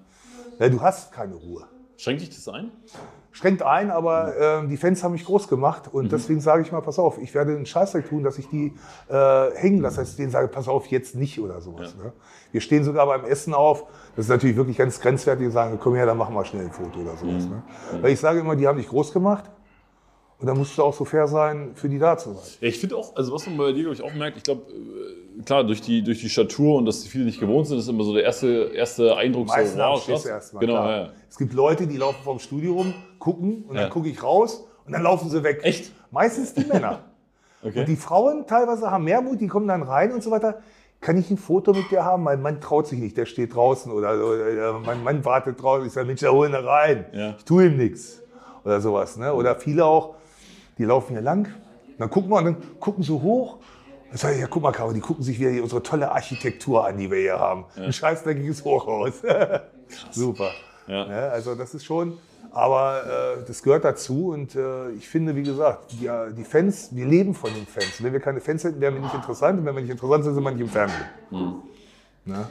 Ja, 0.59 0.69
du 0.69 0.81
hast 0.81 1.13
keine 1.13 1.35
Ruhe. 1.35 1.65
Schränkt 1.97 2.23
dich 2.23 2.31
das 2.31 2.49
ein? 2.49 2.71
Schränkt 3.31 3.63
ein, 3.63 3.91
aber 3.91 4.35
ähm, 4.37 4.69
die 4.69 4.77
Fans 4.77 5.05
haben 5.05 5.13
mich 5.13 5.25
groß 5.25 5.47
gemacht 5.47 5.93
und 5.93 6.11
deswegen 6.11 6.41
sage 6.41 6.63
ich 6.63 6.73
mal, 6.73 6.81
pass 6.81 6.99
auf, 6.99 7.19
ich 7.19 7.35
werde 7.35 7.55
einen 7.55 7.67
Scheißdreck 7.67 8.09
tun, 8.09 8.25
dass 8.25 8.39
ich 8.39 8.49
die 8.49 8.73
äh, 9.09 9.51
hängen 9.55 9.81
lasse, 9.81 9.99
dass 9.99 10.11
ich 10.11 10.17
denen 10.17 10.31
sage, 10.31 10.49
pass 10.49 10.67
auf, 10.67 10.87
jetzt 10.87 11.15
nicht 11.15 11.39
oder 11.39 11.61
sowas. 11.61 11.95
Ne? 11.95 12.13
Wir 12.51 12.61
stehen 12.61 12.83
sogar 12.83 13.07
beim 13.07 13.25
Essen 13.25 13.55
auf, 13.55 13.85
das 14.17 14.25
ist 14.25 14.31
natürlich 14.31 14.57
wirklich 14.57 14.77
ganz 14.77 15.01
grenzwertig, 15.01 15.47
die 15.47 15.53
sagen, 15.53 15.79
komm 15.81 15.95
her, 15.95 16.07
dann 16.07 16.19
machen 16.19 16.35
wir 16.35 16.45
schnell 16.45 16.65
ein 16.65 16.73
Foto 16.73 17.01
oder 17.01 17.17
sowas. 17.17 17.47
Ne? 17.47 17.63
Weil 18.01 18.13
ich 18.13 18.19
sage 18.19 18.41
immer, 18.41 18.57
die 18.57 18.67
haben 18.67 18.79
dich 18.79 18.89
groß 18.89 19.13
gemacht 19.13 19.51
und 20.41 20.47
dann 20.47 20.57
musst 20.57 20.77
du 20.79 20.83
auch 20.83 20.95
so 20.95 21.05
fair 21.05 21.27
sein, 21.27 21.73
für 21.75 21.89
die 21.89 21.99
da 21.99 22.17
zu 22.17 22.31
sein. 22.33 22.43
Ja, 22.61 22.69
ich 22.69 22.79
finde 22.79 22.97
auch, 22.97 23.17
also 23.17 23.33
was 23.33 23.47
man 23.47 23.57
bei 23.57 23.73
dir, 23.73 23.83
glaube 23.83 23.95
ich, 23.95 24.03
auch 24.03 24.15
merkt, 24.15 24.37
ich 24.37 24.43
glaube, 24.45 24.63
äh, 24.73 25.43
klar, 25.43 25.65
durch 25.65 25.81
die, 25.81 26.03
durch 26.03 26.21
die 26.21 26.29
Statur 26.29 26.77
und 26.79 26.87
dass 26.87 27.03
die 27.03 27.09
viele 27.09 27.25
nicht 27.25 27.41
gewohnt 27.41 27.67
sind, 27.67 27.79
ist 27.79 27.89
immer 27.89 28.05
so 28.05 28.15
der 28.15 28.25
erste, 28.25 28.71
erste 28.75 29.17
Eindruck 29.17 29.49
Meistens 29.49 29.73
so, 29.75 29.79
wow, 29.81 30.07
krass. 30.07 30.27
erstmal. 30.27 30.61
Genau, 30.61 30.73
klar. 30.75 30.91
ja. 30.91 31.09
Es 31.29 31.37
gibt 31.39 31.53
Leute, 31.55 31.87
die 31.87 31.97
laufen 31.97 32.23
vorm 32.23 32.39
Studio 32.39 32.75
rum, 32.75 32.95
gucken 33.19 33.65
und 33.69 33.75
Ja. 33.77 33.83
dann 33.83 33.91
gucke 33.91 34.09
ich 34.09 34.23
raus 34.23 34.65
und 34.87 34.93
dann 34.93 35.03
laufen 35.03 35.29
sie 35.31 35.43
weg. 35.43 35.61
Echt? 35.63 35.93
Meistens 36.11 36.55
die 36.55 36.65
Männer. 36.65 37.05
Okay. 37.61 37.81
Und 37.81 37.89
die 37.89 37.97
Frauen 37.97 38.47
teilweise 38.47 38.89
haben 38.89 39.03
mehr 39.03 39.21
Mut, 39.21 39.41
die 39.41 39.49
kommen 39.49 39.67
dann 39.67 39.83
rein 39.83 40.13
und 40.13 40.23
so 40.23 40.31
weiter. 40.31 40.61
Kann 41.01 41.17
ich 41.19 41.29
ein 41.29 41.37
Foto 41.37 41.73
mit 41.73 41.91
dir 41.91 42.05
haben? 42.05 42.23
Mein 42.23 42.41
Mann 42.41 42.61
traut 42.61 42.87
sich 42.87 43.01
nicht, 43.01 43.17
der 43.17 43.27
steht 43.27 43.53
draußen 43.53 43.91
oder, 43.91 44.13
oder 44.15 44.79
mein 44.79 45.03
Mann 45.03 45.25
wartet 45.25 45.61
draußen. 45.61 45.85
Ich 45.85 45.93
sage, 45.93 46.07
Mensch, 46.07 46.21
da 46.21 46.31
holen 46.31 46.53
ihn 46.53 46.65
rein. 46.65 47.07
Ja. 47.13 47.35
Ich 47.37 47.45
tue 47.45 47.67
ihm 47.67 47.77
nichts. 47.77 48.23
Oder 48.65 48.81
sowas. 48.81 49.17
Ne? 49.17 49.35
Oder 49.35 49.57
viele 49.57 49.85
auch, 49.87 50.15
die 50.79 50.85
laufen 50.85 51.13
hier 51.13 51.23
lang, 51.23 51.49
dann 51.99 52.11
gucken 52.11 52.31
wir 52.31 52.39
und 52.39 52.45
dann 52.45 52.57
gucken 52.81 53.03
sie 53.03 53.13
hoch. 53.13 53.59
Dann 54.09 54.17
sage 54.17 54.35
ich, 54.37 54.41
ja, 54.41 54.47
guck 54.49 54.63
mal, 54.63 54.73
Caro, 54.73 54.93
die 54.93 55.01
gucken 55.01 55.23
sich 55.23 55.39
wieder 55.39 55.63
unsere 55.63 55.83
tolle 55.83 56.11
Architektur 56.11 56.87
an, 56.87 56.97
die 56.97 57.11
wir 57.11 57.19
hier 57.19 57.39
haben. 57.39 57.67
Ein 57.77 57.93
scheißdreckiges 57.93 58.65
Hochhaus. 58.65 59.15
Super. 60.11 60.51
Ja. 60.87 61.07
Ja, 61.07 61.29
also 61.29 61.55
das 61.55 61.75
ist 61.75 61.85
schon, 61.85 62.17
aber 62.51 63.37
äh, 63.39 63.45
das 63.47 63.63
gehört 63.63 63.85
dazu 63.85 64.31
und 64.31 64.55
äh, 64.55 64.91
ich 64.93 65.07
finde, 65.07 65.37
wie 65.37 65.43
gesagt, 65.43 65.93
die, 65.93 66.09
die 66.37 66.45
Fans, 66.45 66.89
wir 66.93 67.05
leben 67.05 67.35
von 67.35 67.53
den 67.53 67.67
Fans. 67.67 68.03
Wenn 68.03 68.15
wir 68.15 68.21
keine 68.21 68.41
Fans 68.41 68.65
hätten, 68.65 68.81
wären 68.81 68.95
wir 68.95 69.03
nicht 69.03 69.15
interessant 69.15 69.61
und 69.61 69.67
wenn 69.67 69.75
wir 69.75 69.83
nicht 69.83 69.91
interessant 69.91 70.25
sind, 70.25 70.35
sind 70.35 70.43
wir 70.43 70.53
nicht 70.53 70.63
im 70.63 70.69
Fernsehen. 70.69 71.05
Ne? 72.25 72.49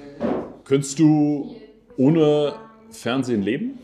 Könntest 0.66 1.00
du 1.00 1.56
ohne 1.98 2.54
Fernsehen 2.92 3.42
leben? 3.42 3.80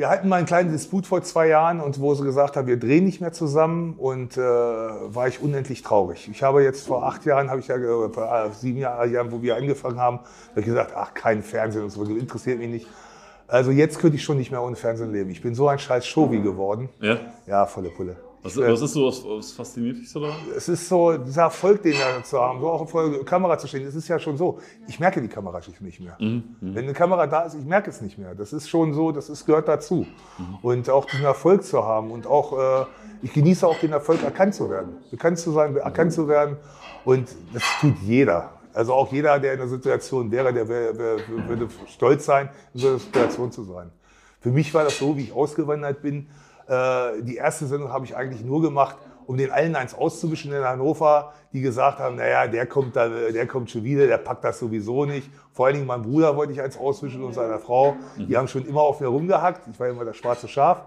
Wir 0.00 0.08
hatten 0.08 0.30
mal 0.30 0.36
einen 0.36 0.46
kleinen 0.46 0.72
Disput 0.72 1.06
vor 1.06 1.20
zwei 1.20 1.48
Jahren 1.48 1.78
und 1.78 2.00
wo 2.00 2.14
sie 2.14 2.24
gesagt 2.24 2.56
haben, 2.56 2.66
wir 2.66 2.78
drehen 2.78 3.04
nicht 3.04 3.20
mehr 3.20 3.34
zusammen 3.34 3.96
und 3.98 4.34
äh, 4.38 4.40
war 4.40 5.28
ich 5.28 5.42
unendlich 5.42 5.82
traurig. 5.82 6.26
Ich 6.32 6.42
habe 6.42 6.62
jetzt 6.62 6.86
vor 6.86 7.04
acht 7.04 7.26
Jahren, 7.26 7.50
habe 7.50 7.60
ich 7.60 7.68
ja, 7.68 7.76
äh, 7.76 8.08
vor 8.08 8.24
äh, 8.24 8.48
sieben 8.58 8.78
Jahren, 8.78 9.30
wo 9.30 9.42
wir 9.42 9.56
angefangen 9.56 10.00
haben, 10.00 10.20
habe 10.52 10.60
ich 10.60 10.64
gesagt, 10.64 10.92
ach, 10.96 11.12
kein 11.12 11.42
Fernsehen 11.42 11.84
und 11.84 11.90
so, 11.90 12.02
interessiert 12.04 12.60
mich 12.60 12.70
nicht. 12.70 12.86
Also 13.46 13.72
jetzt 13.72 13.98
könnte 13.98 14.16
ich 14.16 14.24
schon 14.24 14.38
nicht 14.38 14.50
mehr 14.50 14.62
ohne 14.62 14.74
Fernsehen 14.74 15.12
leben. 15.12 15.28
Ich 15.28 15.42
bin 15.42 15.54
so 15.54 15.68
ein 15.68 15.78
scheiß 15.78 16.06
Showy 16.06 16.40
geworden. 16.40 16.88
Ja. 17.02 17.18
Ja, 17.46 17.66
volle 17.66 17.90
Pulle. 17.90 18.16
Was, 18.42 18.56
was 18.56 18.80
ist 18.80 18.94
so, 18.94 19.06
was, 19.06 19.22
was 19.22 19.52
fasziniert 19.52 19.98
dich 19.98 20.10
so 20.10 20.18
daran? 20.18 20.36
es 20.56 20.66
ist 20.66 20.88
so, 20.88 21.16
dieser 21.18 21.42
Erfolg, 21.42 21.82
den 21.82 21.92
wir 21.92 22.24
zu 22.24 22.40
haben, 22.40 22.60
so 22.60 22.70
auch 22.70 22.88
vor 22.88 23.10
der 23.10 23.22
Kamera 23.22 23.58
zu 23.58 23.66
stehen, 23.66 23.84
das 23.84 23.94
ist 23.94 24.08
ja 24.08 24.18
schon 24.18 24.38
so. 24.38 24.58
Ich 24.88 24.98
merke 24.98 25.20
die 25.20 25.28
Kameraschicht 25.28 25.80
nicht 25.82 26.00
mehr. 26.00 26.16
Wenn 26.60 26.84
eine 26.84 26.94
Kamera 26.94 27.26
da 27.26 27.42
ist, 27.42 27.54
ich 27.54 27.66
merke 27.66 27.90
es 27.90 28.00
nicht 28.00 28.16
mehr. 28.16 28.34
Das 28.34 28.54
ist 28.54 28.68
schon 28.70 28.94
so, 28.94 29.12
das 29.12 29.28
ist, 29.28 29.44
gehört 29.44 29.68
dazu. 29.68 30.06
Und 30.62 30.88
auch 30.88 31.04
diesen 31.04 31.24
Erfolg 31.24 31.64
zu 31.64 31.84
haben 31.84 32.10
und 32.10 32.26
auch, 32.26 32.82
äh, 32.82 32.86
ich 33.22 33.32
genieße 33.34 33.66
auch 33.66 33.78
den 33.78 33.92
Erfolg, 33.92 34.22
erkannt 34.22 34.54
zu 34.54 34.70
werden. 34.70 34.96
Bekannt 35.10 35.38
zu 35.38 35.52
sein, 35.52 35.76
erkannt 35.76 36.14
zu 36.14 36.26
werden. 36.26 36.56
Und 37.04 37.28
das 37.52 37.62
tut 37.80 37.98
jeder. 38.02 38.52
Also 38.72 38.94
auch 38.94 39.12
jeder, 39.12 39.38
der 39.38 39.52
in 39.54 39.58
der 39.58 39.68
Situation 39.68 40.30
wäre, 40.30 40.52
der 40.52 40.68
wär, 40.68 40.96
wär, 40.96 41.18
würde 41.46 41.68
stolz 41.88 42.24
sein, 42.24 42.48
in 42.72 42.80
so 42.80 42.88
einer 42.88 42.98
Situation 42.98 43.52
zu 43.52 43.64
sein. 43.64 43.90
Für 44.40 44.50
mich 44.50 44.72
war 44.72 44.84
das 44.84 44.98
so, 44.98 45.16
wie 45.16 45.24
ich 45.24 45.32
ausgewandert 45.32 46.00
bin. 46.00 46.28
Äh, 46.70 47.22
die 47.22 47.34
erste 47.34 47.66
Sendung 47.66 47.92
habe 47.92 48.04
ich 48.04 48.16
eigentlich 48.16 48.44
nur 48.44 48.62
gemacht, 48.62 48.96
um 49.26 49.36
den 49.36 49.50
allen 49.50 49.74
eins 49.74 49.92
auszuwischen 49.92 50.52
in 50.52 50.62
Hannover, 50.62 51.32
die 51.52 51.60
gesagt 51.60 51.98
haben, 51.98 52.16
naja, 52.16 52.46
der 52.46 52.66
kommt, 52.66 52.94
da, 52.94 53.08
der 53.08 53.46
kommt 53.46 53.70
schon 53.70 53.82
wieder, 53.82 54.06
der 54.06 54.18
packt 54.18 54.44
das 54.44 54.60
sowieso 54.60 55.04
nicht. 55.04 55.28
Vor 55.52 55.66
allen 55.66 55.74
Dingen 55.74 55.86
mein 55.86 56.02
Bruder 56.02 56.36
wollte 56.36 56.52
ich 56.52 56.60
eins 56.62 56.78
auswischen 56.78 57.24
und 57.24 57.34
seiner 57.34 57.58
Frau. 57.58 57.96
Die 58.16 58.36
haben 58.36 58.46
schon 58.46 58.66
immer 58.66 58.82
auf 58.82 59.00
mir 59.00 59.08
rumgehackt. 59.08 59.66
Ich 59.68 59.80
war 59.80 59.88
immer 59.88 60.04
das 60.04 60.16
schwarze 60.16 60.46
Schaf. 60.46 60.84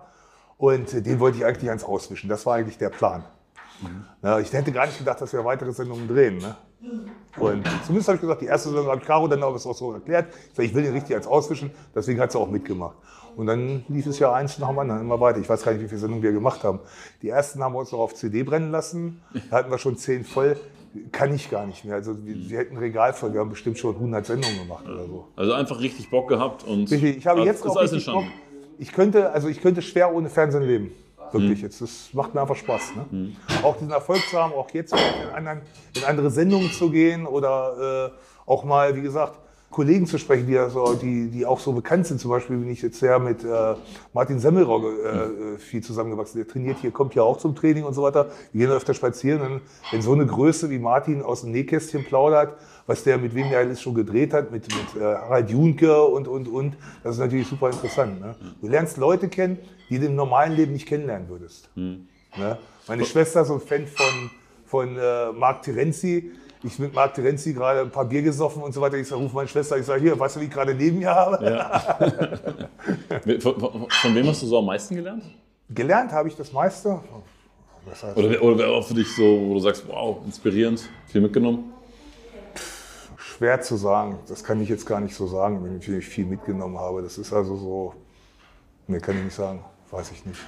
Und 0.58 0.94
äh, 0.94 1.02
den 1.02 1.20
wollte 1.20 1.38
ich 1.38 1.46
eigentlich 1.46 1.70
eins 1.70 1.84
auswischen. 1.84 2.30
Das 2.30 2.46
war 2.46 2.56
eigentlich 2.56 2.78
der 2.78 2.90
Plan. 2.90 3.26
Ja, 4.22 4.40
ich 4.40 4.54
hätte 4.54 4.72
gar 4.72 4.86
nicht 4.86 4.98
gedacht, 4.98 5.20
dass 5.20 5.34
wir 5.34 5.44
weitere 5.44 5.74
Sendungen 5.74 6.08
drehen. 6.08 6.38
Ne? 6.38 6.56
Und 7.38 7.68
zumindest 7.86 8.08
habe 8.08 8.16
ich 8.16 8.22
gesagt, 8.22 8.42
die 8.42 8.46
erste 8.46 8.70
Sendung 8.70 8.88
hat 8.88 9.06
Caro 9.06 9.28
dann 9.28 9.42
auch 9.44 9.54
was 9.54 9.66
auch 9.66 9.76
so 9.76 9.94
erklärt. 9.94 10.28
Ich, 10.50 10.56
sag, 10.56 10.66
ich 10.66 10.74
will 10.74 10.84
den 10.84 10.94
richtig 10.94 11.16
als 11.16 11.28
auswischen, 11.28 11.72
deswegen 11.94 12.20
hat 12.20 12.32
sie 12.32 12.40
auch 12.40 12.50
mitgemacht. 12.50 12.96
Und 13.36 13.48
dann 13.48 13.84
lief 13.90 14.06
es 14.06 14.20
ja 14.20 14.32
eins 14.34 14.60
nach 14.60 14.70
dem 14.70 14.80
anderen 14.80 15.02
immer 15.02 15.20
weiter. 15.20 15.40
Ich 15.40 15.50
weiß 15.50 15.64
gar 15.64 15.72
nicht, 15.74 15.82
wie 15.84 15.88
viele 15.88 16.00
Sendungen 16.00 16.24
wir 16.24 16.32
gemacht 16.32 16.64
haben. 16.64 16.80
Die 17.22 17.30
ersten 17.30 17.64
haben 17.64 17.74
wir 17.74 17.80
uns 17.80 17.92
noch 17.92 18.00
auf 18.00 18.14
CD 18.14 18.44
brennen 18.44 18.72
lassen. 18.72 19.22
Da 19.50 19.58
hatten 19.58 19.72
wir 19.72 19.78
schon 19.78 19.98
zehn 19.98 20.24
voll. 20.24 20.58
Kann 21.12 21.34
ich 21.34 21.50
gar 21.50 21.66
nicht 21.66 21.86
mehr. 21.86 21.96
Also 21.96 22.24
wir, 22.26 22.36
wir 22.50 22.58
hätten 22.60 22.78
Regal 22.78 23.14
voll. 23.14 23.34
Wir 23.34 23.40
haben 23.40 23.50
bestimmt 23.50 23.80
schon 23.80 23.96
100 23.96 24.26
Sendungen 24.26 24.60
gemacht 24.60 24.86
oder 24.88 25.06
so. 25.08 25.28
Also 25.36 25.54
einfach 25.54 25.80
richtig 25.80 26.10
Bock 26.12 26.30
gehabt 26.30 26.64
und 26.66 26.92
Richtig. 26.92 27.18
Ich 27.18 27.26
habe 27.28 27.42
jetzt 27.42 27.66
auch 27.66 27.82
richtig. 27.82 28.06
Bock. 28.06 28.26
Ich 28.78 28.92
könnte, 28.92 29.32
also 29.32 29.48
ich 29.48 29.62
könnte 29.62 29.82
schwer 29.82 30.14
ohne 30.14 30.30
Fernsehen 30.30 30.64
leben. 30.64 30.92
Wirklich 31.32 31.60
Mhm. 31.60 31.64
jetzt. 31.66 31.82
Das 31.82 32.10
macht 32.14 32.36
mir 32.36 32.42
einfach 32.42 32.56
Spaß. 32.56 32.92
Ne? 33.12 33.32
Auch 33.64 33.76
diesen 33.78 33.92
Erfolg 33.92 34.22
zu 34.30 34.38
haben, 34.38 34.54
auch 34.54 34.70
jetzt 34.72 34.94
in, 34.94 35.00
anderen, 35.36 35.62
in 35.98 36.04
andere 36.04 36.30
Sendungen 36.30 36.70
zu 36.72 36.92
gehen 36.92 37.26
oder 37.26 38.12
äh, 38.14 38.50
auch 38.50 38.64
mal, 38.64 38.96
wie 38.96 39.02
gesagt, 39.02 39.40
Kollegen 39.74 40.06
zu 40.06 40.18
sprechen, 40.18 40.48
die, 40.48 40.58
also, 40.58 40.94
die, 40.94 41.30
die 41.30 41.46
auch 41.46 41.60
so 41.60 41.74
bekannt 41.74 42.08
sind. 42.08 42.22
Zum 42.22 42.32
Beispiel 42.32 42.58
bin 42.58 42.70
ich 42.70 42.82
jetzt 42.82 43.00
sehr 43.00 43.20
mit 43.20 43.44
äh, 43.44 43.76
Martin 44.14 44.40
Semmelrogge 44.40 44.88
äh, 44.88 45.56
äh, 45.56 45.58
viel 45.58 45.82
zusammengewachsen. 45.84 46.38
Der 46.38 46.48
trainiert 46.48 46.78
hier, 46.80 46.92
kommt 46.92 47.16
ja 47.16 47.24
auch 47.24 47.38
zum 47.38 47.56
Training 47.56 47.84
und 47.84 47.94
so 47.94 48.04
weiter. 48.04 48.30
Wir 48.54 48.68
gehen 48.68 48.76
öfter 48.76 48.94
spazieren. 48.94 49.42
Und 49.42 49.62
wenn 49.92 50.02
so 50.02 50.14
eine 50.14 50.26
Größe 50.26 50.70
wie 50.70 50.80
Martin 50.80 51.22
aus 51.24 51.42
dem 51.42 51.52
Nähkästchen 51.52 52.06
plaudert, 52.06 52.56
was 52.86 53.04
der 53.04 53.18
mit 53.18 53.34
wem 53.34 53.50
der 53.50 53.60
alles 53.60 53.82
schon 53.82 53.96
gedreht 53.96 54.34
hat, 54.34 54.52
mit, 54.52 54.68
mit 54.68 55.02
äh, 55.02 55.04
Harald 55.04 55.50
Junke 55.50 56.04
und, 56.04 56.28
und, 56.28 56.48
und, 56.48 56.78
das 57.04 57.16
ist 57.16 57.20
natürlich 57.20 57.48
super 57.48 57.70
interessant. 57.70 58.22
Ne? 58.22 58.36
Du 58.62 58.68
lernst 58.68 58.98
Leute 58.98 59.28
kennen, 59.28 59.58
die 59.90 60.00
du 60.00 60.06
im 60.06 60.16
normalen 60.16 60.54
Leben 60.54 60.74
nicht 60.74 60.88
kennenlernen 60.88 61.28
würdest. 61.30 61.70
Ne? 61.76 62.58
Meine 62.88 63.06
Schwester 63.06 63.42
ist 63.42 63.48
so 63.48 63.56
ein 63.56 63.60
Fan 63.60 63.88
von, 63.88 64.32
von 64.66 64.98
äh, 64.98 65.32
Marc 65.32 65.64
Terenzi. 65.64 66.32
Ich 66.64 66.80
mit 66.80 66.94
Marc 66.94 67.14
Terenzi 67.14 67.54
gerade 67.54 67.82
ein 67.82 67.92
paar 67.92 68.06
Bier 68.06 68.22
gesoffen 68.22 68.64
und 68.64 68.74
so 68.74 68.80
weiter. 68.80 68.96
Ich 68.98 69.08
sag, 69.08 69.18
ruf 69.18 69.34
meine 69.34 69.48
Schwester, 69.50 69.78
ich 69.78 69.86
sage, 69.86 70.02
hier, 70.02 70.18
weißt 70.18 70.38
du, 70.38 70.40
wie 70.40 70.46
ich 70.46 70.52
gerade 70.52 70.74
neben 70.74 71.00
mir 71.00 71.14
habe? 71.14 72.70
Von, 73.42 73.60
von, 73.60 73.88
von 73.90 74.16
wem 74.16 74.28
hast 74.28 74.42
du 74.42 74.48
so 74.48 74.58
am 74.60 74.66
meisten 74.66 74.96
gelernt? 74.96 75.24
Gelernt 75.70 76.12
habe 76.12 76.28
ich 76.28 76.36
das 76.36 76.52
meiste. 76.52 77.00
Was 77.86 78.04
heißt, 78.04 78.18
Oder, 78.18 78.30
wer- 78.30 78.44
oder 78.44 78.58
wer 78.58 78.68
auch 78.70 78.86
für 78.86 78.94
dich 78.94 79.14
so, 79.16 79.24
wo 79.24 79.54
du 79.56 79.60
sagst, 79.60 79.86
wow, 79.88 80.18
inspirierend, 80.26 80.88
viel 81.08 81.22
mitgenommen? 81.22 81.72
schwer 83.18 83.60
zu 83.62 83.76
sagen. 83.78 84.20
Das 84.28 84.44
kann 84.44 84.62
ich 84.62 84.70
jetzt 84.70 84.86
gar 84.86 85.00
nicht 85.02 85.16
so 85.16 85.26
sagen, 85.28 85.64
wenn 85.64 85.78
ich 85.78 86.06
viel 86.06 86.26
mitgenommen 86.26 86.78
habe. 86.78 87.02
Das 87.02 87.18
ist 87.18 87.34
also 87.34 87.56
so, 87.56 87.94
nee, 88.88 89.00
kann 89.00 89.18
ich 89.18 89.24
nicht 89.24 89.36
sagen. 89.36 89.64
Weiß 89.94 90.12
ich 90.12 90.26
nicht. 90.26 90.40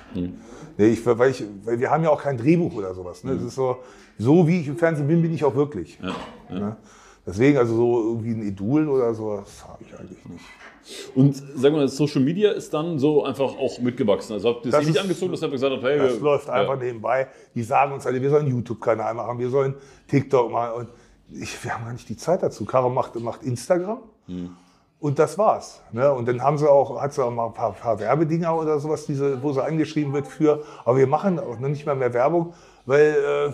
Nee, 0.77 0.87
ich, 0.87 1.05
weil, 1.05 1.29
ich, 1.29 1.43
weil 1.63 1.79
wir 1.79 1.91
haben 1.91 2.03
ja 2.03 2.09
auch 2.09 2.21
kein 2.21 2.35
Drehbuch 2.35 2.73
oder 2.73 2.95
sowas. 2.95 3.23
Ne? 3.23 3.35
Das 3.35 3.43
ist 3.43 3.53
so, 3.55 3.77
so 4.17 4.47
wie 4.47 4.61
ich 4.61 4.67
im 4.67 4.75
Fernsehen 4.75 5.07
bin, 5.07 5.21
bin 5.21 5.31
ich 5.33 5.43
auch 5.43 5.53
wirklich. 5.55 5.99
Ne? 6.49 6.75
Deswegen, 7.27 7.57
also 7.59 7.75
so 7.75 8.03
irgendwie 8.09 8.31
ein 8.31 8.41
Idol 8.41 8.89
oder 8.89 9.13
sowas 9.13 9.63
habe 9.67 9.83
ich 9.83 9.97
eigentlich 9.99 10.25
nicht. 10.25 10.43
Und 11.15 11.35
sag 11.55 11.73
mal, 11.73 11.87
Social 11.87 12.21
Media 12.21 12.51
ist 12.53 12.73
dann 12.73 12.97
so 12.97 13.23
einfach 13.23 13.55
auch 13.57 13.79
mitgewachsen. 13.79 14.33
Also 14.33 14.49
habt 14.49 14.65
ihr 14.65 14.71
das, 14.71 14.81
Das 14.81 14.87
nicht 14.89 14.99
angezogen, 14.99 15.31
dass 15.31 15.41
ihr 15.43 15.49
gesagt 15.49 15.73
habt, 15.73 15.83
hey, 15.83 15.97
Das 15.99 16.13
wir- 16.15 16.21
läuft 16.21 16.49
einfach 16.49 16.77
ja. 16.79 16.83
nebenbei. 16.83 17.27
Die 17.53 17.61
sagen 17.63 17.93
uns 17.93 18.05
alle, 18.07 18.19
wir 18.21 18.29
sollen 18.31 18.45
einen 18.47 18.55
YouTube-Kanal 18.55 19.13
machen, 19.13 19.37
wir 19.37 19.49
sollen 19.49 19.75
TikTok 20.07 20.51
machen. 20.51 20.73
Und 20.81 20.89
ich, 21.39 21.63
wir 21.63 21.73
haben 21.73 21.85
gar 21.85 21.93
nicht 21.93 22.09
die 22.09 22.17
Zeit 22.17 22.41
dazu. 22.41 22.65
Caro 22.65 22.89
macht, 22.89 23.15
macht 23.19 23.43
Instagram. 23.43 23.99
Hm. 24.27 24.55
Und 25.05 25.19
das 25.19 25.37
war's. 25.37 25.83
Ne? 25.91 26.11
Und 26.11 26.27
dann 26.27 26.41
haben 26.41 26.57
sie 26.57 26.67
auch, 26.67 26.99
hat 26.99 27.13
sie 27.13 27.23
auch 27.23 27.29
mal 27.29 27.45
ein 27.45 27.53
paar, 27.53 27.73
paar 27.73 27.99
Werbedinger 27.99 28.57
oder 28.57 28.79
sowas, 28.79 29.05
diese, 29.05 29.39
wo 29.43 29.53
sie 29.53 29.63
angeschrieben 29.63 30.11
wird 30.13 30.25
für. 30.25 30.63
Aber 30.83 30.97
wir 30.97 31.05
machen 31.05 31.37
auch 31.37 31.59
noch 31.59 31.69
nicht 31.69 31.85
mal 31.85 31.95
mehr 31.95 32.11
Werbung, 32.11 32.55
weil 32.87 33.53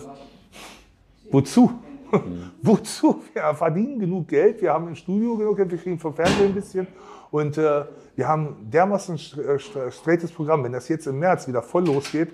wozu? 1.30 1.70
wozu? 2.62 3.22
Wir 3.34 3.52
verdienen 3.52 3.98
genug 3.98 4.28
Geld, 4.28 4.62
wir 4.62 4.72
haben 4.72 4.88
im 4.88 4.96
Studio 4.96 5.36
genug 5.36 5.58
Geld, 5.58 5.70
wir 5.70 5.76
kriegen 5.76 5.98
vom 5.98 6.14
Fernsehen 6.14 6.46
ein 6.46 6.54
bisschen. 6.54 6.86
Und 7.30 7.58
äh, 7.58 7.84
wir 8.16 8.26
haben 8.26 8.56
dermaßen 8.70 9.16
ein 9.16 9.58
straightes 9.92 10.32
Programm. 10.32 10.64
Wenn 10.64 10.72
das 10.72 10.88
jetzt 10.88 11.06
im 11.06 11.18
März 11.18 11.46
wieder 11.48 11.60
voll 11.60 11.84
losgeht, 11.84 12.30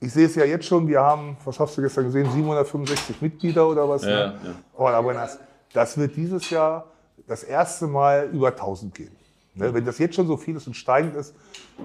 ich 0.00 0.14
sehe 0.14 0.24
es 0.24 0.34
ja 0.34 0.46
jetzt 0.46 0.64
schon, 0.64 0.88
wir 0.88 1.02
haben, 1.02 1.36
was 1.44 1.60
hast 1.60 1.76
du 1.76 1.82
gestern 1.82 2.04
gesehen, 2.06 2.30
765 2.30 3.20
Mitglieder 3.20 3.68
oder 3.68 3.86
was? 3.86 4.02
Ja, 4.02 4.08
ne? 4.08 4.40
ja. 4.42 4.50
Oh, 4.78 4.86
aber 4.86 5.12
das, 5.12 5.38
das 5.74 5.98
wird 5.98 6.16
dieses 6.16 6.48
Jahr 6.48 6.86
das 7.26 7.42
erste 7.42 7.86
Mal 7.86 8.30
über 8.32 8.48
1000 8.48 8.94
gehen. 8.94 9.16
Ne? 9.54 9.72
Wenn 9.72 9.84
das 9.84 9.98
jetzt 9.98 10.14
schon 10.14 10.26
so 10.26 10.36
viel 10.36 10.56
ist 10.56 10.66
und 10.66 10.74
steigend 10.74 11.16
ist, 11.16 11.34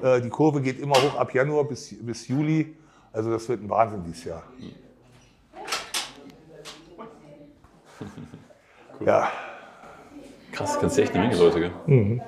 äh, 0.01 0.21
die 0.21 0.29
Kurve 0.29 0.61
geht 0.61 0.79
immer 0.79 0.95
hoch 0.95 1.15
ab 1.15 1.33
Januar 1.33 1.63
bis, 1.63 1.95
bis 2.01 2.27
Juli. 2.27 2.75
Also 3.13 3.31
das 3.31 3.47
wird 3.49 3.61
ein 3.63 3.69
Wahnsinn 3.69 4.03
dieses 4.03 4.23
Jahr. 4.25 4.43
Ja, 9.03 9.31
Krass, 10.51 10.77
kennst 10.79 10.97
du 10.97 11.01
echt 11.01 11.13
eine 11.15 11.27
Menge 11.27 11.37
Leute, 11.37 11.59
gell? 11.59 12.21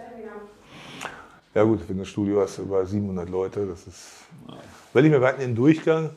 ja 1.53 1.63
gut, 1.63 1.79
wenn 1.87 1.97
du 1.97 2.03
ein 2.03 2.05
Studio 2.05 2.41
hast, 2.41 2.57
über 2.57 2.85
700 2.85 3.29
Leute, 3.29 3.65
das 3.65 3.85
ist... 3.85 4.09
Weil 4.93 5.05
ich 5.05 5.11
mir, 5.11 5.19
wir 5.19 5.27
hatten 5.27 5.41
den 5.41 5.55
Durchgang, 5.55 6.11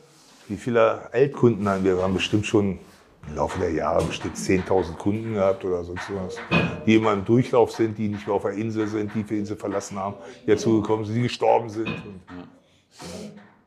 wie 0.47 0.55
viele 0.55 1.11
Altkunden 1.11 1.67
haben 1.67 1.83
wir? 1.83 1.97
Wir 1.97 2.03
haben 2.03 2.13
bestimmt 2.13 2.45
schon 2.45 2.79
im 3.27 3.35
Laufe 3.35 3.59
der 3.59 3.71
Jahre 3.71 4.03
bestimmt 4.05 4.35
10.000 4.35 4.95
Kunden 4.97 5.33
gehabt 5.33 5.63
oder 5.65 5.83
sonst 5.83 6.03
was, 6.09 6.37
die 6.85 6.95
immer 6.95 7.13
im 7.13 7.25
Durchlauf 7.25 7.71
sind, 7.71 7.97
die 7.97 8.07
nicht 8.07 8.27
mehr 8.27 8.35
auf 8.35 8.43
der 8.43 8.53
Insel 8.53 8.87
sind, 8.87 9.13
die 9.13 9.23
die 9.23 9.37
Insel 9.39 9.57
verlassen 9.57 9.97
haben, 9.97 10.15
die 10.45 10.51
dazugekommen 10.51 11.05
sind, 11.05 11.15
die 11.15 11.23
gestorben 11.23 11.69
sind. 11.69 11.89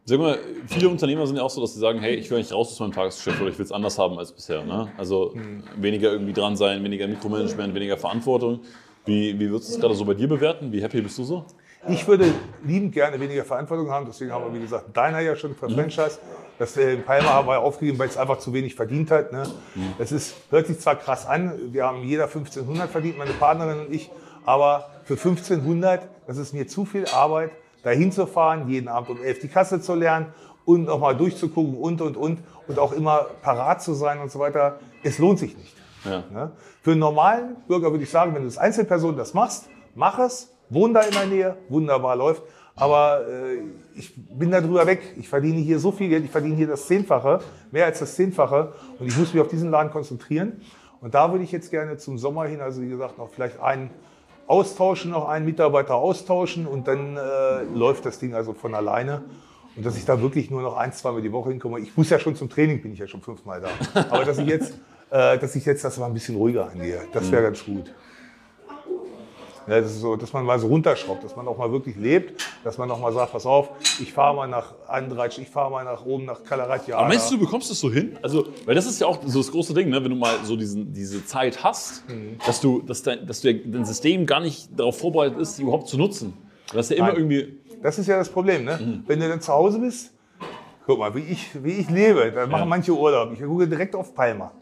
Sag 0.04 0.18
mal, 0.18 0.38
viele 0.66 0.88
Unternehmer 0.88 1.26
sind 1.26 1.36
ja 1.36 1.42
auch 1.42 1.50
so, 1.50 1.60
dass 1.60 1.74
sie 1.74 1.78
sagen, 1.78 2.00
hey, 2.00 2.14
ich 2.16 2.30
will 2.30 2.38
nicht 2.38 2.52
raus 2.52 2.72
aus 2.72 2.80
meinem 2.80 2.92
Tagesgeschäft 2.92 3.40
oder 3.40 3.50
ich 3.50 3.58
will 3.58 3.64
es 3.64 3.72
anders 3.72 3.98
haben 3.98 4.18
als 4.18 4.32
bisher. 4.32 4.64
Ne? 4.64 4.90
Also 4.96 5.34
weniger 5.76 6.10
irgendwie 6.10 6.32
dran 6.32 6.56
sein, 6.56 6.82
weniger 6.82 7.06
Mikromanagement, 7.06 7.74
weniger 7.74 7.96
Verantwortung. 7.96 8.60
Wie, 9.04 9.38
wie 9.38 9.50
würdest 9.50 9.70
du 9.70 9.74
es 9.74 9.80
gerade 9.80 9.94
so 9.94 10.04
bei 10.04 10.14
dir 10.14 10.28
bewerten? 10.28 10.72
Wie 10.72 10.82
happy 10.82 11.00
bist 11.00 11.18
du 11.18 11.24
so? 11.24 11.44
Ich 11.88 12.06
würde 12.06 12.32
liebend 12.62 12.92
gerne 12.92 13.18
weniger 13.18 13.44
Verantwortung 13.44 13.90
haben, 13.90 14.06
deswegen 14.06 14.32
haben 14.32 14.44
wir, 14.44 14.58
wie 14.58 14.62
gesagt, 14.62 14.94
Deiner 14.94 15.20
ja 15.20 15.34
schon 15.34 15.54
für 15.54 15.70
Franchise. 15.70 16.18
Das 16.58 16.76
äh, 16.76 16.94
in 16.94 17.04
Palma 17.04 17.30
haben 17.30 17.48
wir 17.48 17.60
aufgegeben, 17.60 17.98
weil 17.98 18.08
es 18.08 18.18
einfach 18.18 18.38
zu 18.38 18.52
wenig 18.52 18.74
verdient 18.74 19.10
hat. 19.10 19.32
Ne? 19.32 19.44
Das 19.96 20.12
ist, 20.12 20.34
hört 20.50 20.66
sich 20.66 20.78
zwar 20.78 20.96
krass 20.96 21.26
an, 21.26 21.72
wir 21.72 21.86
haben 21.86 22.02
jeder 22.04 22.24
1500 22.24 22.90
verdient, 22.90 23.16
meine 23.16 23.32
Partnerin 23.32 23.86
und 23.86 23.94
ich, 23.94 24.10
aber 24.44 24.90
für 25.04 25.14
1500, 25.14 26.06
das 26.26 26.36
ist 26.36 26.52
mir 26.52 26.68
zu 26.68 26.84
viel 26.84 27.06
Arbeit, 27.06 27.50
dahin 27.82 28.12
zu 28.12 28.26
fahren, 28.26 28.68
jeden 28.68 28.88
Abend 28.88 29.10
um 29.10 29.22
11 29.22 29.40
die 29.40 29.48
Kasse 29.48 29.80
zu 29.80 29.94
lernen 29.94 30.26
und 30.66 30.84
nochmal 30.84 31.16
durchzugucken 31.16 31.78
und, 31.78 32.02
und, 32.02 32.18
und 32.18 32.40
und 32.70 32.78
auch 32.78 32.92
immer 32.92 33.26
parat 33.42 33.82
zu 33.82 33.94
sein 33.94 34.20
und 34.20 34.30
so 34.30 34.38
weiter. 34.38 34.78
Es 35.02 35.18
lohnt 35.18 35.40
sich 35.40 35.56
nicht. 35.56 35.74
Ja. 36.04 36.22
Ne? 36.32 36.52
Für 36.82 36.92
einen 36.92 37.00
normalen 37.00 37.56
Bürger 37.66 37.90
würde 37.90 38.04
ich 38.04 38.10
sagen, 38.10 38.32
wenn 38.32 38.42
du 38.42 38.48
als 38.48 38.58
Einzelperson 38.58 39.16
das 39.16 39.34
machst, 39.34 39.68
mach 39.94 40.18
es, 40.20 40.50
wohn 40.70 40.94
da 40.94 41.02
in 41.02 41.12
der 41.12 41.26
Nähe, 41.26 41.56
wunderbar 41.68 42.16
läuft. 42.16 42.42
Aber 42.76 43.26
äh, 43.28 43.58
ich 43.94 44.14
bin 44.16 44.50
da 44.50 44.60
drüber 44.60 44.86
weg. 44.86 45.14
Ich 45.18 45.28
verdiene 45.28 45.58
hier 45.58 45.78
so 45.78 45.92
viel 45.92 46.08
Geld, 46.08 46.24
ich 46.24 46.30
verdiene 46.30 46.56
hier 46.56 46.68
das 46.68 46.86
Zehnfache, 46.86 47.40
mehr 47.70 47.84
als 47.84 47.98
das 47.98 48.14
Zehnfache. 48.14 48.72
Und 48.98 49.06
ich 49.06 49.16
muss 49.18 49.34
mich 49.34 49.42
auf 49.42 49.48
diesen 49.48 49.70
Laden 49.70 49.90
konzentrieren. 49.90 50.62
Und 51.00 51.14
da 51.14 51.30
würde 51.30 51.44
ich 51.44 51.52
jetzt 51.52 51.70
gerne 51.70 51.98
zum 51.98 52.18
Sommer 52.18 52.46
hin, 52.46 52.60
also 52.60 52.80
wie 52.82 52.88
gesagt, 52.88 53.18
noch 53.18 53.30
vielleicht 53.30 53.60
einen 53.60 53.90
austauschen, 54.46 55.12
noch 55.12 55.28
einen 55.28 55.44
Mitarbeiter 55.44 55.94
austauschen 55.94 56.66
und 56.66 56.88
dann 56.88 57.16
äh, 57.16 57.62
läuft 57.74 58.04
das 58.04 58.18
Ding 58.18 58.34
also 58.34 58.52
von 58.52 58.74
alleine. 58.74 59.22
Und 59.76 59.86
dass 59.86 59.96
ich 59.96 60.04
da 60.04 60.20
wirklich 60.20 60.50
nur 60.50 60.62
noch 60.62 60.76
ein, 60.76 60.92
zweimal 60.92 61.22
die 61.22 61.32
Woche 61.32 61.50
hinkomme. 61.50 61.78
Ich 61.78 61.96
muss 61.96 62.10
ja 62.10 62.18
schon 62.18 62.34
zum 62.34 62.50
Training, 62.50 62.82
bin 62.82 62.92
ich 62.92 62.98
ja 62.98 63.06
schon 63.06 63.22
fünfmal 63.22 63.60
da. 63.60 63.68
Aber 64.10 64.24
dass 64.24 64.38
ich 64.38 64.46
jetzt, 64.46 64.72
äh, 65.10 65.38
dass 65.38 65.54
ich 65.54 65.64
jetzt 65.64 65.84
das 65.84 65.98
mal 65.98 66.06
ein 66.06 66.14
bisschen 66.14 66.36
ruhiger 66.36 66.68
angehe, 66.68 67.02
das 67.12 67.30
wäre 67.30 67.44
ganz 67.44 67.64
gut. 67.64 67.94
Ja, 69.70 69.80
das 69.80 70.00
so, 70.00 70.16
dass 70.16 70.32
man 70.32 70.44
mal 70.44 70.58
so 70.58 70.66
runterschraubt, 70.66 71.22
dass 71.22 71.36
man 71.36 71.46
auch 71.46 71.56
mal 71.56 71.70
wirklich 71.70 71.94
lebt, 71.94 72.44
dass 72.64 72.76
man 72.76 72.90
auch 72.90 72.98
mal 72.98 73.12
sagt, 73.12 73.30
pass 73.30 73.46
auf, 73.46 73.70
ich 74.00 74.12
fahre 74.12 74.34
mal 74.34 74.48
nach 74.48 74.74
Andratsch, 74.88 75.38
ich 75.38 75.48
fahre 75.48 75.70
mal 75.70 75.84
nach 75.84 76.04
oben, 76.04 76.24
nach 76.24 76.42
Kalaratja. 76.42 76.96
Aber 76.96 77.06
meinst 77.06 77.30
du, 77.30 77.36
du 77.36 77.44
bekommst 77.44 77.70
das 77.70 77.78
so 77.78 77.88
hin? 77.88 78.18
Also, 78.20 78.48
weil 78.64 78.74
das 78.74 78.86
ist 78.86 79.00
ja 79.00 79.06
auch 79.06 79.20
so 79.24 79.38
das 79.38 79.52
große 79.52 79.72
Ding, 79.72 79.88
ne? 79.88 80.02
wenn 80.02 80.10
du 80.10 80.16
mal 80.16 80.34
so 80.42 80.56
diesen, 80.56 80.92
diese 80.92 81.24
Zeit 81.24 81.62
hast, 81.62 82.02
dass, 82.44 82.60
du, 82.60 82.82
dass, 82.82 83.04
dein, 83.04 83.24
dass 83.28 83.42
du 83.42 83.54
dein 83.54 83.84
System 83.84 84.26
gar 84.26 84.40
nicht 84.40 84.68
darauf 84.76 84.98
vorbereitet 84.98 85.38
ist, 85.38 85.56
die 85.56 85.62
überhaupt 85.62 85.86
zu 85.86 85.96
nutzen. 85.96 86.32
Das 86.72 86.86
ist 86.86 86.90
ja 86.90 86.96
immer 86.96 87.12
Nein. 87.12 87.16
irgendwie. 87.18 87.60
Das 87.80 87.96
ist 87.96 88.08
ja 88.08 88.18
das 88.18 88.28
Problem, 88.28 88.64
ne? 88.64 89.02
Wenn 89.06 89.20
du 89.20 89.28
dann 89.28 89.40
zu 89.40 89.52
Hause 89.52 89.78
bist, 89.78 90.12
guck 90.86 90.98
mal, 90.98 91.14
wie 91.14 91.20
ich, 91.20 91.62
wie 91.62 91.72
ich 91.72 91.90
lebe, 91.90 92.32
da 92.32 92.46
machen 92.46 92.68
manche 92.68 92.92
Urlaub. 92.92 93.32
Ich 93.32 93.40
gucke 93.40 93.68
direkt 93.68 93.94
auf 93.94 94.14
Palma. 94.14 94.52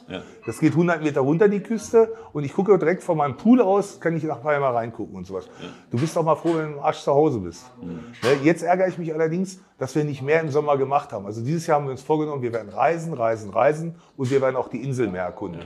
Das 0.47 0.59
geht 0.59 0.73
100 0.73 1.03
Meter 1.03 1.21
runter 1.21 1.49
die 1.49 1.61
Küste 1.61 2.13
und 2.33 2.45
ich 2.45 2.53
gucke 2.53 2.79
direkt 2.79 3.03
von 3.03 3.17
meinem 3.17 3.37
Pool 3.37 3.61
aus, 3.61 4.01
kann 4.01 4.17
ich 4.17 4.25
nach 4.25 4.43
Palma 4.43 4.71
reingucken 4.71 5.17
und 5.17 5.27
sowas. 5.27 5.49
Du 5.91 5.99
bist 5.99 6.17
doch 6.17 6.23
mal 6.23 6.37
froh, 6.37 6.55
wenn 6.57 6.73
du 6.73 6.79
im 6.79 6.81
Arsch 6.81 7.01
zu 7.01 7.13
Hause 7.13 7.39
bist. 7.39 7.71
Ne? 7.81 7.99
Jetzt 8.43 8.63
ärgere 8.63 8.89
ich 8.89 8.99
mich 8.99 9.13
allerdings, 9.13 9.61
dass 9.79 9.95
wir 9.95 10.05
nicht 10.05 10.23
mehr 10.23 10.41
im 10.41 10.51
Sommer 10.51 10.77
gemacht 10.77 11.13
haben. 11.13 11.27
Also 11.27 11.43
dieses 11.43 11.67
Jahr 11.67 11.79
haben 11.79 11.87
wir 11.87 11.93
uns 11.93 12.03
vorgenommen, 12.03 12.43
wir 12.43 12.53
werden 12.53 12.71
reisen, 12.71 13.15
reisen, 13.15 13.51
reisen 13.51 13.95
und 14.17 14.31
wir 14.31 14.41
werden 14.41 14.57
auch 14.57 14.69
die 14.69 14.83
Insel 14.83 15.09
mehr 15.09 15.25
erkunden. 15.25 15.63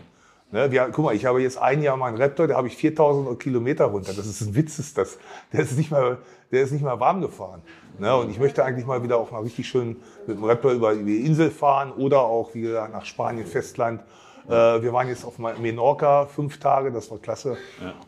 Ne, 0.52 0.70
wir, 0.70 0.90
guck 0.92 1.06
mal, 1.06 1.14
ich 1.14 1.24
habe 1.24 1.40
jetzt 1.40 1.56
ein 1.56 1.82
Jahr 1.82 1.96
meinen 1.96 2.20
Raptor, 2.20 2.46
da 2.46 2.56
habe 2.56 2.68
ich 2.68 2.76
4000 2.76 3.40
Kilometer 3.40 3.86
runter. 3.86 4.12
Das 4.12 4.26
ist 4.26 4.42
ein 4.42 4.54
Witz, 4.54 4.78
ist 4.78 4.98
das. 4.98 5.18
Der 5.50 5.60
ist 5.60 5.78
nicht 5.78 5.90
mal, 5.90 6.18
der 6.50 6.62
ist 6.62 6.72
nicht 6.72 6.84
mal 6.84 7.00
warm 7.00 7.22
gefahren. 7.22 7.62
Ne, 7.98 8.16
und 8.16 8.30
ich 8.30 8.38
möchte 8.38 8.64
eigentlich 8.64 8.86
mal 8.86 9.02
wieder 9.02 9.18
auch 9.18 9.30
mal 9.30 9.42
richtig 9.42 9.68
schön 9.68 9.96
mit 10.26 10.38
dem 10.38 10.44
Raptor 10.44 10.72
über 10.72 10.94
die 10.94 11.26
Insel 11.26 11.50
fahren 11.50 11.92
oder 11.92 12.20
auch 12.20 12.54
wieder 12.54 12.88
nach 12.88 13.04
Spanien, 13.04 13.46
Festland. 13.46 14.02
Äh, 14.48 14.50
wir 14.50 14.92
waren 14.92 15.08
jetzt 15.08 15.24
auf 15.24 15.38
Menorca 15.38 16.26
fünf 16.26 16.58
Tage, 16.58 16.90
das 16.90 17.10
war 17.10 17.18
klasse. 17.18 17.56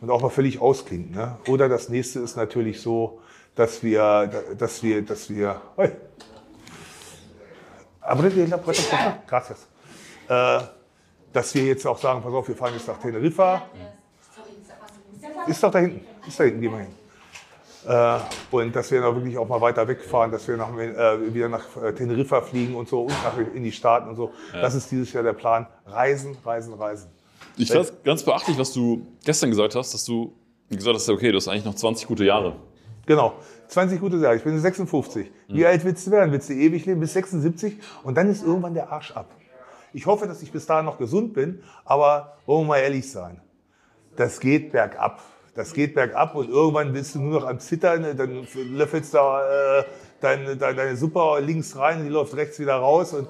Und 0.01 0.09
auch 0.09 0.21
mal 0.21 0.29
völlig 0.29 0.59
ausklinken. 0.59 1.15
Ne? 1.15 1.37
Oder 1.47 1.69
das 1.69 1.89
nächste 1.89 2.19
ist 2.19 2.35
natürlich 2.35 2.81
so, 2.81 3.19
dass 3.53 3.83
wir, 3.83 4.29
dass 4.57 4.83
wir, 4.83 5.01
dass 5.01 5.29
wir, 5.29 5.61
favor. 8.81 9.17
Gracias. 9.27 9.67
Äh, 10.27 10.67
dass 11.31 11.53
wir 11.53 11.63
jetzt 11.63 11.85
auch 11.85 11.97
sagen, 11.97 12.21
pass 12.21 12.33
auf, 12.33 12.47
wir 12.47 12.55
fahren 12.55 12.73
jetzt 12.73 12.87
nach 12.87 12.97
Teneriffa. 12.97 13.63
Ist 15.47 15.63
doch 15.63 15.71
da 15.71 15.79
hinten. 15.79 16.05
Ist 16.27 16.39
da 16.39 16.43
hinten, 16.43 16.61
gehen 16.61 16.71
wir 16.71 16.79
hin. 16.79 17.04
Äh, 17.87 18.19
und 18.51 18.75
dass 18.75 18.91
wir 18.91 19.01
dann 19.01 19.15
wirklich 19.15 19.37
auch 19.37 19.47
mal 19.47 19.61
weiter 19.61 19.87
wegfahren, 19.87 20.31
dass 20.31 20.47
wir 20.47 20.57
nach, 20.57 20.75
äh, 20.77 21.33
wieder 21.33 21.49
nach 21.49 21.65
äh, 21.81 21.93
Teneriffa 21.93 22.41
fliegen 22.41 22.75
und 22.75 22.89
so 22.89 23.01
und 23.01 23.23
nach, 23.23 23.37
in 23.53 23.63
die 23.63 23.71
Staaten 23.71 24.09
und 24.09 24.15
so. 24.15 24.31
Das 24.53 24.73
ist 24.73 24.91
dieses 24.91 25.13
Jahr 25.13 25.23
der 25.23 25.33
Plan. 25.33 25.67
Reisen, 25.85 26.35
reisen, 26.43 26.73
reisen. 26.73 27.09
Ich 27.57 27.71
fand 27.71 27.85
es 27.85 27.93
ganz 28.03 28.23
beachtlich, 28.23 28.57
was 28.57 28.73
du 28.73 29.05
gestern 29.23 29.49
gesagt 29.49 29.75
hast, 29.75 29.93
dass 29.93 30.03
du 30.03 30.33
gesagt 30.69 30.95
hast, 30.95 31.09
okay, 31.09 31.31
du 31.31 31.37
hast 31.37 31.47
eigentlich 31.47 31.65
noch 31.65 31.75
20 31.75 32.07
gute 32.07 32.25
Jahre. 32.25 32.55
Genau. 33.05 33.33
20 33.67 33.99
gute 33.99 34.17
Jahre. 34.17 34.35
Ich 34.35 34.43
bin 34.43 34.59
56. 34.59 35.31
Wie 35.47 35.65
alt 35.65 35.85
willst 35.85 36.07
du 36.07 36.11
werden? 36.11 36.31
Willst 36.31 36.49
du 36.49 36.53
ewig 36.53 36.85
leben? 36.85 36.99
Bis 36.99 37.13
76? 37.13 37.77
Und 38.03 38.15
dann 38.15 38.29
ist 38.29 38.43
irgendwann 38.43 38.73
der 38.73 38.91
Arsch 38.91 39.11
ab. 39.11 39.29
Ich 39.93 40.05
hoffe, 40.05 40.27
dass 40.27 40.41
ich 40.41 40.51
bis 40.51 40.65
dahin 40.65 40.85
noch 40.85 40.97
gesund 40.97 41.33
bin, 41.33 41.63
aber 41.85 42.37
wollen 42.45 42.63
wir 42.63 42.67
mal 42.67 42.77
ehrlich 42.79 43.09
sein. 43.09 43.41
Das 44.15 44.39
geht 44.39 44.71
bergab. 44.71 45.21
Das 45.55 45.71
geht 45.73 45.95
bergab 45.95 46.35
und 46.35 46.49
irgendwann 46.49 46.91
bist 46.91 47.15
du 47.15 47.19
nur 47.21 47.39
noch 47.39 47.47
am 47.47 47.59
Zittern, 47.59 48.05
dann 48.17 48.45
löffelst 48.73 49.13
du 49.13 49.17
äh, 49.17 49.83
deine, 50.19 50.57
deine, 50.57 50.75
deine 50.75 50.97
Suppe 50.97 51.39
links 51.39 51.77
rein, 51.77 52.03
die 52.03 52.09
läuft 52.09 52.35
rechts 52.35 52.59
wieder 52.59 52.75
raus 52.75 53.13
und 53.13 53.29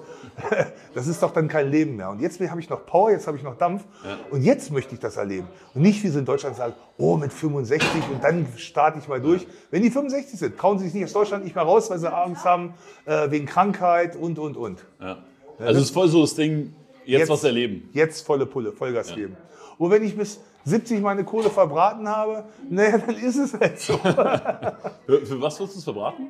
das 0.96 1.06
ist 1.06 1.22
doch 1.22 1.32
dann 1.32 1.48
kein 1.48 1.70
Leben 1.70 1.98
mehr. 1.98 2.10
Und 2.10 2.20
jetzt 2.22 2.40
habe 2.42 2.60
ich 2.60 2.68
noch 2.68 2.84
Power, 2.88 3.12
jetzt 3.12 3.28
habe 3.28 3.38
ich 3.38 3.44
noch 3.44 3.58
Dampf 3.60 3.84
und 4.32 4.42
jetzt 4.42 4.72
möchte 4.72 4.96
ich 4.96 5.00
das 5.00 5.18
erleben. 5.18 5.48
Und 5.76 5.84
nicht 5.84 6.04
wie 6.04 6.08
sie 6.08 6.18
in 6.18 6.26
Deutschland 6.26 6.56
sagen, 6.56 6.74
oh 6.98 7.16
mit 7.16 7.32
65 7.32 7.88
und 8.12 8.24
dann 8.24 8.48
starte 8.58 8.98
ich 8.98 9.08
mal 9.08 9.22
durch. 9.22 9.46
Wenn 9.70 9.84
die 9.84 9.92
65 9.92 10.40
sind, 10.40 10.58
trauen 10.58 10.80
sie 10.80 10.86
sich 10.86 10.96
nicht 10.96 11.06
aus 11.06 11.14
Deutschland 11.14 11.44
nicht 11.44 11.56
mehr 11.56 11.64
raus, 11.66 11.92
weil 11.92 12.00
sie 12.00 12.12
Angst 12.12 12.44
haben 12.44 12.74
äh, 13.06 13.30
wegen 13.30 13.46
Krankheit 13.46 14.16
und, 14.16 14.40
und, 14.40 14.58
und. 14.58 14.84
Ja. 15.00 15.18
Also 15.60 15.80
es 15.80 15.86
ist 15.88 15.94
voll 15.94 16.08
so 16.08 16.22
das 16.22 16.34
Ding, 16.34 16.74
jetzt, 17.06 17.20
Jetzt- 17.20 17.30
was 17.30 17.44
erleben. 17.44 17.88
Jetzt 17.94 18.26
volle 18.26 18.48
Pulle, 18.48 18.72
Vollgas 18.72 19.14
geben. 19.14 19.38
Und 19.78 19.92
wenn 19.92 20.04
ich 20.04 20.16
bis 20.18 20.40
70 20.64 21.02
meine 21.02 21.24
Kohle 21.24 21.50
verbraten 21.50 22.08
habe, 22.08 22.46
naja, 22.70 22.98
dann 22.98 23.16
ist 23.16 23.36
es 23.38 23.54
halt 23.54 23.80
so. 23.80 23.98
Für, 25.06 25.26
für 25.26 25.42
was 25.42 25.60
würdest 25.60 25.76
du 25.76 25.80
es 25.80 25.84
verbraten? 25.84 26.28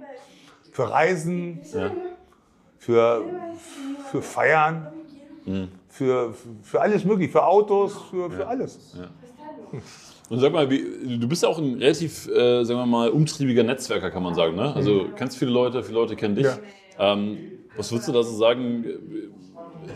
für 0.72 0.90
Reisen, 0.92 1.62
Ja. 1.74 1.90
für, 2.78 3.24
für 4.12 4.22
Feiern, 4.22 4.88
für, 5.88 6.34
für 6.64 6.82
alles 6.82 7.06
mögliche, 7.06 7.32
für 7.32 7.46
Autos, 7.46 7.94
für, 8.12 8.30
für 8.30 8.46
alles. 8.46 8.98
Und 10.30 10.40
sag 10.40 10.52
mal, 10.52 10.70
wie, 10.70 11.18
du 11.18 11.28
bist 11.30 11.44
ja 11.44 11.50
auch 11.50 11.60
ein 11.60 11.76
relativ, 11.76 12.28
äh, 12.28 12.64
sagen 12.66 12.80
wir 12.80 12.86
mal, 12.86 13.10
umtriebiger 13.10 13.64
Netzwerker, 13.64 14.12
kann 14.12 14.24
man 14.24 14.34
sagen. 14.36 14.56
Ne? 14.56 14.76
Also 14.76 15.04
du 15.06 15.10
kennst 15.16 15.38
viele 15.38 15.52
Leute, 15.52 15.82
viele 15.84 15.96
Leute 16.00 16.16
kennen 16.18 16.36
dich. 16.36 16.46
Ja. 16.46 16.58
Ähm, 17.14 17.38
was 17.78 17.92
würdest 17.92 18.10
du 18.10 18.12
da 18.12 18.22
so 18.24 18.36
sagen, 18.36 18.86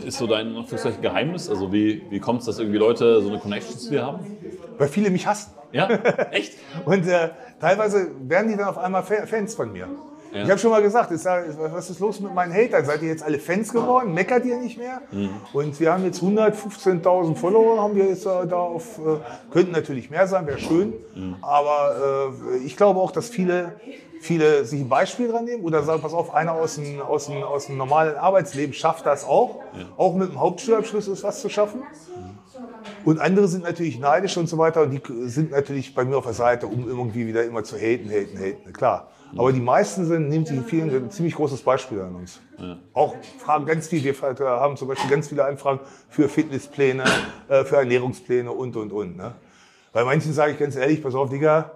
ist 0.06 0.18
so 0.18 0.26
dein 0.26 0.54
Geheimnis? 1.02 1.48
Also 1.48 1.72
wie, 1.72 2.02
wie 2.10 2.20
kommt 2.20 2.40
es, 2.40 2.46
dass 2.46 2.58
irgendwie 2.58 2.78
Leute 2.78 3.20
so 3.22 3.28
eine 3.28 3.38
Connection 3.38 3.78
zu 3.78 3.90
dir 3.90 4.04
haben? 4.06 4.24
Weil 4.78 4.88
viele 4.88 5.10
mich 5.10 5.26
hassen. 5.26 5.52
Ja, 5.72 5.88
echt? 6.32 6.54
Und 6.84 7.06
äh, 7.06 7.30
teilweise 7.60 8.10
werden 8.26 8.50
die 8.50 8.56
dann 8.56 8.68
auf 8.68 8.78
einmal 8.78 9.02
Fa- 9.02 9.26
Fans 9.26 9.54
von 9.54 9.72
mir. 9.72 9.86
Ja. 10.32 10.44
Ich 10.44 10.50
habe 10.50 10.58
schon 10.60 10.70
mal 10.70 10.80
gesagt, 10.80 11.10
ich 11.10 11.20
sag, 11.20 11.44
was 11.72 11.90
ist 11.90 11.98
los 11.98 12.20
mit 12.20 12.32
meinen 12.32 12.52
Hatern? 12.52 12.84
Seid 12.84 13.02
ihr 13.02 13.08
jetzt 13.08 13.22
alle 13.24 13.38
Fans 13.40 13.72
geworden? 13.72 14.14
Meckert 14.14 14.44
ihr 14.46 14.58
nicht 14.58 14.78
mehr? 14.78 15.00
Mhm. 15.10 15.30
Und 15.52 15.78
wir 15.80 15.92
haben 15.92 16.04
jetzt 16.04 16.22
115.000 16.22 17.34
Follower, 17.34 17.82
haben 17.82 17.96
wir 17.96 18.06
jetzt 18.06 18.26
äh, 18.26 18.46
da 18.48 18.56
auf, 18.56 18.98
äh, 18.98 19.18
könnten 19.52 19.72
natürlich 19.72 20.08
mehr 20.08 20.28
sein, 20.28 20.46
wäre 20.46 20.58
schön. 20.60 20.92
Mhm. 21.16 21.36
Aber 21.42 22.30
äh, 22.52 22.58
ich 22.64 22.76
glaube 22.76 23.00
auch, 23.00 23.10
dass 23.10 23.28
viele, 23.28 23.72
viele 24.20 24.64
sich 24.64 24.80
ein 24.80 24.88
Beispiel 24.88 25.28
dran 25.28 25.46
nehmen 25.46 25.64
oder 25.64 25.82
sagen, 25.82 26.02
pass 26.02 26.12
auf, 26.12 26.34
einer 26.34 26.52
aus 26.52 26.76
dem, 26.76 27.00
aus 27.00 27.26
dem, 27.26 27.42
aus 27.42 27.66
dem 27.66 27.78
normalen 27.78 28.16
Arbeitsleben 28.16 28.74
schafft 28.74 29.06
das 29.06 29.24
auch. 29.24 29.60
Auch 29.96 30.14
mit 30.14 30.30
dem 30.30 30.38
Hauptschulabschluss 30.38 31.08
ist 31.08 31.24
was 31.24 31.40
zu 31.40 31.48
schaffen. 31.48 31.82
Und 33.04 33.18
andere 33.18 33.48
sind 33.48 33.64
natürlich 33.64 33.98
neidisch 33.98 34.36
und 34.36 34.46
so 34.48 34.58
weiter 34.58 34.82
und 34.82 34.90
die 34.90 35.00
sind 35.28 35.50
natürlich 35.50 35.94
bei 35.94 36.04
mir 36.04 36.18
auf 36.18 36.24
der 36.24 36.34
Seite, 36.34 36.66
um 36.66 36.86
irgendwie 36.86 37.26
wieder 37.26 37.44
immer 37.44 37.64
zu 37.64 37.76
haten, 37.76 38.10
haten, 38.10 38.38
haten, 38.38 38.72
klar. 38.72 39.08
Aber 39.36 39.52
die 39.52 39.60
meisten 39.60 40.04
sind, 40.04 40.28
nehmen 40.28 40.44
sich 40.44 40.60
vielen 40.62 40.90
ein 40.90 41.10
ziemlich 41.10 41.34
großes 41.34 41.62
Beispiel 41.62 42.00
an 42.00 42.16
uns. 42.16 42.40
Auch 42.92 43.14
fragen 43.38 43.64
ganz 43.64 43.88
viel, 43.88 44.02
wir 44.02 44.14
haben 44.20 44.76
zum 44.76 44.88
Beispiel 44.88 45.08
ganz 45.08 45.28
viele 45.28 45.44
Anfragen 45.44 45.80
für 46.08 46.28
Fitnesspläne, 46.28 47.04
äh, 47.48 47.64
für 47.64 47.76
Ernährungspläne 47.76 48.50
und, 48.50 48.76
und, 48.76 48.92
und. 48.92 49.16
Ne? 49.16 49.34
Bei 49.92 50.04
manchen 50.04 50.32
sage 50.32 50.52
ich 50.52 50.58
ganz 50.58 50.76
ehrlich, 50.76 51.02
pass 51.02 51.14
auf, 51.14 51.30
Digga, 51.30 51.70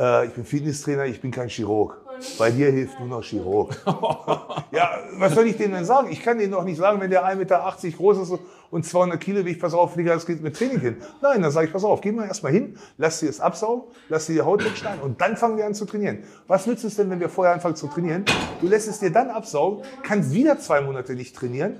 äh, 0.00 0.26
ich 0.26 0.32
bin 0.32 0.44
Fitnesstrainer, 0.44 1.04
ich 1.04 1.20
bin 1.20 1.30
kein 1.30 1.48
Chirurg. 1.48 1.98
Bei 2.38 2.50
dir 2.50 2.70
hilft 2.70 2.98
nur 2.98 3.08
noch 3.08 3.22
Chirurg. 3.22 3.74
ja, 4.72 4.98
was 5.18 5.34
soll 5.34 5.46
ich 5.46 5.56
denen 5.56 5.74
denn 5.74 5.84
sagen? 5.84 6.10
Ich 6.10 6.22
kann 6.22 6.38
denen 6.38 6.52
doch 6.52 6.64
nicht 6.64 6.78
sagen, 6.78 7.00
wenn 7.00 7.10
der 7.10 7.24
1,80 7.24 7.36
Meter 7.36 7.74
groß 7.96 8.18
ist 8.18 8.38
und 8.70 8.84
200 8.84 9.20
Kilo 9.20 9.44
wiegt, 9.44 9.60
pass 9.60 9.72
auf, 9.72 9.94
Digga, 9.94 10.14
das 10.14 10.26
geht 10.26 10.42
mit 10.42 10.56
Training 10.56 10.80
hin. 10.80 10.96
Nein, 11.22 11.42
dann 11.42 11.50
sage 11.50 11.66
ich, 11.66 11.72
pass 11.72 11.84
auf, 11.84 12.00
geh 12.00 12.12
mal 12.12 12.26
erstmal 12.26 12.52
hin, 12.52 12.76
lass 12.98 13.20
dir 13.20 13.26
das 13.26 13.40
absaugen, 13.40 13.84
lass 14.08 14.26
dir 14.26 14.34
die 14.34 14.42
Haut 14.42 14.64
wegschneiden 14.64 15.00
und 15.00 15.20
dann 15.20 15.36
fangen 15.36 15.56
wir 15.56 15.66
an 15.66 15.74
zu 15.74 15.86
trainieren. 15.86 16.24
Was 16.46 16.66
nützt 16.66 16.84
es 16.84 16.96
denn, 16.96 17.10
wenn 17.10 17.20
wir 17.20 17.28
vorher 17.28 17.54
anfangen 17.54 17.76
zu 17.76 17.86
trainieren? 17.86 18.24
Du 18.60 18.68
lässt 18.68 18.88
es 18.88 18.98
dir 18.98 19.10
dann 19.10 19.30
absaugen, 19.30 19.84
kannst 20.02 20.32
wieder 20.32 20.58
zwei 20.58 20.80
Monate 20.80 21.14
nicht 21.14 21.34
trainieren 21.34 21.78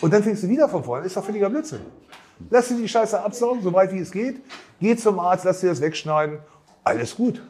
und 0.00 0.12
dann 0.12 0.22
fängst 0.22 0.44
du 0.44 0.48
wieder 0.48 0.68
von 0.68 0.84
vorne. 0.84 1.06
Ist 1.06 1.16
doch 1.16 1.24
völliger 1.24 1.50
Blödsinn. 1.50 1.80
Lass 2.50 2.68
dir 2.68 2.76
die 2.76 2.88
Scheiße 2.88 3.20
absaugen, 3.20 3.62
so 3.62 3.72
weit 3.72 3.92
wie 3.92 3.98
es 3.98 4.10
geht. 4.10 4.40
Geh 4.80 4.96
zum 4.96 5.18
Arzt, 5.18 5.44
lass 5.44 5.60
dir 5.60 5.70
das 5.70 5.80
wegschneiden. 5.80 6.38
Alles 6.84 7.14
gut. 7.14 7.40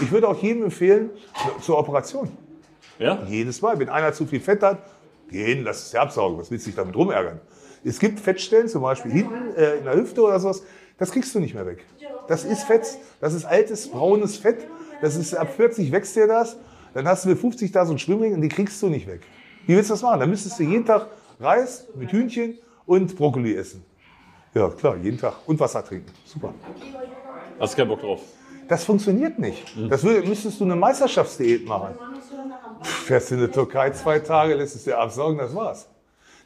Ich 0.00 0.10
würde 0.10 0.28
auch 0.28 0.40
jedem 0.42 0.64
empfehlen, 0.64 1.10
zur 1.60 1.78
Operation. 1.78 2.30
Ja? 2.98 3.22
Jedes 3.28 3.62
Mal. 3.62 3.78
Wenn 3.78 3.88
einer 3.88 4.12
zu 4.12 4.26
viel 4.26 4.40
Fett 4.40 4.62
hat, 4.62 4.78
gehen, 5.30 5.64
lass 5.64 5.84
es 5.84 5.90
dir 5.90 6.00
absaugen. 6.00 6.38
Was 6.38 6.50
willst 6.50 6.66
du 6.66 6.70
dich 6.70 6.76
damit 6.76 6.96
rumärgern? 6.96 7.40
Es 7.84 7.98
gibt 7.98 8.18
Fettstellen, 8.20 8.68
zum 8.68 8.82
Beispiel 8.82 9.12
hinten 9.12 9.54
äh, 9.56 9.76
in 9.76 9.84
der 9.84 9.94
Hüfte 9.94 10.22
oder 10.22 10.40
sowas, 10.40 10.62
das 10.98 11.10
kriegst 11.10 11.34
du 11.34 11.40
nicht 11.40 11.54
mehr 11.54 11.66
weg. 11.66 11.84
Das 12.28 12.44
ist 12.44 12.62
Fett, 12.64 12.96
das 13.20 13.34
ist 13.34 13.44
altes, 13.44 13.88
braunes 13.88 14.38
Fett. 14.38 14.66
Das 15.02 15.16
ist, 15.16 15.34
ab 15.34 15.52
40 15.54 15.92
wächst 15.92 16.16
dir 16.16 16.26
das. 16.26 16.56
Dann 16.94 17.06
hast 17.06 17.24
du 17.24 17.28
mit 17.28 17.38
50 17.38 17.72
da 17.72 17.84
so 17.84 17.92
einen 17.92 17.98
Schwimmring 17.98 18.32
und 18.34 18.40
den 18.40 18.48
kriegst 18.48 18.80
du 18.80 18.88
nicht 18.88 19.06
weg. 19.06 19.20
Wie 19.66 19.74
willst 19.76 19.90
du 19.90 19.94
das 19.94 20.02
machen? 20.02 20.20
Dann 20.20 20.30
müsstest 20.30 20.58
du 20.58 20.62
jeden 20.62 20.86
Tag 20.86 21.08
Reis 21.40 21.88
mit 21.94 22.12
Hühnchen 22.12 22.58
und 22.86 23.14
Brokkoli 23.16 23.54
essen. 23.54 23.84
Ja, 24.54 24.68
klar, 24.70 24.96
jeden 24.96 25.18
Tag. 25.18 25.34
Und 25.46 25.58
Wasser 25.58 25.84
trinken. 25.84 26.10
Super. 26.24 26.54
Hast 27.58 27.76
keinen 27.76 27.88
Bock 27.88 28.00
drauf? 28.00 28.20
Das 28.68 28.84
funktioniert 28.84 29.38
nicht. 29.38 29.62
Das 29.90 30.02
würde, 30.02 30.26
müsstest 30.26 30.60
du 30.60 30.64
eine 30.64 30.76
Meisterschaftsdiät 30.76 31.66
machen. 31.66 31.94
Pff, 32.82 33.04
Fährst 33.06 33.32
in 33.32 33.40
die 33.40 33.48
Türkei 33.48 33.90
zwei 33.90 34.18
Tage, 34.20 34.54
lässt 34.54 34.76
es 34.76 34.84
dir 34.84 34.98
absaugen, 34.98 35.38
das 35.38 35.54
war's. 35.54 35.86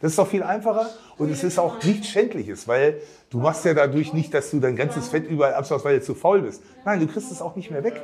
Das 0.00 0.12
ist 0.12 0.18
doch 0.18 0.28
viel 0.28 0.44
einfacher 0.44 0.88
und 1.16 1.30
es 1.30 1.42
ist 1.42 1.58
auch 1.58 1.82
nichts 1.82 2.06
Schändliches, 2.08 2.68
weil 2.68 3.00
du 3.30 3.38
machst 3.38 3.64
ja 3.64 3.74
dadurch 3.74 4.12
nicht, 4.12 4.32
dass 4.32 4.50
du 4.52 4.60
dein 4.60 4.76
ganzes 4.76 5.08
Fett 5.08 5.28
überall 5.28 5.54
absaugst, 5.54 5.84
weil 5.84 5.98
du 5.98 6.04
zu 6.04 6.14
faul 6.14 6.42
bist. 6.42 6.62
Nein, 6.84 7.00
du 7.00 7.08
kriegst 7.08 7.32
es 7.32 7.42
auch 7.42 7.56
nicht 7.56 7.70
mehr 7.70 7.82
weg. 7.82 8.00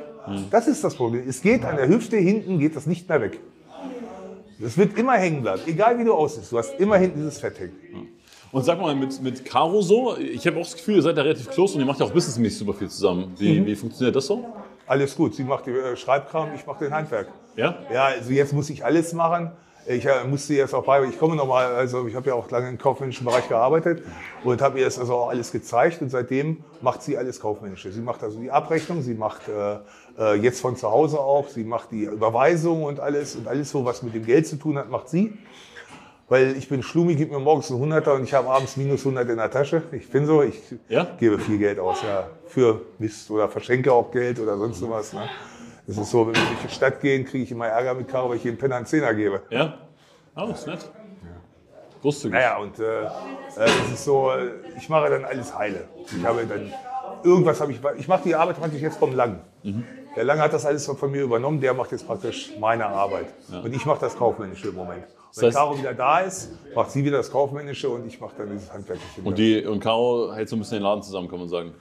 Das 0.51 0.67
ist 0.67 0.83
das 0.83 0.95
Problem. 0.95 1.27
Es 1.27 1.41
geht 1.41 1.63
an 1.63 1.77
der 1.77 1.87
Hüfte 1.87 2.17
hinten, 2.17 2.59
geht 2.59 2.75
das 2.75 2.85
nicht 2.85 3.07
mehr 3.07 3.21
weg. 3.21 3.39
Es 4.61 4.77
wird 4.77 4.97
immer 4.97 5.13
hängen 5.13 5.41
bleiben, 5.41 5.61
egal 5.67 5.97
wie 5.97 6.03
du 6.03 6.13
aussiehst. 6.13 6.51
Du 6.51 6.57
hast 6.57 6.77
immer 6.79 6.97
hinten 6.97 7.19
dieses 7.19 7.37
Fett 7.37 7.59
hängen. 7.59 8.09
Und 8.55 8.63
sag 8.63 8.79
mal, 8.79 8.95
mit, 8.95 9.21
mit 9.21 9.43
Caro 9.43 9.81
so, 9.81 10.15
ich 10.15 10.47
habe 10.47 10.55
auch 10.55 10.63
das 10.63 10.77
Gefühl, 10.77 10.95
ihr 10.95 11.01
seid 11.01 11.17
da 11.17 11.23
relativ 11.23 11.49
close 11.49 11.73
und 11.73 11.81
ihr 11.81 11.85
macht 11.85 11.99
ja 11.99 12.05
auch 12.05 12.11
businessmäßig 12.11 12.59
super 12.59 12.73
viel 12.73 12.87
zusammen. 12.87 13.33
Wie, 13.37 13.65
wie 13.65 13.75
funktioniert 13.75 14.15
das 14.15 14.27
so? 14.27 14.45
Alles 14.87 15.13
gut. 15.13 15.35
Sie 15.35 15.43
macht 15.43 15.65
den 15.65 15.75
äh, 15.75 15.97
Schreibkram, 15.97 16.51
ich 16.55 16.65
mache 16.65 16.85
den 16.85 16.93
Handwerk. 16.93 17.27
Ja? 17.57 17.79
Ja, 17.91 18.05
also 18.05 18.31
jetzt 18.31 18.53
muss 18.53 18.69
ich 18.69 18.85
alles 18.85 19.11
machen. 19.11 19.51
Ich 19.89 20.05
äh, 20.05 20.23
musste 20.25 20.53
jetzt 20.53 20.73
auch 20.73 20.85
bei, 20.85 21.03
ich 21.03 21.19
komme 21.19 21.35
nochmal, 21.35 21.65
also 21.75 22.07
ich 22.07 22.15
habe 22.15 22.29
ja 22.29 22.35
auch 22.35 22.49
lange 22.49 22.69
im 22.69 22.77
kaufmännischen 22.77 23.25
Bereich 23.25 23.49
gearbeitet 23.49 24.03
und 24.45 24.61
habe 24.61 24.79
ihr 24.79 24.85
das 24.85 24.97
also 24.99 25.15
auch 25.15 25.29
alles 25.31 25.51
gezeigt 25.51 26.01
und 26.01 26.09
seitdem 26.09 26.63
macht 26.79 27.01
sie 27.01 27.17
alles 27.17 27.41
Kaufmännische. 27.41 27.91
Sie 27.91 27.99
macht 27.99 28.23
also 28.23 28.39
die 28.39 28.51
Abrechnung, 28.51 29.01
sie 29.01 29.15
macht 29.15 29.49
äh, 29.49 29.79
äh, 30.17 30.35
jetzt 30.35 30.61
von 30.61 30.77
zu 30.77 30.89
Hause 30.89 31.19
auch, 31.19 31.49
sie 31.49 31.65
macht 31.65 31.91
die 31.91 32.05
Überweisung 32.05 32.83
und 32.83 33.01
alles 33.01 33.35
und 33.35 33.49
alles 33.49 33.69
so, 33.69 33.83
was 33.83 34.01
mit 34.01 34.15
dem 34.15 34.25
Geld 34.25 34.47
zu 34.47 34.55
tun 34.55 34.77
hat, 34.77 34.89
macht 34.89 35.09
sie. 35.09 35.33
Weil 36.27 36.57
ich 36.57 36.67
bin 36.67 36.81
Schlumi, 36.81 37.15
gib 37.15 37.31
mir 37.31 37.39
morgens 37.39 37.69
einen 37.69 37.79
Hunderter 37.79 38.15
und 38.15 38.23
ich 38.23 38.33
habe 38.33 38.49
abends 38.49 38.77
minus 38.77 39.01
100 39.01 39.29
in 39.29 39.37
der 39.37 39.51
Tasche. 39.51 39.83
Ich 39.91 40.09
bin 40.09 40.25
so, 40.25 40.41
ich 40.41 40.59
Ja? 40.89 41.05
gebe 41.19 41.37
viel 41.37 41.59
Geld 41.59 41.77
aus, 41.79 42.01
ja, 42.01 42.27
für 42.47 42.81
Mist 42.97 43.29
oder 43.29 43.47
verschenke 43.47 43.93
auch 43.93 44.09
Geld 44.11 44.39
oder 44.39 44.57
sonst 44.57 44.79
sowas. 44.79 45.13
Ne? 45.13 45.29
Das 45.85 45.97
ist 45.97 46.09
so, 46.09 46.25
wenn 46.25 46.33
wir 46.35 46.41
durch 46.41 46.61
die 46.67 46.73
Stadt 46.73 46.99
gehen, 46.99 47.25
kriege 47.25 47.43
ich 47.43 47.51
immer 47.51 47.67
Ärger 47.67 47.93
mit 47.93 48.07
Caro, 48.07 48.29
weil 48.29 48.37
ich 48.37 48.43
jedem 48.43 48.57
Penner 48.57 48.77
einen 48.77 48.87
Zehner 48.87 49.13
gebe. 49.13 49.43
Ja? 49.51 49.77
Oh, 50.35 50.49
ist 50.51 50.65
nett. 50.65 50.89
Großzügig. 52.01 52.33
Naja, 52.33 52.57
und 52.57 52.79
äh, 52.79 53.03
äh, 53.03 53.07
das 53.55 53.91
ist 53.93 54.03
so, 54.05 54.31
ich 54.77 54.89
mache 54.89 55.09
dann 55.11 55.25
alles 55.25 55.55
heile. 55.55 55.87
Ich 56.15 56.25
habe 56.25 56.45
dann, 56.47 56.73
irgendwas 57.23 57.61
habe 57.61 57.71
ich, 57.71 57.79
ich 57.97 58.07
mache 58.07 58.23
die 58.23 58.33
Arbeit 58.35 58.59
praktisch 58.59 58.81
jetzt 58.81 58.97
vom 58.97 59.13
Lang. 59.15 59.41
Der 60.15 60.23
Lang 60.23 60.39
hat 60.39 60.53
das 60.53 60.65
alles 60.65 60.85
von 60.87 61.11
mir 61.11 61.21
übernommen, 61.23 61.61
der 61.61 61.73
macht 61.75 61.91
jetzt 61.91 62.07
praktisch 62.07 62.51
meine 62.59 62.85
Arbeit. 62.87 63.27
Und 63.63 63.73
ich 63.75 63.85
mache 63.85 63.99
das 64.01 64.15
Kaufmännische 64.17 64.69
im 64.69 64.75
Moment. 64.75 65.03
Und 65.35 65.41
wenn 65.43 65.49
heißt- 65.49 65.53
Caro 65.53 65.77
wieder 65.77 65.93
da 65.93 66.19
ist, 66.21 66.49
macht 66.73 66.91
sie 66.91 67.03
wieder 67.03 67.17
das 67.17 67.31
Kaufmännische 67.31 67.89
und 67.89 68.07
ich 68.07 68.19
mache 68.19 68.35
dann 68.37 68.51
dieses 68.51 68.71
Handwerkliche. 68.71 69.21
Und, 69.23 69.37
die, 69.37 69.65
und 69.65 69.79
Caro 69.81 70.33
hält 70.33 70.47
so 70.49 70.55
ein 70.55 70.59
bisschen 70.59 70.77
den 70.77 70.83
Laden 70.83 71.03
zusammen, 71.03 71.27
kann 71.27 71.39
man 71.39 71.49
sagen. 71.49 71.73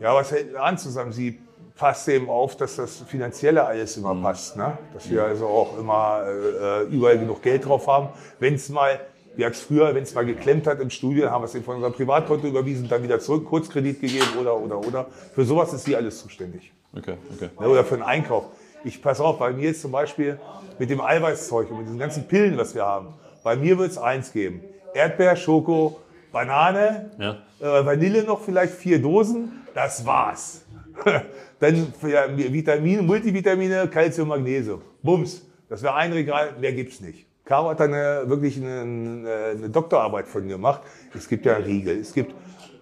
Ja, 0.00 0.14
was 0.14 0.30
hält 0.30 0.54
an 0.56 0.76
zusammen? 0.76 1.12
Sie 1.12 1.40
passt 1.76 2.08
eben 2.08 2.28
auf, 2.28 2.56
dass 2.56 2.76
das 2.76 2.96
Finanzielle 3.06 3.64
alles 3.64 3.96
immer 3.96 4.14
passt. 4.14 4.56
Ne? 4.56 4.76
Dass 4.94 5.08
wir 5.10 5.24
also 5.24 5.46
auch 5.46 5.78
immer 5.78 6.22
äh, 6.26 6.82
überall 6.84 7.18
genug 7.18 7.42
Geld 7.42 7.64
drauf 7.66 7.86
haben. 7.86 8.08
Wenn 8.40 8.54
es 8.54 8.68
mal, 8.68 9.00
wie 9.36 9.42
es 9.44 9.60
früher, 9.60 9.94
wenn 9.94 10.02
es 10.02 10.14
mal 10.14 10.24
geklemmt 10.26 10.66
hat 10.66 10.80
im 10.80 10.90
Studio, 10.90 11.30
haben 11.30 11.42
wir 11.42 11.46
es 11.46 11.54
eben 11.54 11.64
von 11.64 11.76
unserem 11.76 11.92
Privatkonto 11.94 12.46
überwiesen, 12.46 12.88
dann 12.88 13.02
wieder 13.02 13.20
zurück, 13.20 13.46
Kurzkredit 13.46 14.00
gegeben 14.00 14.26
oder, 14.40 14.56
oder, 14.56 14.78
oder. 14.80 15.06
Für 15.34 15.44
sowas 15.44 15.72
ist 15.72 15.84
sie 15.84 15.96
alles 15.96 16.20
zuständig. 16.20 16.72
Okay, 16.96 17.14
okay. 17.34 17.50
Ne? 17.60 17.68
Oder 17.68 17.84
für 17.84 17.96
den 17.96 18.04
Einkauf. 18.04 18.44
Ich 18.86 19.02
pass 19.02 19.20
auf, 19.20 19.40
bei 19.40 19.52
mir 19.52 19.70
ist 19.70 19.82
zum 19.82 19.90
Beispiel 19.90 20.38
mit 20.78 20.90
dem 20.90 21.00
Eiweißzeug 21.00 21.68
und 21.72 21.78
mit 21.78 21.86
diesen 21.86 21.98
ganzen 21.98 22.28
Pillen, 22.28 22.56
was 22.56 22.72
wir 22.72 22.84
haben, 22.86 23.08
bei 23.42 23.56
mir 23.56 23.76
wird 23.78 23.90
es 23.90 23.98
eins 23.98 24.32
geben. 24.32 24.60
Erdbeer, 24.94 25.34
Schoko, 25.34 25.98
Banane, 26.30 27.10
Ja. 27.18 27.32
äh, 27.60 27.84
Vanille 27.84 28.22
noch 28.22 28.40
vielleicht 28.42 28.74
vier 28.74 29.02
Dosen, 29.02 29.50
das 29.74 30.06
war's. 30.06 30.64
Dann 31.58 31.92
ja, 32.06 32.26
Vitamine, 32.36 33.02
Multivitamine, 33.02 33.88
Calcium, 33.88 34.28
Magnesium. 34.28 34.80
Bums. 35.02 35.42
Das 35.68 35.82
wäre 35.82 35.94
ein 35.96 36.12
Regal, 36.12 36.50
mehr 36.60 36.72
gibt's 36.72 37.00
nicht. 37.00 37.26
Caro 37.44 37.70
hat 37.70 37.80
dann 37.80 37.92
äh, 37.92 38.28
wirklich 38.28 38.56
eine, 38.56 38.80
eine, 38.82 39.30
eine 39.56 39.68
Doktorarbeit 39.70 40.26
von 40.28 40.44
mir 40.44 40.52
gemacht. 40.54 40.82
Es 41.14 41.28
gibt 41.28 41.44
ja 41.46 41.54
Riegel, 41.56 41.98
es 42.00 42.12
gibt 42.12 42.34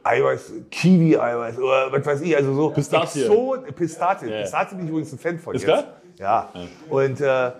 Eiweiß, 0.04 0.52
Kiwi-Eiweiß 0.70 1.58
oder 1.58 1.90
was 1.90 2.04
weiß 2.06 2.20
ich, 2.20 2.36
also 2.36 2.54
so 2.54 2.70
Pistazie. 2.70 3.24
Exo- 3.24 3.72
Pistazie. 3.72 4.28
Ja. 4.28 4.42
Pistazie 4.42 4.76
bin 4.76 4.84
ich 4.84 4.90
übrigens 4.90 5.12
ein 5.12 5.18
Fan 5.18 5.38
von. 5.38 5.54
Ist 5.54 5.62
jetzt. 5.62 5.68
geil? 5.68 5.84
Ja. 6.18 6.50
Und 6.90 7.20
äh, 7.20 7.50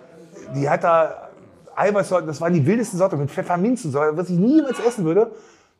die 0.55 0.69
hat 0.69 0.83
da 0.83 1.29
Eiweißsorten, 1.75 2.27
das 2.27 2.39
waren 2.39 2.53
die 2.53 2.65
wildesten 2.65 2.99
Sorten 2.99 3.17
mit 3.19 3.29
Pfefferminz 3.31 3.83
und 3.85 3.91
so, 3.91 3.99
was 3.99 4.29
ich 4.29 4.37
niemals 4.37 4.79
essen 4.79 5.03
würde. 5.05 5.31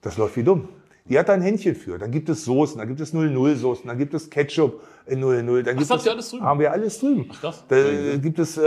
Das 0.01 0.18
läuft 0.18 0.36
wie 0.38 0.43
dumm. 0.43 0.68
Die 1.07 1.20
hat 1.20 1.30
da 1.30 1.34
ein 1.34 1.41
Händchen 1.41 1.76
für. 1.76 1.99
Dann 1.99 2.09
gibt 2.09 2.30
es 2.30 2.45
Soßen, 2.45 2.80
dann 2.80 2.88
gibt 2.88 2.99
es 2.99 3.13
00-Soßen, 3.13 3.86
dann 3.86 3.97
gibt 3.99 4.16
es 4.16 4.28
Ketchup 4.28 4.82
in 5.05 5.20
00. 5.20 5.61
Dann 5.61 5.78
gibt 5.78 5.89
habt 5.91 5.99
es, 5.99 6.05
ihr 6.07 6.11
alles 6.13 6.30
drüben? 6.32 6.43
Haben 6.43 6.59
wir 6.59 6.72
alles 6.72 6.99
drüben. 6.99 7.30
Ach, 7.32 7.41
krass. 7.41 7.63
Da 7.68 7.78
gibt 8.18 8.39
es, 8.39 8.57
äh, 8.57 8.63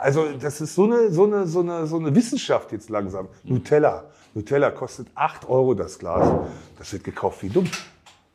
also 0.00 0.24
das 0.40 0.60
ist 0.62 0.74
so 0.74 0.84
eine, 0.84 1.10
so, 1.10 1.24
eine, 1.24 1.46
so, 1.46 1.60
eine, 1.60 1.86
so 1.86 1.98
eine 1.98 2.14
Wissenschaft 2.14 2.72
jetzt 2.72 2.88
langsam. 2.88 3.28
Nutella. 3.44 4.04
Nutella 4.34 4.70
kostet 4.70 5.08
8 5.14 5.48
Euro 5.48 5.74
das 5.74 5.98
Glas. 5.98 6.48
Das 6.78 6.92
wird 6.92 7.04
gekauft 7.04 7.42
wie 7.42 7.48
dumm. 7.48 7.68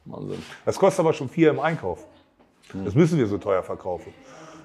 Wahnsinn. 0.05 0.41
Das 0.65 0.77
kostet 0.77 0.99
aber 0.99 1.13
schon 1.13 1.29
viel 1.29 1.47
im 1.47 1.59
Einkauf. 1.59 2.05
Das 2.83 2.95
müssen 2.95 3.17
wir 3.17 3.27
so 3.27 3.37
teuer 3.37 3.63
verkaufen. 3.63 4.13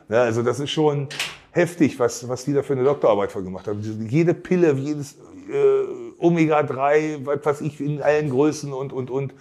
Ja, 0.08 0.22
also 0.22 0.42
das 0.42 0.58
ist 0.58 0.70
schon 0.70 1.08
heftig, 1.52 1.98
was, 1.98 2.28
was 2.28 2.44
die 2.44 2.52
da 2.52 2.62
für 2.62 2.72
eine 2.72 2.84
Doktorarbeit 2.84 3.30
von 3.30 3.44
gemacht 3.44 3.68
haben. 3.68 3.80
Jede 4.08 4.34
Pille, 4.34 4.72
jedes 4.72 5.16
äh, 5.50 5.84
Omega-3, 6.18 7.24
was 7.24 7.44
weiß 7.44 7.60
ich, 7.62 7.80
in 7.80 8.02
allen 8.02 8.30
Größen 8.30 8.72
und, 8.72 8.92
und, 8.92 9.10
und. 9.10 9.34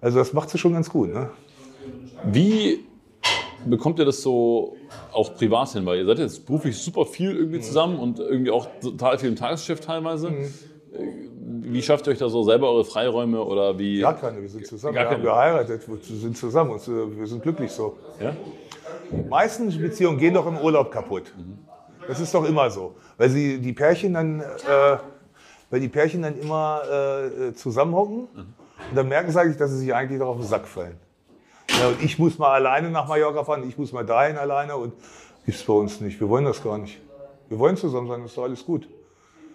Also 0.00 0.18
das 0.18 0.32
macht 0.32 0.50
sie 0.50 0.58
schon 0.58 0.72
ganz 0.72 0.88
gut. 0.88 1.12
Ne? 1.12 1.30
Wie 2.24 2.84
bekommt 3.66 3.98
ihr 3.98 4.04
das 4.04 4.22
so 4.22 4.76
auch 5.12 5.34
privat 5.34 5.70
hin? 5.70 5.84
Weil 5.84 5.98
ihr 5.98 6.06
seid 6.06 6.18
jetzt 6.20 6.46
beruflich 6.46 6.76
super 6.78 7.04
viel 7.04 7.34
irgendwie 7.36 7.60
zusammen 7.60 7.98
und 7.98 8.18
irgendwie 8.18 8.50
auch 8.50 8.68
total 8.80 9.18
viel 9.18 9.28
im 9.28 9.36
Tagesgeschäft 9.36 9.84
teilweise. 9.84 10.28
Äh, 10.28 10.48
wie 10.90 11.82
schafft 11.82 12.06
ihr 12.06 12.12
euch 12.12 12.18
da 12.18 12.28
so 12.28 12.42
selber 12.42 12.70
eure 12.70 12.84
Freiräume 12.84 13.42
oder 13.42 13.78
wie? 13.78 14.00
Gar 14.00 14.16
keine, 14.16 14.40
wir 14.40 14.48
sind 14.48 14.66
zusammen. 14.66 14.94
Gar 14.94 15.04
wir 15.04 15.10
haben 15.10 15.16
keine. 15.16 15.28
geheiratet, 15.28 15.88
wir 15.88 16.18
sind 16.18 16.36
zusammen 16.36 16.70
und 16.70 16.88
äh, 16.88 17.18
wir 17.18 17.26
sind 17.26 17.42
glücklich 17.42 17.70
so. 17.70 17.96
Ja? 18.20 18.34
Die 19.10 19.28
meisten 19.28 19.68
Beziehungen 19.80 20.18
gehen 20.18 20.34
doch 20.34 20.46
im 20.46 20.58
Urlaub 20.58 20.90
kaputt. 20.90 21.32
Das 22.06 22.20
ist 22.20 22.34
doch 22.34 22.44
immer 22.44 22.70
so. 22.70 22.94
Weil 23.16 23.30
sie 23.30 23.58
die 23.60 23.72
Pärchen 23.72 24.14
dann, 24.14 24.40
äh, 24.40 24.96
weil 25.70 25.80
die 25.80 25.88
Pärchen 25.88 26.22
dann 26.22 26.38
immer 26.38 26.82
äh, 26.90 27.54
zusammenhocken 27.54 28.28
und 28.34 28.96
dann 28.96 29.08
merken 29.08 29.30
sie 29.30 29.40
eigentlich, 29.40 29.56
dass 29.56 29.70
sie 29.70 29.78
sich 29.78 29.94
eigentlich 29.94 30.18
doch 30.18 30.28
auf 30.28 30.36
den 30.36 30.46
Sack 30.46 30.66
fallen. 30.66 30.96
Ja, 31.80 31.88
und 31.88 32.02
ich 32.02 32.18
muss 32.18 32.38
mal 32.38 32.52
alleine 32.52 32.90
nach 32.90 33.06
Mallorca 33.08 33.44
fahren, 33.44 33.68
ich 33.68 33.76
muss 33.76 33.92
mal 33.92 34.04
dahin 34.04 34.36
alleine 34.38 34.76
und 34.76 34.94
gibt's 35.44 35.62
bei 35.62 35.74
uns 35.74 36.00
nicht. 36.00 36.18
Wir 36.18 36.28
wollen 36.28 36.46
das 36.46 36.62
gar 36.62 36.78
nicht. 36.78 37.00
Wir 37.48 37.58
wollen 37.58 37.76
zusammen 37.76 38.08
sein, 38.08 38.24
ist 38.24 38.36
doch 38.36 38.44
alles 38.44 38.64
gut. 38.64 38.88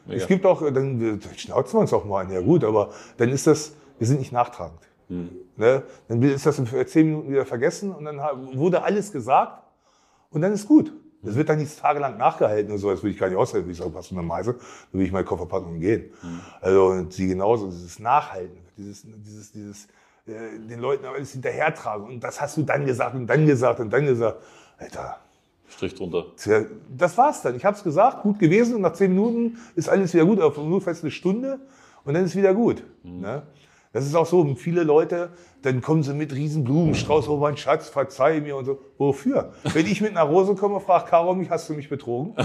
Es 0.07 0.27
gibt 0.27 0.45
auch, 0.45 0.61
dann, 0.71 1.21
schnauzen 1.35 1.75
wir 1.75 1.81
uns 1.81 1.93
auch 1.93 2.05
mal 2.05 2.25
an, 2.25 2.31
ja 2.31 2.41
gut, 2.41 2.63
aber 2.63 2.91
dann 3.17 3.29
ist 3.29 3.47
das, 3.47 3.73
wir 3.97 4.07
sind 4.07 4.19
nicht 4.19 4.31
nachtragend. 4.31 4.79
Ne? 5.57 5.83
Dann 6.07 6.21
ist 6.21 6.45
das 6.45 6.59
in 6.59 6.87
zehn 6.87 7.07
Minuten 7.07 7.29
wieder 7.31 7.45
vergessen 7.45 7.93
und 7.93 8.05
dann 8.05 8.19
wurde 8.53 8.83
alles 8.83 9.11
gesagt 9.11 9.63
und 10.31 10.41
dann 10.41 10.51
ist 10.53 10.67
gut. 10.67 10.93
Das 11.21 11.35
wird 11.35 11.47
dann 11.47 11.59
nicht 11.59 11.79
tagelang 11.79 12.17
nachgehalten 12.17 12.71
und 12.71 12.79
so, 12.79 12.89
das 12.89 13.01
will 13.01 13.11
ich 13.11 13.17
gar 13.17 13.29
nicht 13.29 13.37
aushalten. 13.37 13.69
Ich 13.69 13.77
sage, 13.77 13.93
was 13.93 14.07
für 14.07 14.15
eine 14.15 14.23
Meise, 14.23 14.53
dann 14.53 14.99
will 14.99 15.05
ich 15.05 15.11
meinen 15.13 15.25
Koffer 15.25 15.45
packen 15.45 15.67
und 15.67 15.79
gehen. 15.79 16.11
Also 16.59 16.87
und 16.87 17.13
sie 17.13 17.27
genauso, 17.27 17.67
dieses 17.67 17.99
Nachhalten, 17.99 18.57
dieses, 18.77 19.05
dieses, 19.05 19.51
dieses 19.53 19.87
äh, 20.25 20.59
den 20.59 20.79
Leuten 20.79 21.05
alles 21.05 21.31
hinterhertragen 21.31 22.07
und 22.07 22.23
das 22.23 22.41
hast 22.41 22.57
du 22.57 22.63
dann 22.63 22.85
gesagt 22.85 23.15
und 23.15 23.27
dann 23.27 23.45
gesagt 23.45 23.79
und 23.79 23.91
dann 23.91 24.05
gesagt. 24.05 24.41
Alter, 24.77 25.17
Strich 25.73 25.95
drunter. 25.95 26.25
Das 26.95 27.17
war's 27.17 27.41
dann. 27.41 27.55
Ich 27.55 27.65
habe 27.65 27.75
es 27.75 27.83
gesagt, 27.83 28.23
gut 28.23 28.39
gewesen 28.39 28.75
und 28.75 28.81
nach 28.81 28.93
zehn 28.93 29.11
Minuten 29.11 29.57
ist 29.75 29.89
alles 29.89 30.13
wieder 30.13 30.25
gut. 30.25 30.39
Auf 30.39 30.57
notfalls 30.57 31.01
eine 31.01 31.11
Stunde 31.11 31.59
und 32.05 32.13
dann 32.13 32.25
ist 32.25 32.35
wieder 32.35 32.53
gut. 32.53 32.83
Ne? 33.03 33.43
Das 33.91 34.05
ist 34.05 34.15
auch 34.15 34.25
so, 34.25 34.55
viele 34.55 34.83
Leute, 34.83 35.29
dann 35.61 35.81
kommen 35.81 36.01
sie 36.01 36.15
mit 36.15 36.33
riesen 36.33 36.63
Blumenstrauß, 36.63 37.27
oh 37.29 37.37
mein 37.37 37.57
Schatz, 37.57 37.89
verzeih 37.89 38.41
mir 38.41 38.55
und 38.55 38.65
so. 38.65 38.79
Wofür? 38.97 39.53
Wenn 39.71 39.85
ich 39.85 40.01
mit 40.01 40.13
nach 40.15 40.27
Hause 40.27 40.55
komme, 40.55 40.79
fragt 40.79 41.09
Caro 41.09 41.35
mich, 41.35 41.49
hast 41.51 41.69
du 41.69 41.73
mich 41.73 41.89
betrogen? 41.89 42.33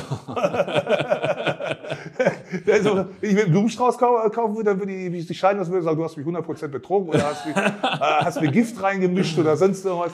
also, 2.71 2.97
wenn 2.97 3.31
ich 3.31 3.35
mit 3.35 3.45
einem 3.45 3.53
Blumenstrauß 3.53 3.99
kau- 3.99 4.29
kaufen 4.31 4.55
würde, 4.57 4.71
dann 4.71 4.79
würde 4.79 4.93
ich 4.93 5.11
mich 5.11 5.29
nicht 5.29 5.39
scheiden 5.39 5.59
lassen, 5.59 5.71
würde 5.73 5.85
sagen, 5.85 5.97
du 5.97 6.05
hast 6.05 6.17
mich 6.17 6.27
100% 6.27 6.69
betrogen 6.69 7.09
oder 7.09 7.23
hast, 7.25 7.47
mich, 7.47 7.57
äh, 7.57 7.61
hast 7.91 8.41
mir 8.41 8.51
Gift 8.51 8.83
reingemischt 8.83 9.39
oder 9.39 9.57
sonst 9.57 9.85
irgendwas. 9.85 10.13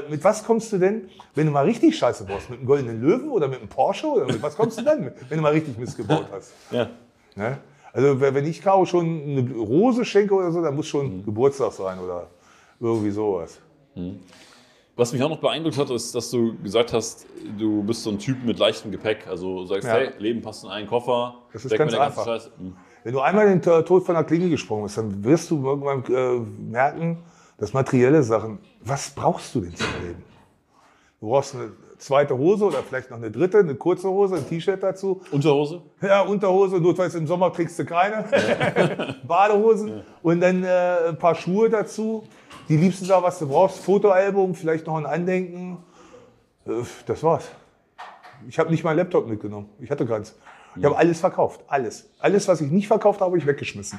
Äh, 0.00 0.10
mit 0.10 0.22
was 0.24 0.44
kommst 0.44 0.72
du 0.72 0.78
denn, 0.78 1.08
wenn 1.34 1.46
du 1.46 1.52
mal 1.52 1.64
richtig 1.64 1.96
Scheiße 1.96 2.24
baust? 2.24 2.50
Mit 2.50 2.58
einem 2.60 2.66
goldenen 2.66 3.00
Löwen 3.00 3.28
oder 3.30 3.48
mit 3.48 3.60
einem 3.60 3.68
Porsche? 3.68 4.06
Oder 4.06 4.26
mit 4.26 4.42
was 4.42 4.56
kommst 4.56 4.78
du 4.78 4.82
dann, 4.82 5.12
wenn 5.28 5.36
du 5.38 5.42
mal 5.42 5.52
richtig 5.52 5.78
Mist 5.78 5.96
gebaut 5.96 6.26
hast? 6.32 6.52
Ja. 6.70 6.88
Ne? 7.36 7.58
Also 7.92 8.20
wenn 8.20 8.46
ich 8.46 8.60
Caro 8.60 8.84
schon 8.86 9.04
eine 9.06 9.50
Rose 9.54 10.04
schenke 10.04 10.34
oder 10.34 10.50
so, 10.50 10.60
dann 10.62 10.74
muss 10.74 10.86
schon 10.88 11.24
Geburtstag 11.24 11.72
sein 11.72 11.98
oder 11.98 12.26
irgendwie 12.80 13.10
sowas. 13.10 13.58
Was 14.96 15.12
mich 15.12 15.22
auch 15.24 15.28
noch 15.28 15.40
beeindruckt 15.40 15.76
hat, 15.76 15.90
ist, 15.90 16.14
dass 16.14 16.30
du 16.30 16.56
gesagt 16.62 16.92
hast, 16.92 17.26
du 17.58 17.82
bist 17.82 18.04
so 18.04 18.10
ein 18.10 18.18
Typ 18.18 18.44
mit 18.44 18.58
leichtem 18.60 18.92
Gepäck. 18.92 19.26
Also 19.26 19.64
sagst, 19.64 19.88
Ja. 19.88 19.94
hey, 19.94 20.10
Leben 20.18 20.40
passt 20.40 20.62
in 20.64 20.70
einen 20.70 20.86
Koffer. 20.86 21.34
Das 21.52 21.64
ist 21.64 21.76
ganz 21.76 21.94
einfach. 21.94 22.24
Scheiße. 22.24 22.52
Hm. 22.58 22.76
Wenn 23.02 23.12
du 23.12 23.20
einmal 23.20 23.46
den 23.46 23.60
Tod 23.60 24.04
von 24.04 24.14
der 24.14 24.24
Klinge 24.24 24.48
gesprungen 24.48 24.84
bist, 24.84 24.96
dann 24.96 25.24
wirst 25.24 25.50
du 25.50 25.66
irgendwann 25.66 26.04
äh, 26.06 26.38
merken, 26.70 27.18
dass 27.58 27.72
materielle 27.72 28.22
Sachen, 28.22 28.58
was 28.80 29.10
brauchst 29.10 29.54
du 29.54 29.62
denn 29.62 29.74
zum 29.74 29.88
Leben? 30.02 30.22
Du 31.20 31.28
brauchst 31.28 31.54
eine 31.54 31.72
zweite 31.98 32.36
Hose 32.36 32.64
oder 32.64 32.82
vielleicht 32.82 33.10
noch 33.10 33.16
eine 33.16 33.30
dritte, 33.30 33.58
eine 33.58 33.74
kurze 33.74 34.08
Hose, 34.08 34.36
ein 34.36 34.48
T-Shirt 34.48 34.82
dazu. 34.82 35.22
Unterhose? 35.30 35.82
Ja, 36.00 36.22
Unterhose, 36.22 36.80
notfalls 36.80 37.14
im 37.14 37.26
Sommer 37.26 37.50
kriegst 37.50 37.78
du 37.78 37.84
keine. 37.84 38.24
Badehosen 39.26 40.02
und 40.22 40.40
dann 40.40 40.64
äh, 40.64 41.08
ein 41.08 41.18
paar 41.18 41.34
Schuhe 41.34 41.70
dazu. 41.70 42.24
Die 42.68 42.76
liebsten 42.76 43.04
Sachen, 43.04 43.24
was 43.24 43.38
du 43.38 43.48
brauchst, 43.48 43.78
Fotoalbum, 43.80 44.54
vielleicht 44.54 44.86
noch 44.86 44.96
ein 44.96 45.06
Andenken. 45.06 45.78
Äh, 46.66 46.72
das 47.06 47.22
war's. 47.22 47.48
Ich 48.48 48.58
habe 48.58 48.70
nicht 48.70 48.84
meinen 48.84 48.96
Laptop 48.96 49.26
mitgenommen. 49.26 49.68
Ich 49.80 49.90
hatte 49.90 50.06
keins. 50.06 50.36
Ich 50.76 50.84
habe 50.84 50.96
alles 50.96 51.20
verkauft. 51.20 51.60
Alles. 51.68 52.10
Alles, 52.18 52.48
was 52.48 52.60
ich 52.60 52.70
nicht 52.70 52.88
verkauft 52.88 53.20
habe, 53.20 53.30
habe 53.30 53.38
ich 53.38 53.46
weggeschmissen. 53.46 53.98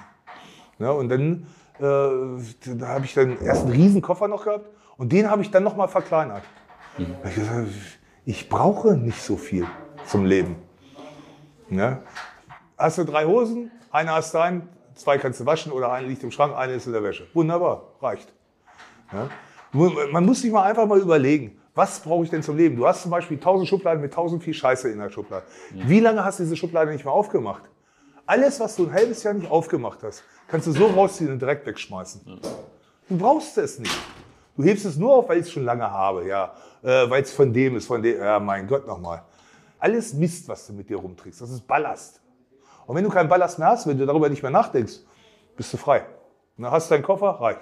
Ja, 0.77 0.91
und 0.91 1.09
dann 1.09 1.47
äh, 1.79 1.83
da 1.83 2.87
habe 2.87 3.05
ich 3.05 3.13
dann 3.13 3.39
erst 3.41 3.63
einen 3.63 3.71
riesen 3.71 4.01
Koffer 4.01 4.27
noch 4.27 4.45
gehabt 4.45 4.69
und 4.97 5.11
den 5.11 5.29
habe 5.29 5.41
ich 5.41 5.51
dann 5.51 5.63
noch 5.63 5.75
mal 5.75 5.87
verkleinert. 5.87 6.43
Weil 6.97 7.29
Ich, 7.29 7.35
gesagt, 7.35 7.67
ich 8.25 8.49
brauche 8.49 8.95
nicht 8.95 9.21
so 9.21 9.37
viel 9.37 9.65
zum 10.05 10.25
Leben. 10.25 10.55
Ja? 11.69 12.01
Hast 12.77 12.97
du 12.97 13.03
drei 13.03 13.25
Hosen, 13.25 13.71
eine 13.91 14.11
hast 14.11 14.33
du 14.33 14.39
ein, 14.39 14.69
zwei 14.95 15.17
kannst 15.17 15.39
du 15.39 15.45
waschen 15.45 15.71
oder 15.71 15.91
eine 15.91 16.07
liegt 16.07 16.23
im 16.23 16.31
Schrank, 16.31 16.55
eine 16.55 16.73
ist 16.73 16.85
in 16.87 16.93
der 16.93 17.03
Wäsche. 17.03 17.27
Wunderbar, 17.33 17.83
reicht. 18.01 18.31
Ja? 19.11 19.29
Mu- 19.71 19.91
Man 20.11 20.25
muss 20.25 20.41
sich 20.41 20.51
mal 20.51 20.63
einfach 20.63 20.85
mal 20.85 20.99
überlegen, 20.99 21.59
was 21.73 21.99
brauche 21.99 22.23
ich 22.23 22.29
denn 22.29 22.41
zum 22.43 22.55
Leben? 22.55 22.77
Du 22.77 22.87
hast 22.87 23.01
zum 23.01 23.11
Beispiel 23.11 23.37
1000 23.37 23.67
Schubladen 23.67 24.01
mit 24.01 24.11
1000 24.11 24.41
viel 24.41 24.53
Scheiße 24.53 24.89
in 24.89 24.99
der 24.99 25.09
Schublade. 25.09 25.45
Wie 25.73 25.99
lange 25.99 26.23
hast 26.23 26.39
du 26.39 26.43
diese 26.43 26.55
Schublade 26.55 26.91
nicht 26.91 27.03
mehr 27.03 27.13
aufgemacht? 27.13 27.63
Alles, 28.25 28.59
was 28.59 28.75
du 28.77 28.85
ein 28.87 28.93
halbes 28.93 29.21
Jahr 29.23 29.33
nicht 29.33 29.51
aufgemacht 29.51 29.99
hast, 30.01 30.23
kannst 30.47 30.67
du 30.67 30.71
so 30.71 30.85
rausziehen 30.87 31.31
und 31.31 31.39
direkt 31.41 31.65
wegschmeißen. 31.65 32.21
Du 33.09 33.17
brauchst 33.17 33.57
es 33.57 33.77
nicht. 33.79 33.95
Du 34.56 34.64
hebst 34.64 34.86
es 34.86 34.97
nur 34.97 35.16
auf, 35.16 35.30
weil 35.30 35.39
ich 35.39 35.47
es 35.47 35.51
schon 35.51 35.66
lange 35.66 35.89
habe, 35.89 36.28
ja. 36.28 36.53
Äh, 36.82 37.10
weil 37.10 37.22
es 37.24 37.32
von 37.32 37.51
dem 37.51 37.76
ist, 37.76 37.88
von 37.88 38.01
dem, 38.01 38.18
ja, 38.18 38.39
mein 38.39 38.68
Gott 38.68 38.88
nochmal. 38.88 39.24
Alles 39.80 40.14
Mist, 40.14 40.47
was 40.47 40.68
du 40.68 40.74
mit 40.74 40.89
dir 40.89 40.97
rumträgst, 40.97 41.41
das 41.41 41.49
ist 41.49 41.68
Ballast. 41.68 42.22
Und 42.86 42.95
wenn 42.95 43.03
du 43.03 43.10
keinen 43.10 43.28
Ballast 43.30 43.60
mehr 43.60 43.70
hast, 43.70 43.88
wenn 43.88 43.97
du 43.97 44.06
darüber 44.06 44.30
nicht 44.30 44.41
mehr 44.41 44.51
nachdenkst, 44.51 44.99
bist 45.58 45.74
du 45.74 45.78
frei. 45.78 46.06
Dann 46.58 46.72
hast 46.72 46.89
du 46.89 46.95
deinen 46.95 47.03
Koffer, 47.03 47.30
reicht. 47.41 47.60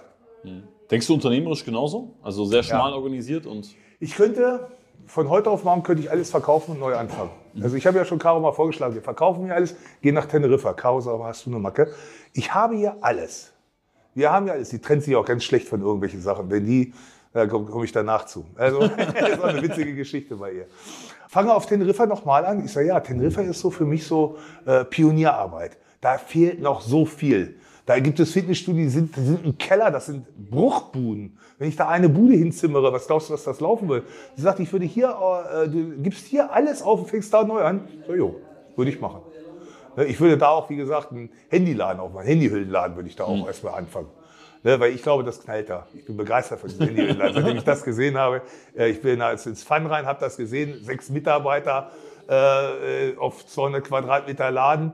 Denkst 0.91 1.07
du 1.07 1.13
unternehmerisch 1.15 1.65
genauso? 1.65 2.13
Also 2.21 2.45
sehr 2.45 2.63
schmal 2.63 2.93
organisiert 2.93 3.45
und. 3.45 3.73
Ich 3.99 4.15
könnte, 4.15 4.67
von 5.05 5.29
heute 5.29 5.49
auf 5.49 5.63
morgen 5.63 5.81
könnte 5.81 6.03
ich 6.03 6.11
alles 6.11 6.29
verkaufen 6.29 6.71
und 6.71 6.79
neu 6.79 6.95
anfangen. 6.95 7.31
Also 7.61 7.77
ich 7.77 7.87
habe 7.87 7.97
ja 7.97 8.05
schon 8.05 8.19
Caro 8.19 8.39
mal 8.39 8.51
vorgeschlagen, 8.51 8.93
wir 8.93 9.01
verkaufen 9.01 9.45
hier 9.45 9.55
alles, 9.55 9.75
gehen 10.01 10.15
nach 10.15 10.25
Teneriffa. 10.25 10.73
Caro 10.73 10.99
sagt, 10.99 11.15
aber 11.15 11.25
hast 11.27 11.45
du 11.45 11.51
eine 11.51 11.59
Macke? 11.59 11.93
Ich 12.33 12.53
habe 12.53 12.75
hier 12.75 12.97
alles. 13.01 13.52
Wir 14.13 14.31
haben 14.31 14.47
ja 14.47 14.53
alles. 14.53 14.69
Die 14.69 14.79
trennt 14.79 15.03
sich 15.03 15.15
auch 15.15 15.25
ganz 15.25 15.43
schlecht 15.43 15.67
von 15.67 15.81
irgendwelchen 15.81 16.21
Sachen. 16.21 16.49
Wenn 16.49 16.65
die, 16.65 16.93
da 17.33 17.47
komme 17.47 17.65
komm 17.69 17.83
ich 17.83 17.91
danach 17.91 18.25
zu. 18.25 18.45
Also, 18.55 18.79
das 18.87 19.39
auch 19.39 19.45
eine 19.45 19.61
witzige 19.61 19.95
Geschichte 19.95 20.35
bei 20.35 20.53
ihr. 20.53 20.65
Fange 21.27 21.53
auf 21.53 21.65
Teneriffa 21.65 22.05
nochmal 22.05 22.45
an. 22.45 22.63
Ich 22.63 22.71
sage, 22.71 22.87
ja, 22.87 22.99
Teneriffa 22.99 23.41
ist 23.41 23.59
so 23.59 23.71
für 23.71 23.85
mich 23.85 24.05
so 24.05 24.37
äh, 24.65 24.85
Pionierarbeit. 24.85 25.77
Da 25.99 26.17
fehlt 26.17 26.61
noch 26.61 26.81
so 26.81 27.05
viel. 27.05 27.55
Da 27.85 27.99
gibt 27.99 28.19
es 28.19 28.31
Fitnessstudien, 28.31 28.85
die 28.85 28.89
sind, 28.89 29.15
die 29.15 29.21
sind 29.21 29.45
im 29.45 29.57
Keller, 29.57 29.91
das 29.91 30.05
sind 30.05 30.25
Bruchbuden. 30.49 31.37
Wenn 31.57 31.67
ich 31.67 31.75
da 31.75 31.89
eine 31.89 32.07
Bude 32.07 32.33
hinzimmere, 32.33 32.93
was 32.93 33.07
glaubst 33.07 33.29
du, 33.29 33.33
was 33.33 33.43
das 33.43 33.59
laufen 33.59 33.89
wird? 33.89 34.05
Sie 34.35 34.41
sagt, 34.41 34.59
ich 34.59 34.71
würde 34.71 34.85
hier, 34.85 35.09
äh, 35.09 35.67
du 35.67 35.97
gibst 36.01 36.25
hier 36.25 36.53
alles 36.53 36.81
auf 36.81 37.01
und 37.01 37.09
fängst 37.09 37.33
da 37.33 37.43
neu 37.43 37.61
an. 37.61 37.87
So, 38.07 38.13
jo, 38.13 38.35
würde 38.75 38.91
ich 38.91 39.01
machen. 39.01 39.21
Ne, 39.95 40.05
Ich 40.05 40.19
würde 40.19 40.37
da 40.37 40.49
auch, 40.49 40.69
wie 40.69 40.75
gesagt, 40.75 41.11
einen 41.11 41.29
Handyladen 41.49 41.99
aufmachen, 41.99 42.21
einen 42.27 42.39
Handyhüllenladen 42.39 42.95
würde 42.95 43.09
ich 43.09 43.15
da 43.15 43.25
auch 43.25 43.47
erstmal 43.47 43.75
anfangen. 43.75 44.07
Ne, 44.63 44.79
weil 44.79 44.93
ich 44.93 45.03
glaube, 45.03 45.23
das 45.23 45.41
knallt 45.41 45.69
da. 45.69 45.87
Ich 45.93 46.05
bin 46.05 46.15
begeistert 46.15 46.59
von 46.59 46.69
diesem 46.69 46.87
Handyhüllenladen. 46.87 47.33
Seitdem 47.35 47.57
ich 47.57 47.63
das 47.63 47.83
gesehen 47.83 48.17
habe, 48.17 48.41
äh, 48.77 48.89
ich 48.89 49.01
bin 49.01 49.21
als 49.21 49.45
ins 49.45 49.63
Fun 49.63 49.85
rein, 49.87 50.05
habe 50.05 50.19
das 50.21 50.37
gesehen, 50.37 50.81
sechs 50.83 51.09
Mitarbeiter 51.09 51.91
äh, 52.29 53.17
auf 53.17 53.45
200 53.45 53.83
Quadratmeter 53.83 54.51
Laden. 54.51 54.93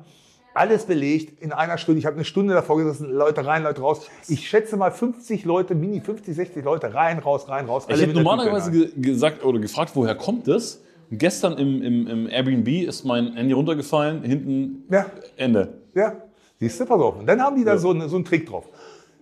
Alles 0.56 0.86
belegt 0.86 1.39
in 1.41 1.54
einer 1.54 1.78
Stunde. 1.78 2.00
Ich 2.00 2.08
habe 2.08 2.16
eine 2.16 2.26
Stunde 2.26 2.56
davor 2.56 2.78
gesessen, 2.78 3.12
Leute 3.12 3.45
rein, 3.45 3.62
Leute 3.62 3.82
raus. 3.82 4.08
Ich 4.28 4.50
schätze 4.50 4.76
mal 4.76 4.91
50 4.91 5.45
Leute, 5.45 5.76
mini 5.76 6.02
50, 6.02 6.36
60 6.36 6.66
Leute 6.66 6.91
rein, 6.93 7.20
raus, 7.20 7.47
rein, 7.47 7.68
raus. 7.68 7.86
Ich 7.88 8.02
hätte 8.02 8.14
normalerweise 8.14 8.72
gesagt 8.95 9.45
oder 9.45 9.60
gefragt, 9.60 9.91
woher 9.93 10.16
kommt 10.16 10.47
das? 10.47 10.82
Gestern 11.12 11.57
im, 11.57 11.82
im, 11.82 12.07
im 12.07 12.30
Airbnb 12.30 12.68
ist 12.68 13.03
mein 13.03 13.34
Handy 13.34 13.53
runtergefallen, 13.53 14.24
hinten 14.24 14.86
Hand. 14.95 15.12
Ende. 15.38 15.82
Ja, 15.95 16.01
ja. 16.01 16.14
Siehst 16.60 16.80
du, 16.80 16.86
pass 16.86 16.99
auf. 16.99 17.20
Und 17.20 17.26
dann 17.26 17.41
haben 17.41 17.55
die 17.55 17.64
da 17.64 17.78
so, 17.78 17.91
eine, 17.91 18.10
so 18.10 18.18
einen 18.18 18.26
Trick 18.26 18.47
drauf. 18.47 18.66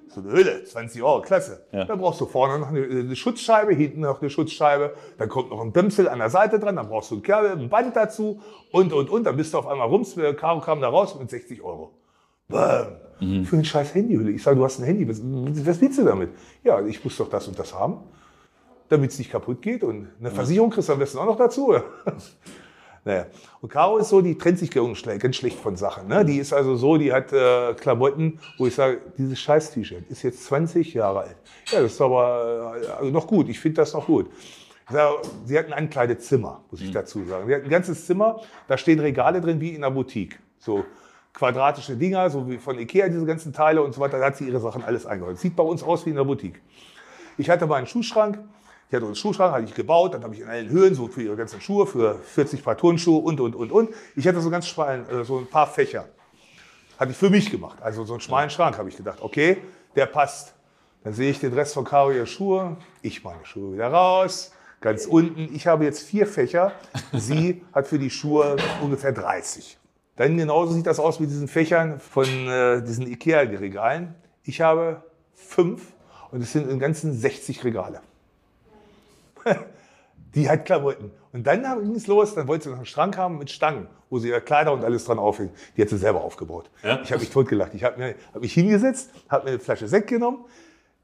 So 0.09 0.21
eine 0.21 0.31
Hülle, 0.31 0.63
20 0.63 1.03
Euro, 1.03 1.21
klasse. 1.21 1.65
Ja. 1.71 1.85
Dann 1.85 1.99
brauchst 1.99 2.19
du 2.19 2.25
vorne 2.25 2.59
noch 2.59 2.69
eine, 2.69 2.83
eine 2.83 3.15
Schutzscheibe, 3.15 3.73
hinten 3.73 4.01
noch 4.01 4.21
eine 4.21 4.29
Schutzscheibe, 4.29 4.95
dann 5.17 5.29
kommt 5.29 5.51
noch 5.51 5.61
ein 5.61 5.71
Dämpsel 5.71 6.09
an 6.09 6.19
der 6.19 6.29
Seite 6.29 6.59
dran, 6.59 6.75
dann 6.75 6.89
brauchst 6.89 7.11
du 7.11 7.15
ein 7.15 7.21
Kabel, 7.21 7.51
ein 7.51 7.69
Band 7.69 7.95
dazu 7.95 8.41
und, 8.71 8.91
und, 8.91 9.09
und. 9.09 9.23
Dann 9.25 9.37
bist 9.37 9.53
du 9.53 9.59
auf 9.59 9.67
einmal 9.67 9.87
rums, 9.87 10.15
Caro 10.37 10.59
kam 10.61 10.81
da 10.81 10.89
raus 10.89 11.15
mit 11.19 11.29
60 11.29 11.61
Euro. 11.61 11.93
Bam. 12.49 12.87
Für 13.45 13.57
ein 13.57 13.65
scheiß 13.65 13.95
Handyhülle. 13.95 14.31
Ich 14.31 14.43
sage, 14.43 14.57
du 14.57 14.63
hast 14.63 14.79
ein 14.79 14.85
Handy, 14.85 15.07
was, 15.07 15.21
was 15.23 15.81
willst 15.81 15.99
du 15.99 16.03
damit? 16.03 16.29
Ja, 16.63 16.85
ich 16.85 17.03
muss 17.03 17.17
doch 17.17 17.29
das 17.29 17.47
und 17.47 17.57
das 17.57 17.73
haben, 17.73 17.99
damit 18.89 19.11
es 19.11 19.19
nicht 19.19 19.31
kaputt 19.31 19.61
geht 19.61 19.83
und 19.83 20.07
eine 20.19 20.31
Versicherung 20.31 20.69
kriegst 20.69 20.89
du 20.89 20.93
am 20.93 20.99
besten 20.99 21.17
auch 21.17 21.25
noch 21.25 21.37
dazu. 21.37 21.75
Naja. 23.07 23.27
Und 23.61 23.69
Caro 23.69 23.99
ist 23.99 24.09
so, 24.09 24.21
die 24.21 24.37
trennt 24.37 24.59
sich 24.59 24.69
ganz 24.69 24.97
schlecht, 24.97 25.21
ganz 25.21 25.37
schlecht 25.37 25.57
von 25.57 25.77
Sachen. 25.77 26.09
Ne? 26.09 26.25
Die 26.25 26.39
ist 26.39 26.51
also 26.51 26.75
so, 26.75 26.97
die 26.97 27.13
hat 27.13 27.31
äh, 27.31 27.73
Klamotten, 27.75 28.37
wo 28.57 28.67
ich 28.67 28.75
sage, 28.75 28.99
dieses 29.17 29.39
scheiß 29.39 29.71
T-Shirt 29.71 30.03
ist 30.09 30.23
jetzt 30.23 30.43
20 30.43 30.93
Jahre 30.93 31.21
alt. 31.21 31.37
Ja, 31.71 31.81
das 31.81 31.93
ist 31.93 32.01
aber 32.01 32.75
äh, 32.83 32.87
also 32.87 33.09
noch 33.09 33.25
gut. 33.25 33.47
Ich 33.47 33.61
finde 33.61 33.77
das 33.77 33.93
noch 33.93 34.07
gut. 34.07 34.29
Sie 35.45 35.57
hat 35.57 35.67
ein 35.67 35.73
Ankleidezimmer, 35.73 36.61
muss 36.69 36.81
ich 36.81 36.91
dazu 36.91 37.23
sagen. 37.23 37.47
Sie 37.47 37.55
hat 37.55 37.63
ein 37.63 37.69
ganzes 37.69 38.05
Zimmer, 38.05 38.41
da 38.67 38.77
stehen 38.77 38.99
Regale 38.99 39.39
drin 39.39 39.61
wie 39.61 39.69
in 39.69 39.83
einer 39.85 39.91
Boutique. 39.91 40.39
So 40.59 40.83
quadratische 41.33 41.95
Dinger, 41.95 42.29
so 42.29 42.49
wie 42.49 42.57
von 42.57 42.77
Ikea, 42.77 43.07
diese 43.07 43.25
ganzen 43.25 43.53
Teile 43.53 43.81
und 43.83 43.93
so 43.93 44.01
weiter. 44.01 44.19
Da 44.19 44.25
hat 44.25 44.37
sie 44.37 44.47
ihre 44.47 44.59
Sachen 44.59 44.83
alles 44.83 45.05
eingeholt. 45.05 45.39
Sieht 45.39 45.55
bei 45.55 45.63
uns 45.63 45.81
aus 45.81 46.05
wie 46.05 46.09
in 46.09 46.17
der 46.17 46.25
Boutique. 46.25 46.61
Ich 47.37 47.49
hatte 47.49 47.67
mal 47.67 47.75
einen 47.75 47.87
Schuhschrank. 47.87 48.39
Ich 48.89 48.95
hatte 48.95 49.05
einen 49.05 49.15
Schuhschrank, 49.15 49.53
hatte 49.53 49.65
ich 49.65 49.73
gebaut, 49.73 50.13
dann 50.13 50.23
habe 50.23 50.33
ich 50.33 50.39
in 50.39 50.47
allen 50.47 50.69
Höhen 50.69 50.95
so 50.95 51.09
für 51.09 51.21
ihre 51.21 51.35
ganzen 51.35 51.59
Schuhe, 51.59 51.85
für 51.85 52.15
40 52.15 52.63
Paar 52.63 52.77
Turnschuhe 52.77 53.21
und, 53.21 53.41
und, 53.41 53.53
und, 53.53 53.69
und. 53.71 53.89
Ich 54.15 54.25
hatte 54.25 54.39
so 54.39 54.49
ganz 54.49 54.65
schmalen, 54.65 55.09
äh, 55.09 55.25
so 55.25 55.39
ein 55.39 55.47
paar 55.47 55.67
Fächer. 55.67 56.05
Hatte 56.97 57.11
ich 57.11 57.17
für 57.17 57.29
mich 57.29 57.51
gemacht. 57.51 57.79
Also 57.81 58.05
so 58.05 58.13
einen 58.13 58.21
schmalen 58.21 58.49
Schrank 58.49 58.77
habe 58.77 58.87
ich 58.87 58.95
gedacht, 58.95 59.19
okay, 59.21 59.57
der 59.95 60.05
passt. 60.05 60.53
Dann 61.03 61.13
sehe 61.13 61.31
ich 61.31 61.39
den 61.39 61.53
Rest 61.53 61.73
von 61.73 61.83
Caro 61.83 62.11
ihre 62.11 62.27
Schuhe, 62.27 62.77
ich 63.01 63.23
meine 63.25 63.45
Schuhe 63.45 63.73
wieder 63.73 63.89
raus, 63.89 64.53
ganz 64.79 65.05
unten. 65.05 65.53
Ich 65.53 65.67
habe 65.67 65.83
jetzt 65.83 66.03
vier 66.03 66.25
Fächer, 66.25 66.71
sie 67.11 67.65
hat 67.73 67.87
für 67.87 67.99
die 67.99 68.09
Schuhe 68.09 68.55
ungefähr 68.81 69.11
30. 69.11 69.77
Dann 70.15 70.37
genauso 70.37 70.73
sieht 70.73 70.87
das 70.87 70.99
aus 70.99 71.19
mit 71.19 71.29
diesen 71.29 71.49
Fächern 71.49 71.99
von 71.99 72.25
äh, 72.25 72.81
diesen 72.81 73.05
Ikea-Regalen. 73.05 74.15
Ich 74.43 74.61
habe 74.61 75.03
fünf 75.35 75.93
und 76.31 76.41
es 76.41 76.53
sind 76.53 76.69
im 76.69 76.79
Ganzen 76.79 77.13
60 77.13 77.65
Regale. 77.65 78.01
Die 80.35 80.49
hat 80.49 80.65
Klamotten. 80.65 81.11
Und 81.33 81.47
dann 81.47 81.63
ging 81.83 81.95
es 81.95 82.07
los, 82.07 82.35
dann 82.35 82.47
wollte 82.47 82.65
sie 82.65 82.69
noch 82.69 82.77
einen 82.77 82.85
Schrank 82.85 83.17
haben 83.17 83.37
mit 83.37 83.49
Stangen, 83.49 83.87
wo 84.09 84.19
sie 84.19 84.29
ihre 84.29 84.41
Kleider 84.41 84.73
und 84.73 84.83
alles 84.83 85.05
dran 85.05 85.19
aufhängt. 85.19 85.51
Die 85.75 85.81
hat 85.81 85.89
sie 85.89 85.97
selber 85.97 86.23
aufgebaut. 86.23 86.69
Ja? 86.83 86.99
Ich 87.03 87.11
habe 87.11 87.21
mich 87.21 87.29
totgelacht. 87.29 87.73
Ich 87.73 87.83
habe 87.83 88.15
hab 88.33 88.41
mich 88.41 88.53
hingesetzt, 88.53 89.11
habe 89.29 89.45
mir 89.45 89.51
eine 89.51 89.59
Flasche 89.59 89.87
Sekt 89.87 90.07
genommen. 90.07 90.45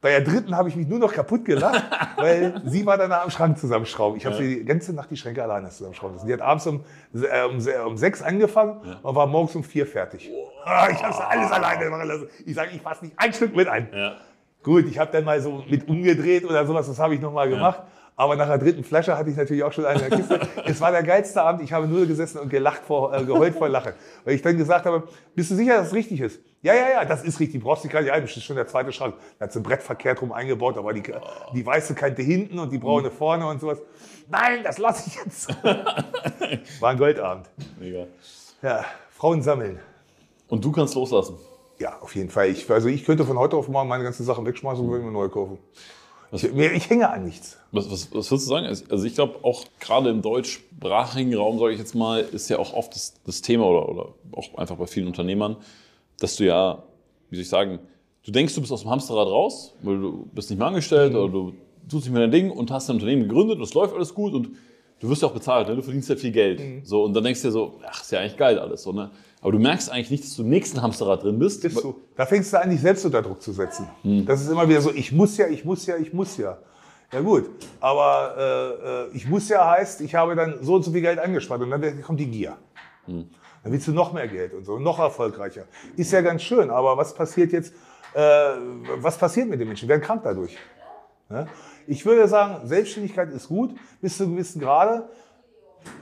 Bei 0.01 0.09
der 0.09 0.21
dritten 0.21 0.57
habe 0.57 0.67
ich 0.67 0.75
mich 0.75 0.85
nur 0.87 0.99
noch 0.99 1.13
kaputt 1.13 1.45
gelacht, 1.45 1.81
weil 2.17 2.61
sie 2.65 2.85
war 2.85 2.97
dann 2.97 3.11
am 3.13 3.29
Schrank 3.31 3.57
zusammenschrauben. 3.57 4.17
Ich 4.17 4.25
habe 4.25 4.35
sie 4.35 4.59
die 4.59 4.65
ganze 4.65 4.91
Nacht 4.93 5.09
die 5.09 5.15
Schränke 5.15 5.41
alleine 5.41 5.69
zusammenschrauben 5.69 6.15
lassen. 6.15 6.27
Die 6.27 6.33
hat 6.33 6.41
abends 6.41 6.67
um, 6.67 6.83
äh, 7.13 7.43
um, 7.45 7.87
um 7.87 7.97
sechs 7.97 8.21
angefangen 8.21 8.81
und 9.01 9.15
war 9.15 9.25
morgens 9.27 9.55
um 9.55 9.63
vier 9.63 9.87
fertig. 9.87 10.29
Ah, 10.65 10.89
Ich 10.91 11.01
habe 11.01 11.13
sie 11.13 11.25
alles 11.25 11.49
alleine 11.51 11.89
machen 11.89 12.07
lassen. 12.07 12.27
Ich 12.45 12.53
sage, 12.55 12.71
ich 12.75 12.81
fasse 12.81 13.05
nicht 13.05 13.17
ein 13.17 13.31
Stück 13.31 13.55
mit 13.55 13.69
ein. 13.69 13.87
Ja. 13.95 14.17
Gut, 14.61 14.85
ich 14.87 14.99
habe 14.99 15.11
dann 15.11 15.23
mal 15.23 15.39
so 15.41 15.63
mit 15.69 15.87
umgedreht 15.87 16.43
oder 16.43 16.65
sowas, 16.65 16.87
das 16.87 16.99
habe 16.99 17.15
ich 17.15 17.21
noch 17.21 17.31
mal 17.31 17.47
gemacht. 17.49 17.83
Aber 18.15 18.35
nach 18.35 18.47
der 18.47 18.59
dritten 18.59 18.83
Flasche 18.83 19.17
hatte 19.17 19.31
ich 19.31 19.37
natürlich 19.37 19.63
auch 19.63 19.71
schon 19.71 19.85
eine 19.85 20.03
in 20.03 20.09
der 20.09 20.17
Kiste. 20.17 20.39
es 20.65 20.79
war 20.79 20.91
der 20.91 21.03
geilste 21.03 21.41
Abend. 21.41 21.63
Ich 21.63 21.73
habe 21.73 21.87
nur 21.87 22.05
gesessen 22.05 22.39
und 22.39 22.49
gelacht 22.49 22.83
vor, 22.85 23.13
äh, 23.13 23.23
geheult 23.23 23.55
vor 23.55 23.69
Lachen. 23.69 23.93
Weil 24.23 24.35
ich 24.35 24.41
dann 24.41 24.55
gesagt 24.55 24.85
habe, 24.85 25.07
bist 25.33 25.49
du 25.49 25.55
sicher, 25.55 25.77
dass 25.77 25.87
es 25.87 25.93
richtig 25.93 26.21
ist? 26.21 26.39
Ja, 26.61 26.73
ja, 26.75 26.89
ja, 26.89 27.05
das 27.05 27.23
ist 27.23 27.39
richtig. 27.39 27.63
Brauchst 27.63 27.83
dich 27.83 27.91
gar 27.91 28.01
nicht 28.01 28.11
ein. 28.11 28.21
Das 28.21 28.37
ist 28.37 28.43
schon 28.43 28.55
der 28.55 28.67
zweite 28.67 28.91
Schrank. 28.91 29.15
Da 29.39 29.45
hat 29.45 29.53
sie 29.53 29.59
ein 29.59 29.63
Brett 29.63 29.81
verkehrt 29.81 30.21
rum 30.21 30.31
eingebaut. 30.31 30.77
Da 30.77 30.83
war 30.83 30.93
die, 30.93 31.03
die 31.53 31.65
weiße 31.65 31.95
Kante 31.95 32.21
hinten 32.21 32.59
und 32.59 32.71
die 32.71 32.77
braune 32.77 33.09
vorne 33.09 33.47
und 33.47 33.59
sowas. 33.59 33.79
Nein, 34.29 34.63
das 34.63 34.77
lasse 34.77 35.09
ich 35.09 35.15
jetzt. 35.15 35.49
war 36.79 36.91
ein 36.91 36.97
Goldabend. 36.97 37.49
Mega. 37.79 38.05
Ja, 38.61 38.85
Frauen 39.09 39.41
sammeln. 39.41 39.79
Und 40.47 40.63
du 40.63 40.71
kannst 40.71 40.93
loslassen. 40.95 41.37
Ja, 41.79 41.97
auf 41.99 42.15
jeden 42.15 42.29
Fall. 42.29 42.49
Ich, 42.49 42.69
also 42.69 42.87
ich 42.87 43.03
könnte 43.03 43.25
von 43.25 43.37
heute 43.37 43.57
auf 43.57 43.67
morgen 43.67 43.89
meine 43.89 44.03
ganzen 44.03 44.23
Sachen 44.23 44.45
wegschmeißen 44.45 44.85
und 44.85 44.91
würde 44.91 45.03
mir 45.03 45.11
neu 45.11 45.27
kaufen. 45.29 45.57
Ich, 46.33 46.51
mir- 46.53 46.71
ich 46.73 46.89
hänge 46.89 47.09
an 47.09 47.25
nichts. 47.25 47.57
Was, 47.71 47.91
was, 47.91 48.07
was 48.13 48.31
würdest 48.31 48.47
du 48.47 48.51
sagen? 48.51 48.65
Also 48.65 49.05
ich 49.05 49.13
glaube 49.15 49.43
auch 49.43 49.65
gerade 49.79 50.09
im 50.09 50.21
deutschsprachigen 50.21 51.33
Raum, 51.35 51.59
sage 51.59 51.73
ich 51.73 51.79
jetzt 51.79 51.95
mal, 51.95 52.21
ist 52.21 52.49
ja 52.49 52.57
auch 52.59 52.73
oft 52.73 52.95
das, 52.95 53.13
das 53.25 53.41
Thema 53.41 53.65
oder, 53.65 53.89
oder 53.89 54.13
auch 54.31 54.55
einfach 54.57 54.75
bei 54.75 54.87
vielen 54.87 55.07
Unternehmern, 55.07 55.57
dass 56.19 56.35
du 56.35 56.45
ja, 56.45 56.83
wie 57.29 57.35
soll 57.35 57.43
ich 57.43 57.49
sagen, 57.49 57.79
du 58.25 58.31
denkst, 58.31 58.55
du 58.55 58.61
bist 58.61 58.71
aus 58.71 58.81
dem 58.81 58.89
Hamsterrad 58.89 59.27
raus, 59.27 59.73
weil 59.83 59.99
du 59.99 60.27
bist 60.33 60.49
nicht 60.49 60.59
mehr 60.59 60.67
angestellt 60.67 61.13
oder 61.15 61.31
du 61.31 61.53
tust 61.89 62.05
nicht 62.05 62.13
mehr 62.13 62.21
dein 62.21 62.31
Ding 62.31 62.51
und 62.51 62.71
hast 62.71 62.89
ein 62.89 62.93
Unternehmen 62.95 63.23
gegründet 63.27 63.57
und 63.57 63.63
es 63.63 63.73
läuft 63.73 63.93
alles 63.93 64.13
gut 64.13 64.33
und 64.33 64.49
du 64.99 65.09
wirst 65.09 65.21
ja 65.21 65.27
auch 65.27 65.33
bezahlt, 65.33 65.67
ne? 65.67 65.75
du 65.75 65.81
verdienst 65.81 66.09
ja 66.09 66.15
viel 66.15 66.31
Geld. 66.31 66.61
So, 66.85 67.03
und 67.03 67.13
dann 67.13 67.23
denkst 67.23 67.41
du 67.41 67.47
dir 67.49 67.51
so, 67.51 67.79
ach, 67.85 68.01
ist 68.01 68.11
ja 68.11 68.19
eigentlich 68.19 68.37
geil 68.37 68.57
alles. 68.57 68.83
So, 68.83 68.91
ne? 68.93 69.11
Aber 69.43 69.51
du 69.51 69.59
merkst 69.59 69.91
eigentlich 69.91 70.09
nicht, 70.09 70.23
dass 70.23 70.35
du 70.37 70.43
im 70.43 70.49
nächsten 70.49 70.81
Hamsterrad 70.81 71.23
drin 71.23 71.37
bist. 71.37 71.63
Bist 71.63 71.83
du. 71.83 71.99
Da 72.15 72.25
fängst 72.25 72.53
du 72.53 72.61
an, 72.61 72.69
dich 72.69 72.79
selbst 72.79 73.03
unter 73.05 73.21
Druck 73.21 73.41
zu 73.41 73.51
setzen. 73.51 73.89
Hm. 74.01 74.25
Das 74.25 74.41
ist 74.41 74.49
immer 74.49 74.69
wieder 74.69 74.79
so, 74.79 74.89
ich 74.93 75.11
muss 75.11 75.35
ja, 75.35 75.47
ich 75.47 75.65
muss 75.65 75.85
ja, 75.85 75.97
ich 75.97 76.13
muss 76.13 76.37
ja. 76.37 76.57
Ja 77.11 77.19
gut, 77.19 77.49
aber 77.81 79.09
äh, 79.11 79.15
ich 79.15 79.27
muss 79.27 79.49
ja 79.49 79.69
heißt, 79.69 79.99
ich 79.99 80.15
habe 80.15 80.35
dann 80.35 80.63
so 80.63 80.75
und 80.75 80.83
so 80.83 80.91
viel 80.91 81.01
Geld 81.01 81.19
angespart 81.19 81.61
und 81.61 81.69
dann 81.69 82.01
kommt 82.01 82.21
die 82.21 82.25
Gier. 82.25 82.55
Hm. 83.05 83.29
Dann 83.63 83.71
willst 83.71 83.85
du 83.87 83.91
noch 83.91 84.13
mehr 84.13 84.29
Geld 84.29 84.53
und 84.53 84.63
so, 84.63 84.79
noch 84.79 84.97
erfolgreicher. 84.97 85.65
Ist 85.97 86.13
ja 86.13 86.21
ganz 86.21 86.41
schön, 86.41 86.69
aber 86.69 86.95
was 86.95 87.13
passiert 87.13 87.51
jetzt, 87.51 87.73
äh, 88.13 88.19
was 88.95 89.17
passiert 89.17 89.49
mit 89.49 89.59
den 89.59 89.67
Menschen? 89.67 89.87
Die 89.87 89.89
werden 89.89 90.01
krank 90.01 90.21
dadurch. 90.23 90.57
Ja? 91.29 91.47
Ich 91.85 92.05
würde 92.05 92.29
sagen, 92.29 92.65
Selbstständigkeit 92.65 93.29
ist 93.31 93.49
gut, 93.49 93.75
bis 94.01 94.17
zu 94.17 94.23
einem 94.23 94.35
gewissen 94.35 94.61
Grade. 94.61 95.09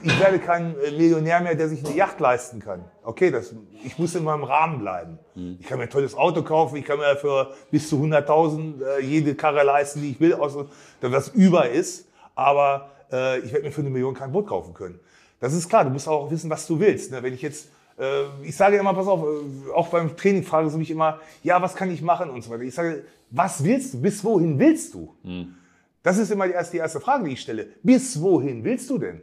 Ich 0.02 0.18
werde 0.18 0.38
kein 0.38 0.74
äh, 0.80 0.90
Millionär 0.90 1.40
mehr, 1.40 1.54
der 1.54 1.68
sich 1.68 1.84
eine 1.84 1.94
Yacht 1.94 2.18
leisten 2.20 2.60
kann. 2.60 2.84
Okay, 3.02 3.30
das, 3.30 3.54
ich 3.84 3.98
muss 3.98 4.14
in 4.14 4.24
meinem 4.24 4.44
Rahmen 4.44 4.80
bleiben. 4.80 5.18
Ich 5.60 5.66
kann 5.66 5.78
mir 5.78 5.84
ein 5.84 5.90
tolles 5.90 6.14
Auto 6.14 6.42
kaufen, 6.42 6.76
ich 6.76 6.84
kann 6.84 6.98
mir 6.98 7.16
für 7.16 7.52
bis 7.70 7.88
zu 7.88 7.96
100.000 7.96 8.84
äh, 8.84 9.00
jede 9.00 9.34
Karre 9.34 9.62
leisten, 9.62 10.02
die 10.02 10.10
ich 10.10 10.20
will, 10.20 10.34
außer 10.34 10.66
was 11.00 11.28
über 11.28 11.68
ist. 11.68 12.08
Aber 12.34 12.90
äh, 13.12 13.38
ich 13.40 13.52
werde 13.52 13.66
mir 13.66 13.72
für 13.72 13.80
eine 13.80 13.90
Million 13.90 14.14
kein 14.14 14.32
Boot 14.32 14.46
kaufen 14.46 14.74
können. 14.74 14.98
Das 15.40 15.52
ist 15.52 15.68
klar, 15.68 15.84
du 15.84 15.90
musst 15.90 16.08
auch 16.08 16.30
wissen, 16.30 16.50
was 16.50 16.66
du 16.66 16.78
willst. 16.78 17.10
Ne? 17.10 17.22
Wenn 17.22 17.34
ich 17.34 17.42
jetzt, 17.42 17.68
äh, 17.98 18.24
ich 18.42 18.56
sage 18.56 18.76
immer, 18.76 18.94
pass 18.94 19.06
auf, 19.06 19.22
äh, 19.22 19.72
auch 19.72 19.88
beim 19.88 20.16
Training 20.16 20.42
fragen 20.42 20.70
sie 20.70 20.78
mich 20.78 20.90
immer, 20.90 21.20
ja, 21.42 21.60
was 21.60 21.74
kann 21.74 21.90
ich 21.90 22.02
machen 22.02 22.30
und 22.30 22.42
so 22.42 22.50
weiter. 22.50 22.62
Ich 22.62 22.74
sage, 22.74 23.04
was 23.30 23.62
willst 23.64 23.94
du? 23.94 24.00
Bis 24.00 24.22
wohin 24.24 24.58
willst 24.58 24.94
du? 24.94 25.14
Das 26.02 26.18
ist 26.18 26.30
immer 26.30 26.46
die 26.46 26.52
erste, 26.52 26.72
die 26.72 26.78
erste 26.78 27.00
Frage, 27.00 27.24
die 27.24 27.32
ich 27.32 27.40
stelle. 27.40 27.68
Bis 27.82 28.20
wohin 28.20 28.64
willst 28.64 28.90
du 28.90 28.98
denn? 28.98 29.22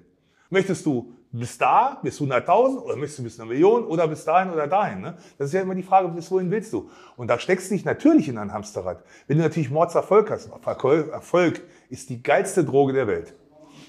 Möchtest 0.49 0.85
du 0.85 1.13
bis 1.31 1.57
da, 1.57 1.99
bis 2.01 2.19
100.000 2.19 2.79
oder 2.79 2.95
möchtest 2.95 3.19
du 3.19 3.23
bis 3.23 3.39
eine 3.39 3.49
Million 3.49 3.85
oder 3.85 4.07
bis 4.07 4.25
dahin 4.25 4.51
oder 4.51 4.67
dahin? 4.67 5.01
Ne? 5.01 5.15
Das 5.37 5.47
ist 5.47 5.53
ja 5.53 5.61
immer 5.61 5.75
die 5.75 5.83
Frage, 5.83 6.07
bis 6.07 6.31
wohin 6.31 6.49
willst 6.49 6.73
du? 6.73 6.89
Und 7.17 7.27
da 7.27 7.37
steckst 7.37 7.69
du 7.69 7.75
dich 7.75 7.85
natürlich 7.85 8.27
in 8.29 8.37
ein 8.37 8.51
Hamsterrad. 8.51 9.03
Wenn 9.27 9.37
du 9.37 9.43
natürlich 9.43 9.69
Mordserfolg 9.69 10.31
hast, 10.31 10.49
Erfolg, 10.49 11.61
ist 11.89 12.09
die 12.09 12.23
geilste 12.23 12.63
Droge 12.63 12.93
der 12.93 13.07
Welt. 13.07 13.35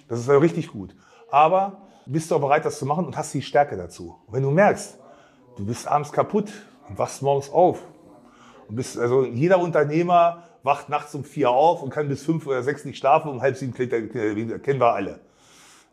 Das 0.08 0.20
ist 0.20 0.28
ja 0.28 0.36
richtig 0.36 0.68
gut. 0.68 0.94
Aber 1.30 1.88
bist 2.04 2.30
du 2.30 2.36
auch 2.36 2.40
bereit, 2.40 2.64
das 2.64 2.78
zu 2.78 2.84
machen 2.84 3.06
und 3.06 3.16
hast 3.16 3.32
die 3.32 3.42
Stärke 3.42 3.76
dazu. 3.76 4.16
Und 4.26 4.34
wenn 4.34 4.42
du 4.42 4.50
merkst, 4.50 4.98
du 5.56 5.64
bist 5.64 5.88
abends 5.88 6.12
kaputt 6.12 6.52
und 6.88 6.98
wachst 6.98 7.22
morgens 7.22 7.48
auf 7.50 7.82
und 8.68 8.76
bist, 8.76 8.98
also 8.98 9.24
jeder 9.24 9.60
Unternehmer 9.60 10.42
wacht 10.62 10.90
nachts 10.90 11.14
um 11.14 11.24
vier 11.24 11.50
auf 11.50 11.82
und 11.82 11.90
kann 11.90 12.08
bis 12.08 12.22
fünf 12.22 12.46
oder 12.46 12.62
sechs 12.62 12.84
nicht 12.84 12.98
schlafen, 12.98 13.30
um 13.30 13.40
halb 13.40 13.56
sieben 13.56 13.72
klingt 13.72 14.12
kennen 14.12 14.80
wir 14.80 14.92
alle. 14.92 15.20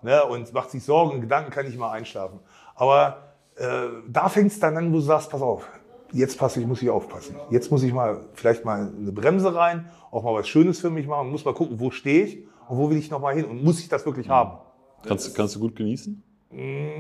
Ne, 0.04 0.24
und 0.26 0.54
macht 0.54 0.70
sich 0.70 0.84
Sorgen, 0.84 1.22
Gedanken 1.22 1.50
kann 1.50 1.66
nicht 1.66 1.78
mal 1.78 1.92
einschlafen. 1.92 2.40
Aber 2.76 3.34
äh, 3.56 3.88
da 4.08 4.30
fängt 4.30 4.52
es 4.52 4.60
dann 4.60 4.78
an, 4.78 4.92
wo 4.92 4.98
du 4.98 5.02
sagst, 5.02 5.32
pass 5.32 5.42
auf, 5.42 5.68
jetzt 6.12 6.38
passe 6.38 6.60
ich, 6.62 6.68
muss 6.68 6.82
ich 6.82 6.90
aufpassen. 6.90 7.36
Jetzt 7.50 7.72
muss 7.72 7.82
ich 7.82 7.92
mal 7.92 8.26
vielleicht 8.34 8.64
mal 8.64 8.92
eine 8.96 9.12
Bremse 9.12 9.54
rein, 9.56 9.90
auch 10.12 10.24
mal 10.24 10.36
was 10.36 10.48
Schönes 10.48 10.80
für 10.80 10.92
mich 10.92 11.08
machen, 11.08 11.32
muss 11.32 11.46
mal 11.46 11.54
gucken, 11.54 11.80
wo 11.80 11.90
stehe 11.90 12.26
ich 12.26 12.38
und 12.68 12.78
wo 12.78 12.90
will 12.90 12.98
ich 12.98 13.10
noch 13.10 13.20
mal 13.20 13.34
hin 13.34 13.46
und 13.46 13.64
muss 13.64 13.80
ich 13.80 13.90
das 13.90 14.06
wirklich 14.06 14.30
haben. 14.30 14.60
Kannst, 15.04 15.34
kannst 15.36 15.56
du 15.56 15.60
gut 15.60 15.76
genießen? 15.76 16.24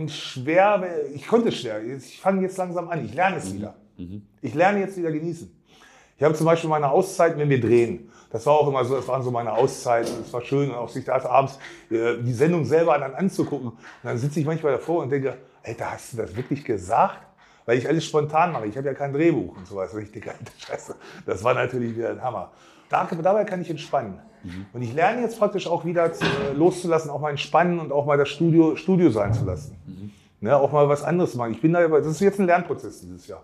Schwer, 0.07 0.83
ich 1.13 1.27
konnte 1.27 1.49
es 1.49 1.57
schwer. 1.57 1.83
Ich 1.83 2.19
fange 2.19 2.41
jetzt 2.41 2.57
langsam 2.57 2.89
an. 2.89 3.05
Ich 3.05 3.13
lerne 3.13 3.37
es 3.37 3.53
wieder. 3.53 3.75
Ich 4.41 4.53
lerne 4.53 4.79
jetzt 4.79 4.97
wieder 4.97 5.11
genießen. 5.11 5.51
Ich 6.17 6.23
habe 6.23 6.33
zum 6.33 6.45
Beispiel 6.45 6.69
meine 6.69 6.89
Auszeiten, 6.89 7.39
wenn 7.39 7.49
wir 7.49 7.61
drehen. 7.61 8.09
Das 8.30 8.45
war 8.45 8.53
auch 8.53 8.67
immer 8.67 8.84
so, 8.86 8.95
das 8.95 9.07
waren 9.07 9.23
so 9.23 9.32
meine 9.32 9.53
Auszeiten. 9.53 10.13
Es 10.21 10.34
war 10.34 10.41
schön, 10.41 10.71
auch 10.71 10.89
sich 10.89 11.05
da 11.05 11.23
abends 11.25 11.59
äh, 11.89 12.17
die 12.21 12.34
Sendung 12.34 12.65
selber 12.65 12.97
dann 12.97 13.15
anzugucken. 13.15 13.69
Und 13.69 13.78
dann 14.03 14.17
sitze 14.17 14.39
ich 14.39 14.45
manchmal 14.45 14.73
davor 14.73 15.03
und 15.03 15.09
denke, 15.09 15.38
Alter, 15.63 15.91
hast 15.91 16.13
du 16.13 16.17
das 16.17 16.36
wirklich 16.36 16.63
gesagt? 16.63 17.19
Weil 17.65 17.78
ich 17.78 17.88
alles 17.88 18.05
spontan 18.05 18.51
mache. 18.51 18.67
Ich 18.67 18.78
habe 18.78 18.88
ja 18.88 18.93
kein 18.93 19.13
Drehbuch 19.13 19.55
und 19.57 19.67
sowas. 19.67 19.93
Und 19.93 20.03
ich 20.03 20.11
denke, 20.11 20.32
Alter, 20.32 20.51
Scheiße, 20.57 20.95
das 21.25 21.43
war 21.43 21.53
natürlich 21.53 21.95
wieder 21.95 22.09
ein 22.09 22.21
Hammer. 22.21 22.51
Da, 22.89 23.05
dabei 23.21 23.43
kann 23.43 23.61
ich 23.61 23.69
entspannen. 23.69 24.19
Und 24.71 24.82
ich 24.82 24.93
lerne 24.93 25.21
jetzt 25.21 25.39
praktisch 25.39 25.67
auch 25.67 25.84
wieder 25.84 26.13
zu, 26.13 26.23
äh, 26.23 26.53
loszulassen, 26.53 27.09
auch 27.11 27.19
mal 27.19 27.32
entspannen 27.32 27.80
und 27.80 27.91
auch 27.91 28.05
mal 28.05 28.17
das 28.17 28.30
Studio, 28.30 28.75
Studio 28.75 29.09
sein 29.09 29.34
zu 29.34 29.43
lassen. 29.45 29.78
Ne, 30.39 30.55
auch 30.55 30.71
mal 30.71 30.88
was 30.88 31.03
anderes 31.03 31.34
machen. 31.36 31.51
Ich 31.53 31.61
bin 31.61 31.73
da, 31.73 31.88
das 31.88 32.07
ist 32.07 32.19
jetzt 32.21 32.39
ein 32.39 32.45
Lernprozess 32.45 33.01
dieses 33.01 33.28
Jahr. 33.28 33.43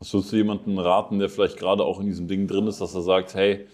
Was 0.00 0.12
würdest 0.12 0.32
du 0.32 0.36
jemanden 0.36 0.78
raten, 0.78 1.18
der 1.18 1.28
vielleicht 1.30 1.56
gerade 1.56 1.84
auch 1.84 2.00
in 2.00 2.06
diesem 2.06 2.28
Ding 2.28 2.46
drin 2.46 2.66
ist, 2.66 2.80
dass 2.80 2.94
er 2.94 3.02
sagt, 3.02 3.34
hey, 3.34 3.66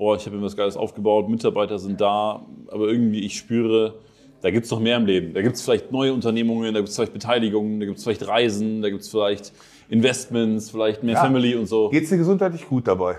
boah, 0.00 0.16
ich 0.16 0.24
habe 0.24 0.36
mir 0.36 0.42
was 0.42 0.56
Geiles 0.56 0.78
aufgebaut, 0.78 1.28
Mitarbeiter 1.28 1.78
sind 1.78 2.00
da, 2.00 2.46
aber 2.68 2.88
irgendwie 2.88 3.20
ich 3.20 3.36
spüre, 3.36 3.96
da 4.40 4.50
gibt 4.50 4.64
es 4.64 4.70
noch 4.70 4.80
mehr 4.80 4.96
im 4.96 5.04
Leben. 5.04 5.34
Da 5.34 5.42
gibt 5.42 5.56
es 5.56 5.62
vielleicht 5.62 5.92
neue 5.92 6.14
Unternehmungen, 6.14 6.72
da 6.72 6.80
gibt 6.80 6.88
es 6.88 6.94
vielleicht 6.94 7.12
Beteiligungen, 7.12 7.80
da 7.80 7.84
gibt 7.86 7.98
es 7.98 8.04
vielleicht 8.04 8.26
Reisen, 8.26 8.80
da 8.80 8.88
gibt 8.88 9.02
es 9.02 9.10
vielleicht 9.10 9.52
Investments, 9.90 10.70
vielleicht 10.70 11.02
mehr 11.02 11.16
Ja. 11.16 11.20
Family 11.20 11.54
und 11.54 11.66
so. 11.66 11.90
Geht's 11.90 12.08
dir 12.08 12.16
gesundheitlich 12.16 12.66
gut 12.66 12.88
dabei? 12.88 13.18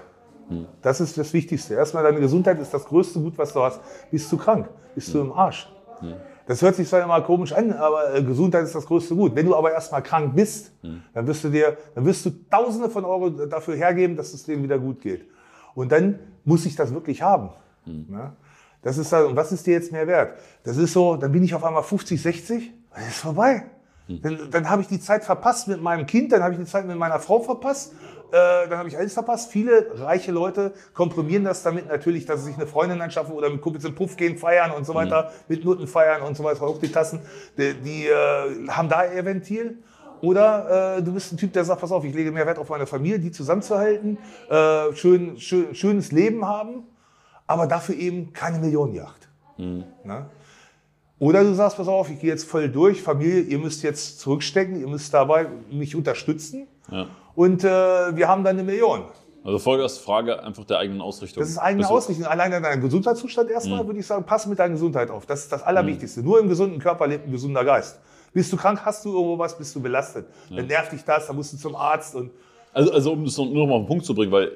Das 0.81 0.99
ist 0.99 1.17
das 1.17 1.31
Wichtigste. 1.31 1.75
Erstmal 1.75 2.03
deine 2.03 2.19
Gesundheit 2.19 2.59
ist 2.59 2.73
das 2.73 2.83
größte 2.83 3.19
Gut, 3.19 3.37
was 3.37 3.53
du 3.53 3.61
hast. 3.61 3.79
Bist 4.09 4.29
du 4.31 4.37
krank? 4.37 4.67
Bist 4.95 5.13
du 5.13 5.21
im 5.21 5.31
Arsch? 5.31 5.69
Das 6.47 6.61
hört 6.63 6.75
sich 6.75 6.89
zwar 6.89 7.03
immer 7.03 7.21
komisch 7.21 7.53
an, 7.53 7.71
aber 7.73 8.15
äh, 8.15 8.23
Gesundheit 8.23 8.63
ist 8.63 8.73
das 8.73 8.87
größte 8.87 9.15
Gut. 9.15 9.35
Wenn 9.35 9.45
du 9.45 9.55
aber 9.55 9.71
erstmal 9.71 10.01
krank 10.01 10.35
bist, 10.35 10.73
dann 11.13 11.27
wirst 11.27 11.43
du 11.43 11.49
dir, 11.49 11.77
dann 11.93 12.05
wirst 12.05 12.25
du 12.25 12.31
Tausende 12.49 12.89
von 12.89 13.05
Euro 13.05 13.29
dafür 13.29 13.75
hergeben, 13.75 14.17
dass 14.17 14.33
es 14.33 14.43
dir 14.43 14.61
wieder 14.61 14.79
gut 14.79 14.99
geht. 14.99 15.25
Und 15.75 15.91
dann 15.91 16.19
muss 16.43 16.65
ich 16.65 16.75
das 16.75 16.93
wirklich 16.93 17.21
haben. 17.21 17.49
Ne? 17.85 18.33
Das 18.81 18.97
ist 18.97 19.11
dann, 19.13 19.25
und 19.25 19.35
was 19.35 19.51
ist 19.51 19.67
dir 19.67 19.73
jetzt 19.73 19.91
mehr 19.91 20.07
wert? 20.07 20.37
Das 20.63 20.77
ist 20.77 20.93
so, 20.93 21.15
dann 21.15 21.31
bin 21.31 21.43
ich 21.43 21.53
auf 21.53 21.63
einmal 21.63 21.83
50, 21.83 22.21
60, 22.21 22.71
dann 22.93 23.07
ist 23.07 23.17
vorbei. 23.17 23.65
Dann, 24.07 24.49
dann 24.51 24.69
habe 24.69 24.81
ich 24.81 24.87
die 24.87 24.99
Zeit 24.99 25.23
verpasst 25.23 25.67
mit 25.67 25.81
meinem 25.81 26.05
Kind, 26.05 26.31
dann 26.31 26.43
habe 26.43 26.53
ich 26.53 26.59
die 26.59 26.65
Zeit 26.65 26.85
mit 26.85 26.97
meiner 26.97 27.19
Frau 27.19 27.39
verpasst, 27.39 27.93
äh, 28.31 28.67
dann 28.67 28.77
habe 28.77 28.89
ich 28.89 28.97
alles 28.97 29.13
verpasst. 29.13 29.51
Viele 29.51 29.87
reiche 30.01 30.31
Leute 30.31 30.73
komprimieren 30.93 31.45
das 31.45 31.63
damit 31.63 31.87
natürlich, 31.87 32.25
dass 32.25 32.41
sie 32.41 32.47
sich 32.47 32.55
eine 32.55 32.67
Freundin 32.67 32.99
anschaffen 33.01 33.33
oder 33.33 33.49
mit 33.49 33.61
Kumpels 33.61 33.85
im 33.85 33.95
Puff 33.95 34.17
gehen, 34.17 34.37
feiern 34.37 34.71
und 34.71 34.85
so 34.85 34.95
weiter, 34.95 35.31
mit 35.47 35.63
Nutten 35.63 35.87
feiern 35.87 36.23
und 36.23 36.35
so 36.35 36.43
weiter, 36.43 36.61
hoch 36.61 36.79
die 36.79 36.91
Tassen. 36.91 37.21
Die, 37.57 37.73
die 37.73 38.07
äh, 38.07 38.67
haben 38.69 38.89
da 38.89 39.05
ihr 39.05 39.23
Ventil. 39.23 39.77
Oder 40.21 40.97
äh, 40.97 41.03
du 41.03 41.13
bist 41.13 41.31
ein 41.33 41.37
Typ, 41.37 41.53
der 41.53 41.63
sagt, 41.65 41.81
pass 41.81 41.91
auf, 41.91 42.03
ich 42.03 42.13
lege 42.13 42.31
mehr 42.31 42.45
Wert 42.45 42.59
auf 42.59 42.69
meine 42.69 42.85
Familie, 42.85 43.19
die 43.19 43.31
zusammenzuhalten, 43.31 44.17
äh, 44.49 44.93
schön, 44.93 45.39
schön, 45.39 45.73
schönes 45.73 46.11
Leben 46.11 46.45
haben, 46.45 46.83
aber 47.47 47.67
dafür 47.67 47.95
eben 47.95 48.31
keine 48.33 48.59
Millionenjacht. 48.59 49.29
Ne? 49.57 50.25
Oder 51.19 51.43
du 51.43 51.53
sagst, 51.53 51.77
pass 51.77 51.87
auf, 51.87 52.09
ich 52.09 52.19
gehe 52.19 52.29
jetzt 52.31 52.45
voll 52.45 52.69
durch, 52.69 53.01
Familie, 53.01 53.41
ihr 53.41 53.59
müsst 53.59 53.83
jetzt 53.83 54.19
zurückstecken, 54.19 54.79
ihr 54.79 54.87
müsst 54.87 55.13
dabei 55.13 55.47
mich 55.71 55.95
unterstützen. 55.95 56.67
Ja. 56.89 57.05
Und 57.35 57.63
äh, 57.63 57.67
wir 58.15 58.27
haben 58.27 58.43
dann 58.43 58.55
eine 58.57 58.63
Million. 58.63 59.03
Also 59.43 59.57
Vollgas 59.59 59.97
Frage 59.97 60.43
einfach 60.43 60.65
der 60.65 60.77
eigenen 60.79 61.01
Ausrichtung. 61.01 61.41
Das 61.41 61.49
ist 61.49 61.57
eigene 61.57 61.83
Also- 61.85 61.95
Ausrichtung. 61.95 62.25
Alleine 62.27 62.61
dein 62.61 62.81
Gesundheitszustand 62.81 63.49
erstmal, 63.49 63.85
würde 63.87 63.99
ich 63.99 64.05
sagen, 64.05 64.23
pass 64.23 64.45
mit 64.45 64.59
deiner 64.59 64.73
Gesundheit 64.73 65.09
auf. 65.09 65.25
Das 65.25 65.41
ist 65.41 65.51
das 65.51 65.63
Allerwichtigste. 65.63 66.21
Nur 66.21 66.39
im 66.39 66.47
gesunden 66.49 66.79
Körper 66.79 67.07
lebt 67.07 67.27
ein 67.27 67.31
gesunder 67.31 67.65
Geist. 67.65 67.99
Bist 68.33 68.51
du 68.53 68.57
krank, 68.57 68.79
hast 68.85 69.03
du 69.03 69.13
irgendwo 69.13 69.37
was, 69.37 69.57
bist 69.57 69.75
du 69.75 69.81
belastet. 69.81 70.25
Dann 70.49 70.67
nervt 70.67 70.91
dich 70.91 71.03
das, 71.03 71.27
dann 71.27 71.35
musst 71.35 71.53
du 71.53 71.57
zum 71.57 71.75
Arzt 71.75 72.15
und 72.15 72.31
Also, 72.73 72.91
also 72.91 73.11
um 73.11 73.25
das 73.25 73.37
nur 73.37 73.47
noch 73.47 73.67
mal 73.67 73.73
auf 73.73 73.81
den 73.83 73.87
Punkt 73.87 74.05
zu 74.05 74.15
bringen, 74.15 74.31
weil 74.31 74.51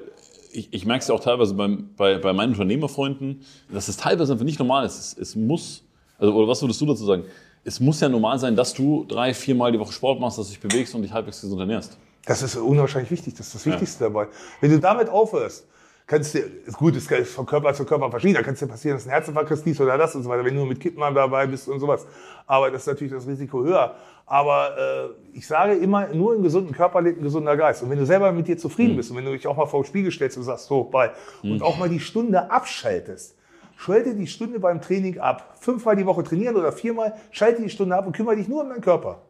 ich, 0.52 0.72
ich 0.72 0.86
merke 0.86 1.02
es 1.02 1.08
ja 1.08 1.14
auch 1.14 1.20
teilweise 1.20 1.54
beim, 1.54 1.90
bei, 1.96 2.16
bei 2.18 2.32
meinen 2.32 2.52
Unternehmerfreunden, 2.52 3.42
dass 3.70 3.88
es 3.88 3.96
teilweise 3.98 4.32
einfach 4.32 4.44
nicht 4.44 4.58
normal 4.58 4.86
ist. 4.86 4.98
Es, 4.98 5.18
es 5.18 5.36
muss, 5.36 5.84
also, 6.18 6.32
oder 6.34 6.48
was 6.48 6.62
würdest 6.62 6.80
du 6.80 6.86
dazu 6.86 7.04
sagen? 7.04 7.24
Es 7.64 7.80
muss 7.80 8.00
ja 8.00 8.08
normal 8.08 8.38
sein, 8.38 8.56
dass 8.56 8.72
du 8.72 9.04
drei, 9.04 9.34
viermal 9.34 9.72
die 9.72 9.78
Woche 9.78 9.92
Sport 9.92 10.20
machst, 10.20 10.38
dass 10.38 10.46
du 10.46 10.52
dich 10.52 10.60
bewegst 10.60 10.94
und 10.94 11.02
dich 11.02 11.12
halbwegs 11.12 11.40
gesund 11.40 11.60
ernährst. 11.60 11.98
Das 12.24 12.42
ist 12.42 12.56
unwahrscheinlich 12.56 13.10
wichtig, 13.10 13.34
das 13.34 13.48
ist 13.48 13.54
das 13.56 13.66
Wichtigste 13.66 14.04
dabei. 14.04 14.28
Wenn 14.60 14.70
du 14.70 14.80
damit 14.80 15.08
aufhörst, 15.08 15.66
kannst 16.06 16.34
du, 16.34 16.38
ist 16.38 16.76
gut, 16.76 16.94
es 16.96 17.10
ist 17.10 17.34
von 17.34 17.46
Körper 17.46 17.74
zu 17.74 17.84
Körper 17.84 18.10
verschieden, 18.10 18.34
da 18.34 18.42
kann 18.42 18.54
es 18.54 18.60
dir 18.60 18.66
passieren, 18.66 18.96
dass 18.96 19.04
einen 19.04 19.12
Herzinfarkt 19.12 19.48
kriegst, 19.48 19.66
dies 19.66 19.80
oder 19.80 19.98
das 19.98 20.14
und 20.14 20.22
so 20.22 20.30
weiter, 20.30 20.44
wenn 20.44 20.54
du 20.54 20.60
nur 20.60 20.68
mit 20.68 20.80
Kippen 20.80 21.00
dabei 21.00 21.46
bist 21.46 21.68
und 21.68 21.80
sowas. 21.80 22.06
Aber 22.46 22.70
das 22.70 22.82
ist 22.82 22.86
natürlich 22.86 23.12
das 23.12 23.26
Risiko 23.26 23.64
höher. 23.64 23.96
Aber 24.24 24.76
äh, 24.76 25.36
ich 25.36 25.46
sage 25.46 25.74
immer, 25.74 26.08
nur 26.08 26.34
im 26.34 26.42
gesunden 26.42 26.72
Körper 26.72 27.00
lebt 27.00 27.20
ein 27.20 27.24
gesunder 27.24 27.56
Geist. 27.56 27.82
Und 27.82 27.90
wenn 27.90 27.98
du 27.98 28.06
selber 28.06 28.32
mit 28.32 28.48
dir 28.48 28.58
zufrieden 28.58 28.96
bist 28.96 29.10
und 29.10 29.16
wenn 29.16 29.24
du 29.24 29.32
dich 29.32 29.46
auch 29.46 29.56
mal 29.56 29.66
vor 29.66 29.82
den 29.82 29.86
Spiegel 29.86 30.10
stellst 30.10 30.36
und 30.36 30.44
sagst, 30.44 30.66
so, 30.66 30.84
bei, 30.84 31.12
und 31.42 31.62
auch 31.62 31.78
mal 31.78 31.88
die 31.88 32.00
Stunde 32.00 32.50
abschaltest, 32.50 33.36
schalte 33.76 34.14
die 34.14 34.26
Stunde 34.26 34.58
beim 34.58 34.80
Training 34.80 35.18
ab. 35.18 35.56
Fünfmal 35.60 35.96
die 35.96 36.06
Woche 36.06 36.24
trainieren 36.24 36.56
oder 36.56 36.72
viermal, 36.72 37.14
schalte 37.30 37.62
die 37.62 37.70
Stunde 37.70 37.96
ab 37.96 38.06
und 38.06 38.16
kümmere 38.16 38.36
dich 38.36 38.48
nur 38.48 38.62
um 38.62 38.68
deinen 38.68 38.80
Körper. 38.80 39.22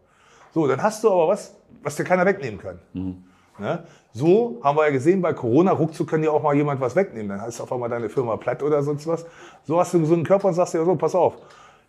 So, 0.55 0.67
dann 0.67 0.83
hast 0.83 1.05
du 1.05 1.11
aber 1.11 1.29
was, 1.29 1.55
was 1.83 1.97
dir 1.97 2.05
keiner 2.05 2.25
wegnehmen 2.25 2.59
kann. 2.59 2.79
Ne? 3.59 3.85
So 4.13 4.61
haben 4.63 4.77
wir 4.77 4.85
ja 4.85 4.91
gesehen, 4.93 5.23
bei 5.23 5.33
Corona, 5.33 5.73
ruckzuck 5.73 6.09
kann 6.09 6.23
dir 6.23 6.33
auch 6.33 6.43
mal 6.43 6.55
jemand 6.55 6.81
was 6.81 6.95
wegnehmen. 6.95 7.29
Dann 7.29 7.41
heißt 7.41 7.61
auf 7.61 7.73
einmal 7.73 7.89
deine 7.89 8.09
Firma 8.09 8.37
platt 8.37 8.63
oder 8.63 8.83
sonst 8.83 9.07
was. 9.07 9.25
So 9.65 9.79
hast 9.79 9.93
du 9.93 9.99
einen 9.99 10.05
gesunden 10.05 10.27
Körper 10.27 10.49
und 10.49 10.55
sagst 10.55 10.75
dir 10.75 10.85
so, 10.85 10.95
pass 10.97 11.15
auf, 11.15 11.39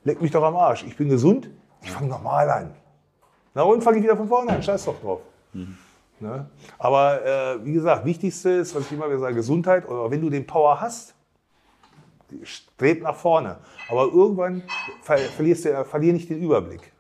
leck 0.03 0.21
mich 0.21 0.31
doch 0.31 0.43
am 0.43 0.55
Arsch. 0.55 0.83
Ich 0.85 0.95
bin 0.95 1.09
gesund, 1.09 1.49
ich 1.81 1.91
fange 1.91 2.09
normal 2.09 2.49
an. 2.49 2.71
Na 3.53 3.63
und 3.63 3.83
fange 3.83 3.97
ich 3.97 4.03
wieder 4.03 4.15
von 4.15 4.27
vorne 4.27 4.51
an, 4.51 4.63
scheiß 4.63 4.85
doch 4.85 4.99
drauf. 5.01 5.21
Ne? 6.19 6.49
Aber 6.79 7.25
äh, 7.25 7.65
wie 7.65 7.73
gesagt, 7.73 8.05
wichtigste 8.05 8.49
ist, 8.49 8.75
was 8.75 8.83
ich 8.83 8.91
immer 8.91 9.07
wieder 9.07 9.19
sage, 9.19 9.35
Gesundheit. 9.35 9.87
Oder 9.87 10.09
wenn 10.09 10.21
du 10.21 10.29
den 10.29 10.45
Power 10.47 10.79
hast, 10.79 11.13
streb 12.43 13.03
nach 13.03 13.15
vorne. 13.15 13.57
Aber 13.89 14.05
irgendwann 14.05 14.63
ver 15.01 15.17
verlierst 15.17 15.65
du, 15.65 15.85
verlier 15.85 16.13
nicht 16.13 16.29
den 16.29 16.41
Überblick. 16.41 16.91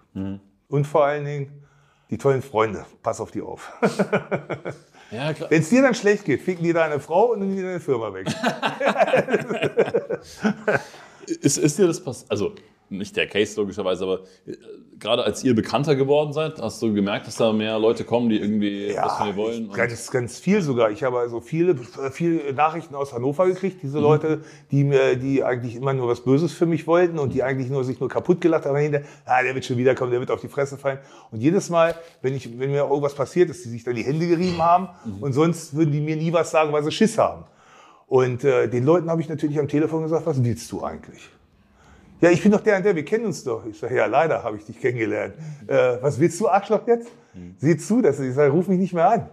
Und 0.69 0.87
vor 0.87 1.05
allen 1.05 1.25
Dingen 1.25 1.66
die 2.09 2.17
tollen 2.17 2.41
Freunde. 2.41 2.85
Pass 3.03 3.19
auf 3.19 3.31
die 3.31 3.41
auf. 3.41 3.71
Ja. 5.09 5.33
Wenn 5.49 5.61
es 5.61 5.69
dir 5.69 5.81
dann 5.81 5.95
schlecht 5.95 6.25
geht, 6.25 6.41
ficken 6.41 6.65
die 6.65 6.73
deine 6.73 6.99
Frau 6.99 7.31
und 7.31 7.39
dann 7.39 7.55
die 7.55 7.61
deine 7.61 7.79
Firma 7.79 8.13
weg. 8.13 8.27
Ist, 11.27 11.57
ist 11.57 11.77
dir 11.77 11.87
das 11.87 12.03
passiert? 12.03 12.31
Also, 12.31 12.55
nicht 12.89 13.15
der 13.15 13.27
Case 13.27 13.59
logischerweise, 13.59 14.03
aber 14.03 14.19
äh, 14.45 14.53
gerade 14.99 15.23
als 15.23 15.43
ihr 15.43 15.55
bekannter 15.55 15.95
geworden 15.95 16.33
seid, 16.33 16.61
hast 16.61 16.81
du 16.81 16.93
gemerkt, 16.93 17.27
dass 17.27 17.35
da 17.35 17.53
mehr 17.53 17.77
Leute 17.79 18.03
kommen, 18.03 18.29
die 18.29 18.37
irgendwie 18.39 18.95
was 18.95 19.17
von 19.17 19.27
dir 19.27 19.35
wollen? 19.35 19.67
Und- 19.67 19.73
ganz, 19.73 20.09
ganz 20.09 20.39
viel 20.39 20.61
sogar. 20.61 20.91
Ich 20.91 21.03
habe 21.03 21.19
also 21.19 21.41
viele, 21.41 21.75
viele 22.11 22.53
Nachrichten 22.53 22.95
aus 22.95 23.13
Hannover 23.13 23.47
gekriegt. 23.47 23.83
Diese 23.83 23.99
Leute, 23.99 24.41
die 24.71 24.83
mir, 24.83 25.15
die 25.15 25.43
eigentlich 25.43 25.75
immer 25.75 25.93
nur 25.93 26.07
was 26.07 26.21
Böses 26.21 26.53
für 26.53 26.65
mich 26.65 26.87
wollten 26.87 27.19
und 27.19 27.33
die 27.33 27.43
eigentlich 27.43 27.69
nur 27.69 27.83
sich 27.83 27.99
nur 27.99 28.09
kaputt 28.09 28.41
gelacht 28.41 28.65
haben. 28.65 28.77
Hinter, 28.77 29.01
ah, 29.25 29.43
der 29.43 29.53
wird 29.53 29.65
schon 29.65 29.77
wiederkommen, 29.77 30.11
der 30.11 30.19
wird 30.19 30.31
auf 30.31 30.41
die 30.41 30.47
Fresse 30.47 30.77
fallen. 30.77 30.99
Und 31.31 31.41
jedes 31.41 31.69
Mal, 31.69 31.95
wenn 32.21 32.33
ich, 32.35 32.57
wenn 32.59 32.71
mir 32.71 32.85
irgendwas 32.87 33.13
passiert 33.15 33.49
ist, 33.49 33.63
die 33.65 33.69
sich 33.69 33.83
dann 33.83 33.95
die 33.95 34.03
Hände 34.03 34.27
gerieben 34.27 34.61
haben 34.61 34.89
und 35.21 35.33
sonst 35.33 35.75
würden 35.75 35.91
die 35.91 36.01
mir 36.01 36.15
nie 36.15 36.31
was 36.33 36.51
sagen, 36.51 36.71
weil 36.73 36.83
sie 36.83 36.91
Schiss 36.91 37.17
haben. 37.17 37.43
Und 38.07 38.43
äh, 38.45 38.69
den 38.69 38.85
Leuten 38.85 39.09
habe 39.09 39.21
ich 39.21 39.27
natürlich 39.27 39.59
am 39.59 39.67
Telefon 39.67 40.03
gesagt, 40.03 40.25
was 40.25 40.41
willst 40.43 40.71
du 40.71 40.81
eigentlich? 40.83 41.29
Ja, 42.19 42.31
ich 42.31 42.41
bin 42.41 42.51
doch 42.51 42.61
der 42.61 42.77
und 42.77 42.85
der, 42.85 42.95
wir 42.95 43.05
kennen 43.05 43.25
uns 43.25 43.43
doch. 43.43 43.65
Ich 43.65 43.77
sage, 43.77 43.95
ja, 43.95 44.05
leider 44.07 44.43
habe 44.43 44.57
ich 44.57 44.65
dich 44.65 44.79
kennengelernt. 44.79 45.35
Äh, 45.67 45.97
was 46.01 46.19
willst 46.19 46.39
du, 46.39 46.47
Arschloch, 46.47 46.87
jetzt? 46.87 47.09
Sieh 47.57 47.77
zu, 47.77 48.01
dass 48.01 48.19
ich 48.19 48.33
sage, 48.33 48.51
ruf 48.51 48.67
mich 48.67 48.79
nicht 48.79 48.93
mehr 48.93 49.09
an. 49.09 49.29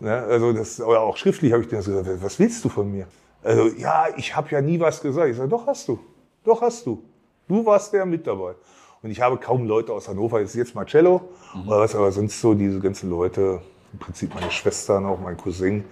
Ne? 0.00 0.12
Also 0.12 0.52
das, 0.52 0.80
oder 0.80 1.00
auch 1.00 1.16
schriftlich 1.16 1.52
habe 1.52 1.62
ich 1.62 1.68
dir 1.68 1.76
gesagt, 1.76 2.22
was 2.22 2.38
willst 2.38 2.64
du 2.64 2.68
von 2.68 2.90
mir? 2.90 3.06
Also, 3.42 3.68
ja, 3.76 4.06
ich 4.16 4.34
habe 4.34 4.48
ja 4.50 4.60
nie 4.60 4.80
was 4.80 5.00
gesagt. 5.00 5.28
Ich 5.28 5.36
sage, 5.36 5.48
doch 5.48 5.66
hast 5.66 5.86
du. 5.88 5.98
Doch 6.44 6.60
hast 6.60 6.84
du. 6.86 7.04
Du 7.46 7.64
warst 7.64 7.92
der 7.92 8.04
mit 8.04 8.26
dabei. 8.26 8.54
Und 9.02 9.10
ich 9.10 9.20
habe 9.20 9.36
kaum 9.36 9.64
Leute 9.66 9.92
aus 9.92 10.08
Hannover, 10.08 10.40
ist 10.40 10.56
jetzt 10.56 10.74
Marcello, 10.74 11.28
oder 11.66 11.78
was, 11.78 11.94
aber 11.94 12.10
sonst 12.10 12.40
so 12.40 12.52
diese 12.54 12.80
ganzen 12.80 13.08
Leute, 13.08 13.60
im 13.92 13.98
Prinzip 14.00 14.34
meine 14.34 14.50
Schwestern, 14.50 15.06
auch 15.06 15.20
mein 15.20 15.36
Cousin. 15.36 15.84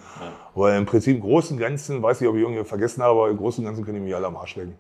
Aber 0.55 0.76
im 0.76 0.87
Prinzip 0.87 1.14
im 1.14 1.22
Großen 1.22 1.57
und 1.57 1.61
Ganzen, 1.61 2.03
weiß 2.03 2.20
nicht, 2.20 2.28
ob 2.28 2.34
ich 2.34 2.41
irgendjemanden 2.41 2.68
vergessen 2.68 3.03
habe, 3.05 3.12
aber 3.12 3.30
im 3.30 3.37
Großen 3.37 3.62
und 3.62 3.68
Ganzen 3.70 3.84
können 3.84 3.99
die 3.99 4.05
mich 4.05 4.14
alle 4.14 4.26
am 4.26 4.37
Arsch 4.37 4.57
legen. 4.57 4.74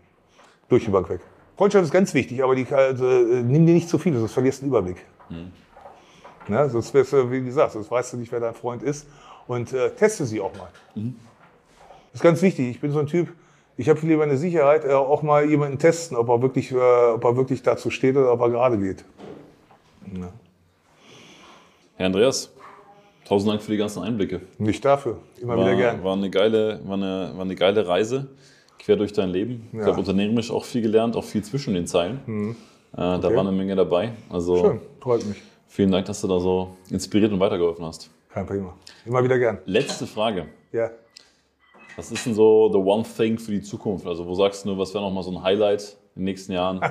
Durch 0.68 0.84
die 0.84 0.90
Bank 0.90 1.08
weg. 1.08 1.20
Freundschaft 1.56 1.84
ist 1.84 1.92
ganz 1.92 2.12
wichtig, 2.12 2.42
aber 2.42 2.54
die, 2.54 2.66
also, 2.70 3.06
äh, 3.06 3.42
nimm 3.42 3.66
dir 3.66 3.74
nicht 3.74 3.88
zu 3.88 3.98
viel, 3.98 4.16
sonst 4.16 4.32
verlierst 4.32 4.60
du 4.60 4.66
den 4.66 4.68
Überblick. 4.70 4.98
Ne? 6.48 6.70
Sonst 6.70 6.92
wirst 6.94 7.12
du, 7.12 7.30
wie 7.30 7.42
gesagt, 7.42 7.72
sonst 7.72 7.90
weißt 7.90 8.12
du 8.12 8.16
nicht, 8.18 8.30
wer 8.30 8.40
dein 8.40 8.54
Freund 8.54 8.82
ist. 8.82 9.06
Und 9.46 9.72
äh, 9.72 9.90
teste 9.90 10.26
sie 10.26 10.40
auch 10.40 10.52
mal. 10.56 10.68
Das 10.94 12.14
ist 12.14 12.22
ganz 12.22 12.42
wichtig. 12.42 12.68
Ich 12.68 12.80
bin 12.80 12.90
so 12.90 12.98
ein 12.98 13.06
Typ, 13.06 13.28
ich 13.76 13.88
habe 13.88 14.00
lieber 14.06 14.22
eine 14.22 14.36
Sicherheit, 14.36 14.84
äh, 14.84 14.92
auch 14.92 15.22
mal 15.22 15.48
jemanden 15.48 15.78
testen, 15.78 16.16
ob 16.16 16.28
er 16.28 16.42
wirklich, 16.42 16.72
äh, 16.72 16.76
ob 16.76 17.24
er 17.24 17.36
wirklich 17.36 17.62
dazu 17.62 17.90
steht 17.90 18.16
oder 18.16 18.32
ob 18.32 18.40
er 18.40 18.50
gerade 18.50 18.78
geht. 18.78 19.04
Ne? 20.06 20.28
Herr 21.96 22.06
Andreas, 22.06 22.50
tausend 23.24 23.50
Dank 23.50 23.62
für 23.62 23.70
die 23.70 23.76
ganzen 23.76 24.02
Einblicke. 24.02 24.40
Nicht 24.58 24.84
dafür. 24.84 25.18
Immer 25.40 25.56
War, 25.56 25.64
wieder 25.66 25.76
gern. 25.76 26.04
war, 26.04 26.14
eine 26.14 26.30
geile, 26.30 26.80
war, 26.84 26.94
eine, 26.94 27.32
war 27.34 27.44
eine 27.44 27.54
geile 27.54 27.86
Reise, 27.86 28.28
quer 28.78 28.96
durch 28.96 29.12
dein 29.12 29.30
Leben. 29.30 29.68
Ich 29.72 29.78
Ja. 29.80 29.86
habe 29.86 29.98
unternehmerisch 29.98 30.50
auch 30.50 30.64
viel 30.64 30.82
gelernt, 30.82 31.16
auch 31.16 31.24
viel 31.24 31.42
zwischen 31.42 31.74
den 31.74 31.86
Zeilen. 31.86 32.20
Äh, 32.92 32.96
Da 32.96 33.22
war 33.22 33.40
eine 33.40 33.52
Menge 33.52 33.76
dabei. 33.76 34.12
Also 34.30 34.56
Schön, 34.56 34.80
freut 35.00 35.24
mich. 35.26 35.42
vielen 35.66 35.90
Dank, 35.92 36.06
dass 36.06 36.20
du 36.20 36.28
da 36.28 36.38
so 36.40 36.76
inspiriert 36.90 37.32
und 37.32 37.40
weitergeholfen 37.40 37.84
hast. 37.84 38.10
Kein 38.30 38.46
Thema. 38.46 38.74
Immer 39.04 39.22
wieder 39.24 39.38
gern. 39.38 39.58
Letzte 39.64 40.06
Frage. 40.06 40.46
Ja. 40.72 40.90
Was 41.96 42.10
ist 42.12 42.26
denn 42.26 42.34
so 42.34 42.70
the 42.70 42.78
one 42.78 43.02
thing 43.16 43.38
für 43.38 43.52
die 43.52 43.62
Zukunft? 43.62 44.06
Also 44.06 44.26
wo 44.26 44.34
sagst 44.34 44.64
du, 44.66 44.76
was 44.76 44.92
wäre 44.92 45.02
nochmal 45.04 45.22
so 45.22 45.30
ein 45.30 45.42
Highlight 45.42 45.96
in 46.14 46.20
den 46.22 46.24
nächsten 46.26 46.52
Jahren? 46.52 46.80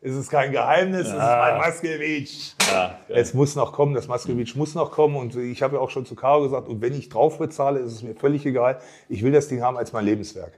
Es 0.00 0.14
ist 0.14 0.30
kein 0.30 0.52
Geheimnis, 0.52 1.02
es 1.08 1.08
ist 1.08 1.18
mein 1.18 1.58
Maskewitsch. 1.58 2.52
ja, 2.72 2.98
Es 3.08 3.34
muss 3.34 3.56
noch 3.56 3.72
kommen, 3.72 3.94
das 3.94 4.06
Maskewitsch 4.08 4.54
muss 4.56 4.74
noch 4.74 4.90
kommen. 4.92 5.16
Und 5.16 5.36
ich 5.36 5.60
habe 5.62 5.76
ja 5.76 5.82
auch 5.82 5.90
schon 5.90 6.06
zu 6.06 6.14
Caro 6.14 6.42
gesagt, 6.44 6.68
und 6.68 6.80
wenn 6.80 6.94
ich 6.94 7.08
drauf 7.10 7.38
bezahle, 7.38 7.80
ist 7.80 7.92
es 7.92 8.02
mir 8.02 8.14
völlig 8.14 8.46
egal. 8.46 8.78
Ich 9.08 9.22
will 9.22 9.32
das 9.32 9.48
Ding 9.48 9.60
haben 9.60 9.76
als 9.76 9.92
mein 9.92 10.04
Lebenswerk. 10.06 10.52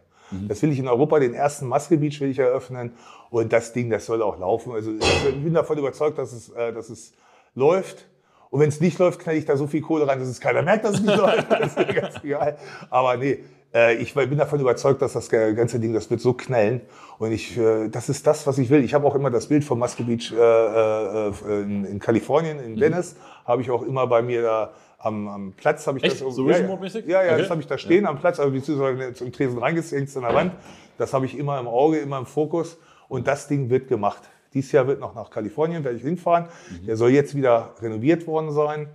Das 0.49 0.63
will 0.63 0.73
ich 0.73 0.79
in 0.79 0.89
Europa, 0.89 1.19
den 1.19 1.35
ersten 1.35 1.67
Maske-Beach 1.67 2.21
will 2.21 2.31
ich 2.31 2.39
eröffnen. 2.39 2.93
Und 3.31 3.53
das 3.53 3.73
Ding, 3.73 3.91
das 3.91 4.07
soll 4.07 4.23
auch 4.23 4.39
laufen. 4.39 4.73
Also 4.73 4.93
ich 4.93 5.43
bin 5.43 5.55
davon 5.55 5.79
überzeugt, 5.79 6.19
dass 6.19 6.33
es, 6.33 6.51
äh, 6.51 6.73
dass 6.73 6.91
es 6.91 7.13
läuft. 7.55 8.07
Und 8.51 8.61
wenn 8.61 8.69
es 8.69 8.81
nicht 8.81 8.99
läuft, 8.99 9.21
knall 9.21 9.37
ich 9.37 9.45
da 9.45 9.57
so 9.57 9.67
viel 9.67 9.81
Kohle 9.81 10.07
rein, 10.07 10.19
dass 10.19 10.29
es 10.29 10.41
keiner 10.41 10.63
merkt, 10.63 10.85
dass 10.85 10.95
es 10.95 11.03
nicht 11.03 11.17
läuft. 11.17 11.51
Das 11.51 11.69
ist 11.69 11.79
mir 11.79 11.95
ganz 11.95 12.17
egal. 12.25 12.59
Aber 12.91 13.17
nee, 13.17 13.41
äh, 13.73 13.95
ich 13.97 14.15
bin 14.15 14.39
davon 14.39 14.61
überzeugt, 14.61 15.03
dass 15.03 15.13
das 15.13 15.29
ganze 15.29 15.79
Ding, 15.79 15.93
das 15.93 16.11
wird 16.11 16.21
so 16.21 16.33
knallen. 16.33 16.81
Und 17.19 17.33
ich, 17.33 17.57
äh, 17.57 17.89
das 17.89 18.09
ist 18.09 18.27
das, 18.27 18.47
was 18.47 18.59
ich 18.59 18.71
will. 18.71 18.83
Ich 18.83 18.95
habe 18.95 19.07
auch 19.07 19.15
immer 19.15 19.31
das 19.31 19.47
Bild 19.47 19.65
vom 19.65 19.79
Muscle 19.79 20.05
Beach 20.05 20.33
äh, 20.33 21.63
in, 21.63 21.85
in 21.85 21.99
Kalifornien, 21.99 22.59
in 22.59 22.81
Venice, 22.81 23.17
habe 23.45 23.63
ich 23.63 23.71
auch 23.71 23.83
immer 23.83 24.07
bei 24.07 24.23
mir 24.23 24.43
da 24.43 24.73
am, 25.01 25.29
am 25.29 25.53
Platz. 25.53 25.87
habe 25.87 25.99
ich 25.99 26.05
Echt? 26.05 26.21
das 26.23 26.35
So 26.35 26.49
ja, 26.49 26.59
ja, 26.59 26.77
mäßig? 26.77 27.07
ja, 27.07 27.23
ja, 27.23 27.33
Okay. 27.33 27.43
das 27.43 27.51
habe 27.51 27.61
ich 27.61 27.67
da 27.67 27.79
stehen 27.79 28.07
am 28.07 28.19
Platz, 28.19 28.39
also 28.39 28.53
beziehungsweise 28.53 29.15
zum 29.15 29.33
Tresen 29.33 29.59
reingehängt 29.59 30.17
an 30.17 30.23
der 30.23 30.35
Wand. 30.35 30.53
Das 30.99 31.13
habe 31.15 31.27
ich 31.27 31.37
immer 31.39 31.59
im 31.59 31.67
Auge, 31.67 31.99
immer 31.99 32.19
im 32.19 32.27
Fokus. 32.27 32.77
Und 33.09 33.27
das 33.27 33.49
Ding 33.49 33.71
wird 33.71 33.89
gemacht. 33.89 34.23
Dieses 34.55 34.73
Jahr 34.73 34.87
wird 34.87 35.01
noch 35.01 35.15
nach 35.15 35.31
Kalifornien, 35.31 35.83
werde 35.85 35.97
ich 35.97 36.03
hinfahren. 36.03 36.47
Der 36.87 36.97
soll 36.97 37.11
jetzt 37.11 37.35
wieder 37.35 37.75
renoviert 37.81 38.27
worden 38.27 38.53
sein. 38.53 38.89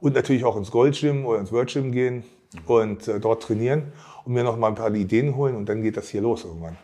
Und 0.00 0.14
natürlich 0.14 0.44
auch 0.44 0.56
ins 0.56 0.70
Gold 0.70 0.98
Gym 0.98 1.24
oder 1.24 1.38
ins 1.38 1.50
World 1.52 1.72
Gym 1.72 1.92
gehen 1.92 2.24
und 2.66 3.08
äh, 3.08 3.20
dort 3.20 3.42
trainieren 3.42 3.92
und 4.24 4.34
mir 4.34 4.44
noch 4.44 4.56
mal 4.58 4.68
ein 4.68 4.74
paar 4.74 4.92
Ideen 4.94 5.34
holen. 5.36 5.54
Und 5.56 5.68
dann 5.68 5.82
geht 5.82 5.96
das 5.96 6.08
hier 6.08 6.20
los 6.20 6.44
irgendwann. 6.44 6.76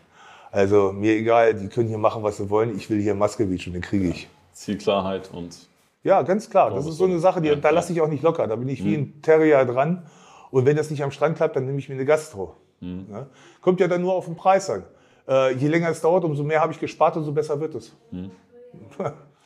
Also 0.51 0.91
mir 0.91 1.13
egal, 1.13 1.53
die 1.53 1.67
können 1.67 1.87
hier 1.87 1.97
machen, 1.97 2.23
was 2.23 2.37
sie 2.37 2.49
wollen. 2.49 2.75
Ich 2.75 2.89
will 2.89 2.99
hier 3.01 3.13
Maske 3.15 3.45
Beach 3.45 3.67
und 3.67 3.73
den 3.73 3.81
kriege 3.81 4.07
ich. 4.09 4.27
Zielklarheit 4.53 5.29
und. 5.33 5.69
Ja, 6.03 6.21
ganz 6.23 6.49
klar. 6.49 6.71
Das 6.71 6.85
ist 6.87 6.97
so 6.97 7.05
eine 7.05 7.19
Sache, 7.19 7.41
die, 7.41 7.49
Ja, 7.49 7.55
da 7.55 7.69
lasse 7.69 7.93
ich 7.93 8.01
auch 8.01 8.07
nicht 8.07 8.23
locker. 8.23 8.47
Da 8.47 8.55
bin 8.55 8.67
ich 8.69 8.83
wie 8.83 8.95
ein 8.95 9.21
Terrier 9.21 9.65
dran. 9.65 10.05
Und 10.49 10.65
wenn 10.65 10.75
das 10.75 10.89
nicht 10.89 11.03
am 11.03 11.11
Strand 11.11 11.37
klappt, 11.37 11.55
dann 11.55 11.65
nehme 11.65 11.77
ich 11.79 11.87
mir 11.89 11.95
eine 11.95 12.05
Gastro. 12.05 12.55
Ja? 12.81 13.27
Kommt 13.61 13.79
ja 13.79 13.87
dann 13.87 14.01
nur 14.01 14.13
auf 14.13 14.25
den 14.25 14.35
Preis 14.35 14.69
an. 14.69 14.83
Äh, 15.27 15.53
je 15.53 15.67
länger 15.67 15.89
es 15.89 16.01
dauert, 16.01 16.23
umso 16.23 16.43
mehr 16.43 16.59
habe 16.61 16.73
ich 16.73 16.79
gespart, 16.79 17.15
umso 17.15 17.31
besser 17.31 17.59
wird 17.61 17.75
es. 17.75 17.95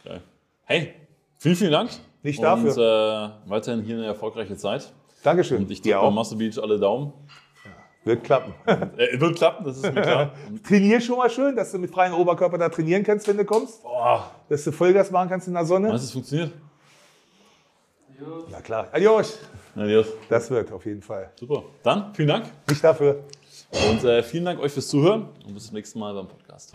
Geil. 0.04 0.22
Hey, 0.64 0.94
vielen, 1.38 1.56
vielen 1.56 1.72
Dank. 1.72 1.90
Nicht 2.24 2.40
Und 2.40 2.46
dafür. 2.46 3.36
äh, 3.46 3.50
weiterhin 3.50 3.84
hier 3.84 3.98
eine 3.98 4.06
erfolgreiche 4.06 4.56
Zeit. 4.56 4.92
Dankeschön. 5.24 5.64
Und 5.64 5.72
ich 5.72 5.82
drücke 5.82 5.96
bei 5.96 6.02
auch. 6.02 6.12
Muscle 6.12 6.38
Beach 6.38 6.58
alle 6.62 6.80
Daumen. 6.80 7.12
Wird 8.06 8.24
klappen. 8.24 8.54
Äh, 8.98 9.20
wird 9.20 9.36
klappen, 9.36 9.66
das 9.66 9.78
ist 9.78 9.84
mir 9.94 10.02
klar. 10.02 10.32
Trainier 10.68 11.02
schon 11.02 11.18
mal 11.18 11.30
schön, 11.30 11.56
dass 11.56 11.72
du 11.72 11.80
mit 11.80 11.92
freiem 11.92 12.14
Oberkörper 12.14 12.58
da 12.58 12.70
trainieren 12.70 13.04
kannst, 13.04 13.28
wenn 13.28 13.36
du 13.38 13.44
kommst. 13.44 13.82
boah, 13.84 14.32
Dass 14.48 14.64
du 14.64 14.72
Vollgas 14.72 15.12
machen 15.12 15.28
kannst 15.28 15.48
in 15.48 15.54
der 15.56 15.66
Sonne. 15.66 15.90
meinst 15.90 16.04
du, 16.04 16.08
es 16.08 16.14
funktioniert? 16.14 16.52
Na 18.50 18.62
klar. 18.62 18.88
Adios. 18.94 19.40
Adios. 19.76 20.08
Das 20.30 20.50
wird 20.50 20.72
auf 20.72 20.86
jeden 20.86 21.02
Fall. 21.02 21.32
Super. 21.38 21.64
Dann 21.84 22.14
vielen 22.14 22.30
Dank. 22.30 22.46
Nicht 22.70 22.82
dafür. 22.84 23.24
Und 23.90 24.04
äh, 24.06 24.24
vielen 24.24 24.46
Dank 24.46 24.60
euch 24.62 24.72
fürs 24.72 24.88
Zuhören 24.88 25.28
und 25.46 25.54
bis 25.54 25.66
zum 25.66 25.76
nächsten 25.76 26.00
Mal 26.00 26.14
beim 26.14 26.28
Podcast. 26.28 26.74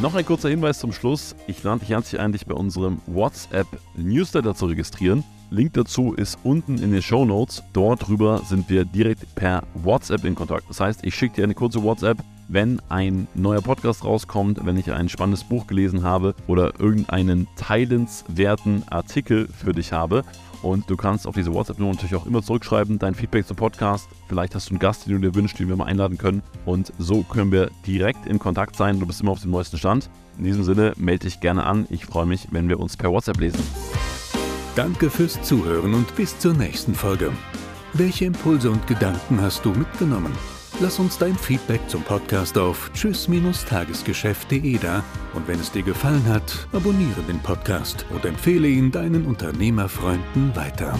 Noch 0.00 0.14
ein 0.14 0.24
kurzer 0.24 0.48
Hinweis 0.48 0.78
zum 0.78 0.92
Schluss. 0.92 1.34
Ich 1.48 1.64
lade 1.64 1.80
dich 1.80 1.88
herzlich 1.88 2.20
ein, 2.20 2.30
dich 2.30 2.46
bei 2.46 2.54
unserem 2.54 3.00
WhatsApp-Newsletter 3.06 4.54
zu 4.54 4.66
registrieren. 4.66 5.24
Link 5.50 5.72
dazu 5.72 6.12
ist 6.12 6.38
unten 6.44 6.78
in 6.78 6.92
den 6.92 7.02
Show 7.02 7.24
Notes. 7.24 7.64
Dort 7.72 8.06
drüber 8.06 8.42
sind 8.44 8.70
wir 8.70 8.84
direkt 8.84 9.34
per 9.34 9.64
WhatsApp 9.74 10.24
in 10.24 10.36
Kontakt. 10.36 10.68
Das 10.68 10.78
heißt, 10.78 11.04
ich 11.04 11.16
schicke 11.16 11.36
dir 11.36 11.44
eine 11.44 11.54
kurze 11.54 11.82
WhatsApp, 11.82 12.18
wenn 12.46 12.80
ein 12.88 13.26
neuer 13.34 13.60
Podcast 13.60 14.04
rauskommt, 14.04 14.64
wenn 14.64 14.76
ich 14.76 14.92
ein 14.92 15.08
spannendes 15.08 15.42
Buch 15.42 15.66
gelesen 15.66 16.04
habe 16.04 16.36
oder 16.46 16.78
irgendeinen 16.78 17.48
teilenswerten 17.56 18.84
Artikel 18.90 19.48
für 19.48 19.72
dich 19.72 19.92
habe. 19.92 20.22
Und 20.62 20.88
du 20.90 20.96
kannst 20.96 21.26
auf 21.26 21.34
diese 21.34 21.52
WhatsApp-Nummer 21.52 21.92
natürlich 21.92 22.16
auch 22.16 22.26
immer 22.26 22.42
zurückschreiben, 22.42 22.98
dein 22.98 23.14
Feedback 23.14 23.46
zum 23.46 23.56
Podcast. 23.56 24.08
Vielleicht 24.28 24.54
hast 24.54 24.68
du 24.68 24.72
einen 24.72 24.80
Gast, 24.80 25.06
den 25.06 25.14
du 25.14 25.28
dir 25.28 25.34
wünschst, 25.34 25.58
den 25.58 25.68
wir 25.68 25.76
mal 25.76 25.84
einladen 25.84 26.18
können. 26.18 26.42
Und 26.66 26.92
so 26.98 27.22
können 27.22 27.52
wir 27.52 27.70
direkt 27.86 28.26
in 28.26 28.38
Kontakt 28.38 28.76
sein. 28.76 28.98
Du 28.98 29.06
bist 29.06 29.20
immer 29.20 29.32
auf 29.32 29.40
dem 29.40 29.50
neuesten 29.50 29.78
Stand. 29.78 30.10
In 30.38 30.44
diesem 30.44 30.64
Sinne, 30.64 30.92
melde 30.96 31.26
dich 31.26 31.40
gerne 31.40 31.64
an. 31.64 31.86
Ich 31.90 32.06
freue 32.06 32.26
mich, 32.26 32.48
wenn 32.50 32.68
wir 32.68 32.80
uns 32.80 32.96
per 32.96 33.10
WhatsApp 33.10 33.40
lesen. 33.40 33.62
Danke 34.76 35.10
fürs 35.10 35.40
Zuhören 35.42 35.94
und 35.94 36.14
bis 36.14 36.38
zur 36.38 36.54
nächsten 36.54 36.94
Folge. 36.94 37.32
Welche 37.94 38.26
Impulse 38.26 38.70
und 38.70 38.86
Gedanken 38.86 39.40
hast 39.40 39.64
du 39.64 39.70
mitgenommen? 39.70 40.32
Lass 40.80 41.00
uns 41.00 41.18
dein 41.18 41.36
Feedback 41.36 41.80
zum 41.88 42.02
Podcast 42.02 42.56
auf 42.56 42.92
tschüss-tagesgeschäft.de 42.94 44.78
da 44.78 45.02
und 45.34 45.48
wenn 45.48 45.58
es 45.58 45.72
dir 45.72 45.82
gefallen 45.82 46.24
hat, 46.28 46.68
abonniere 46.72 47.22
den 47.22 47.40
Podcast 47.40 48.06
und 48.10 48.24
empfehle 48.24 48.68
ihn 48.68 48.92
deinen 48.92 49.26
Unternehmerfreunden 49.26 50.54
weiter. 50.54 50.96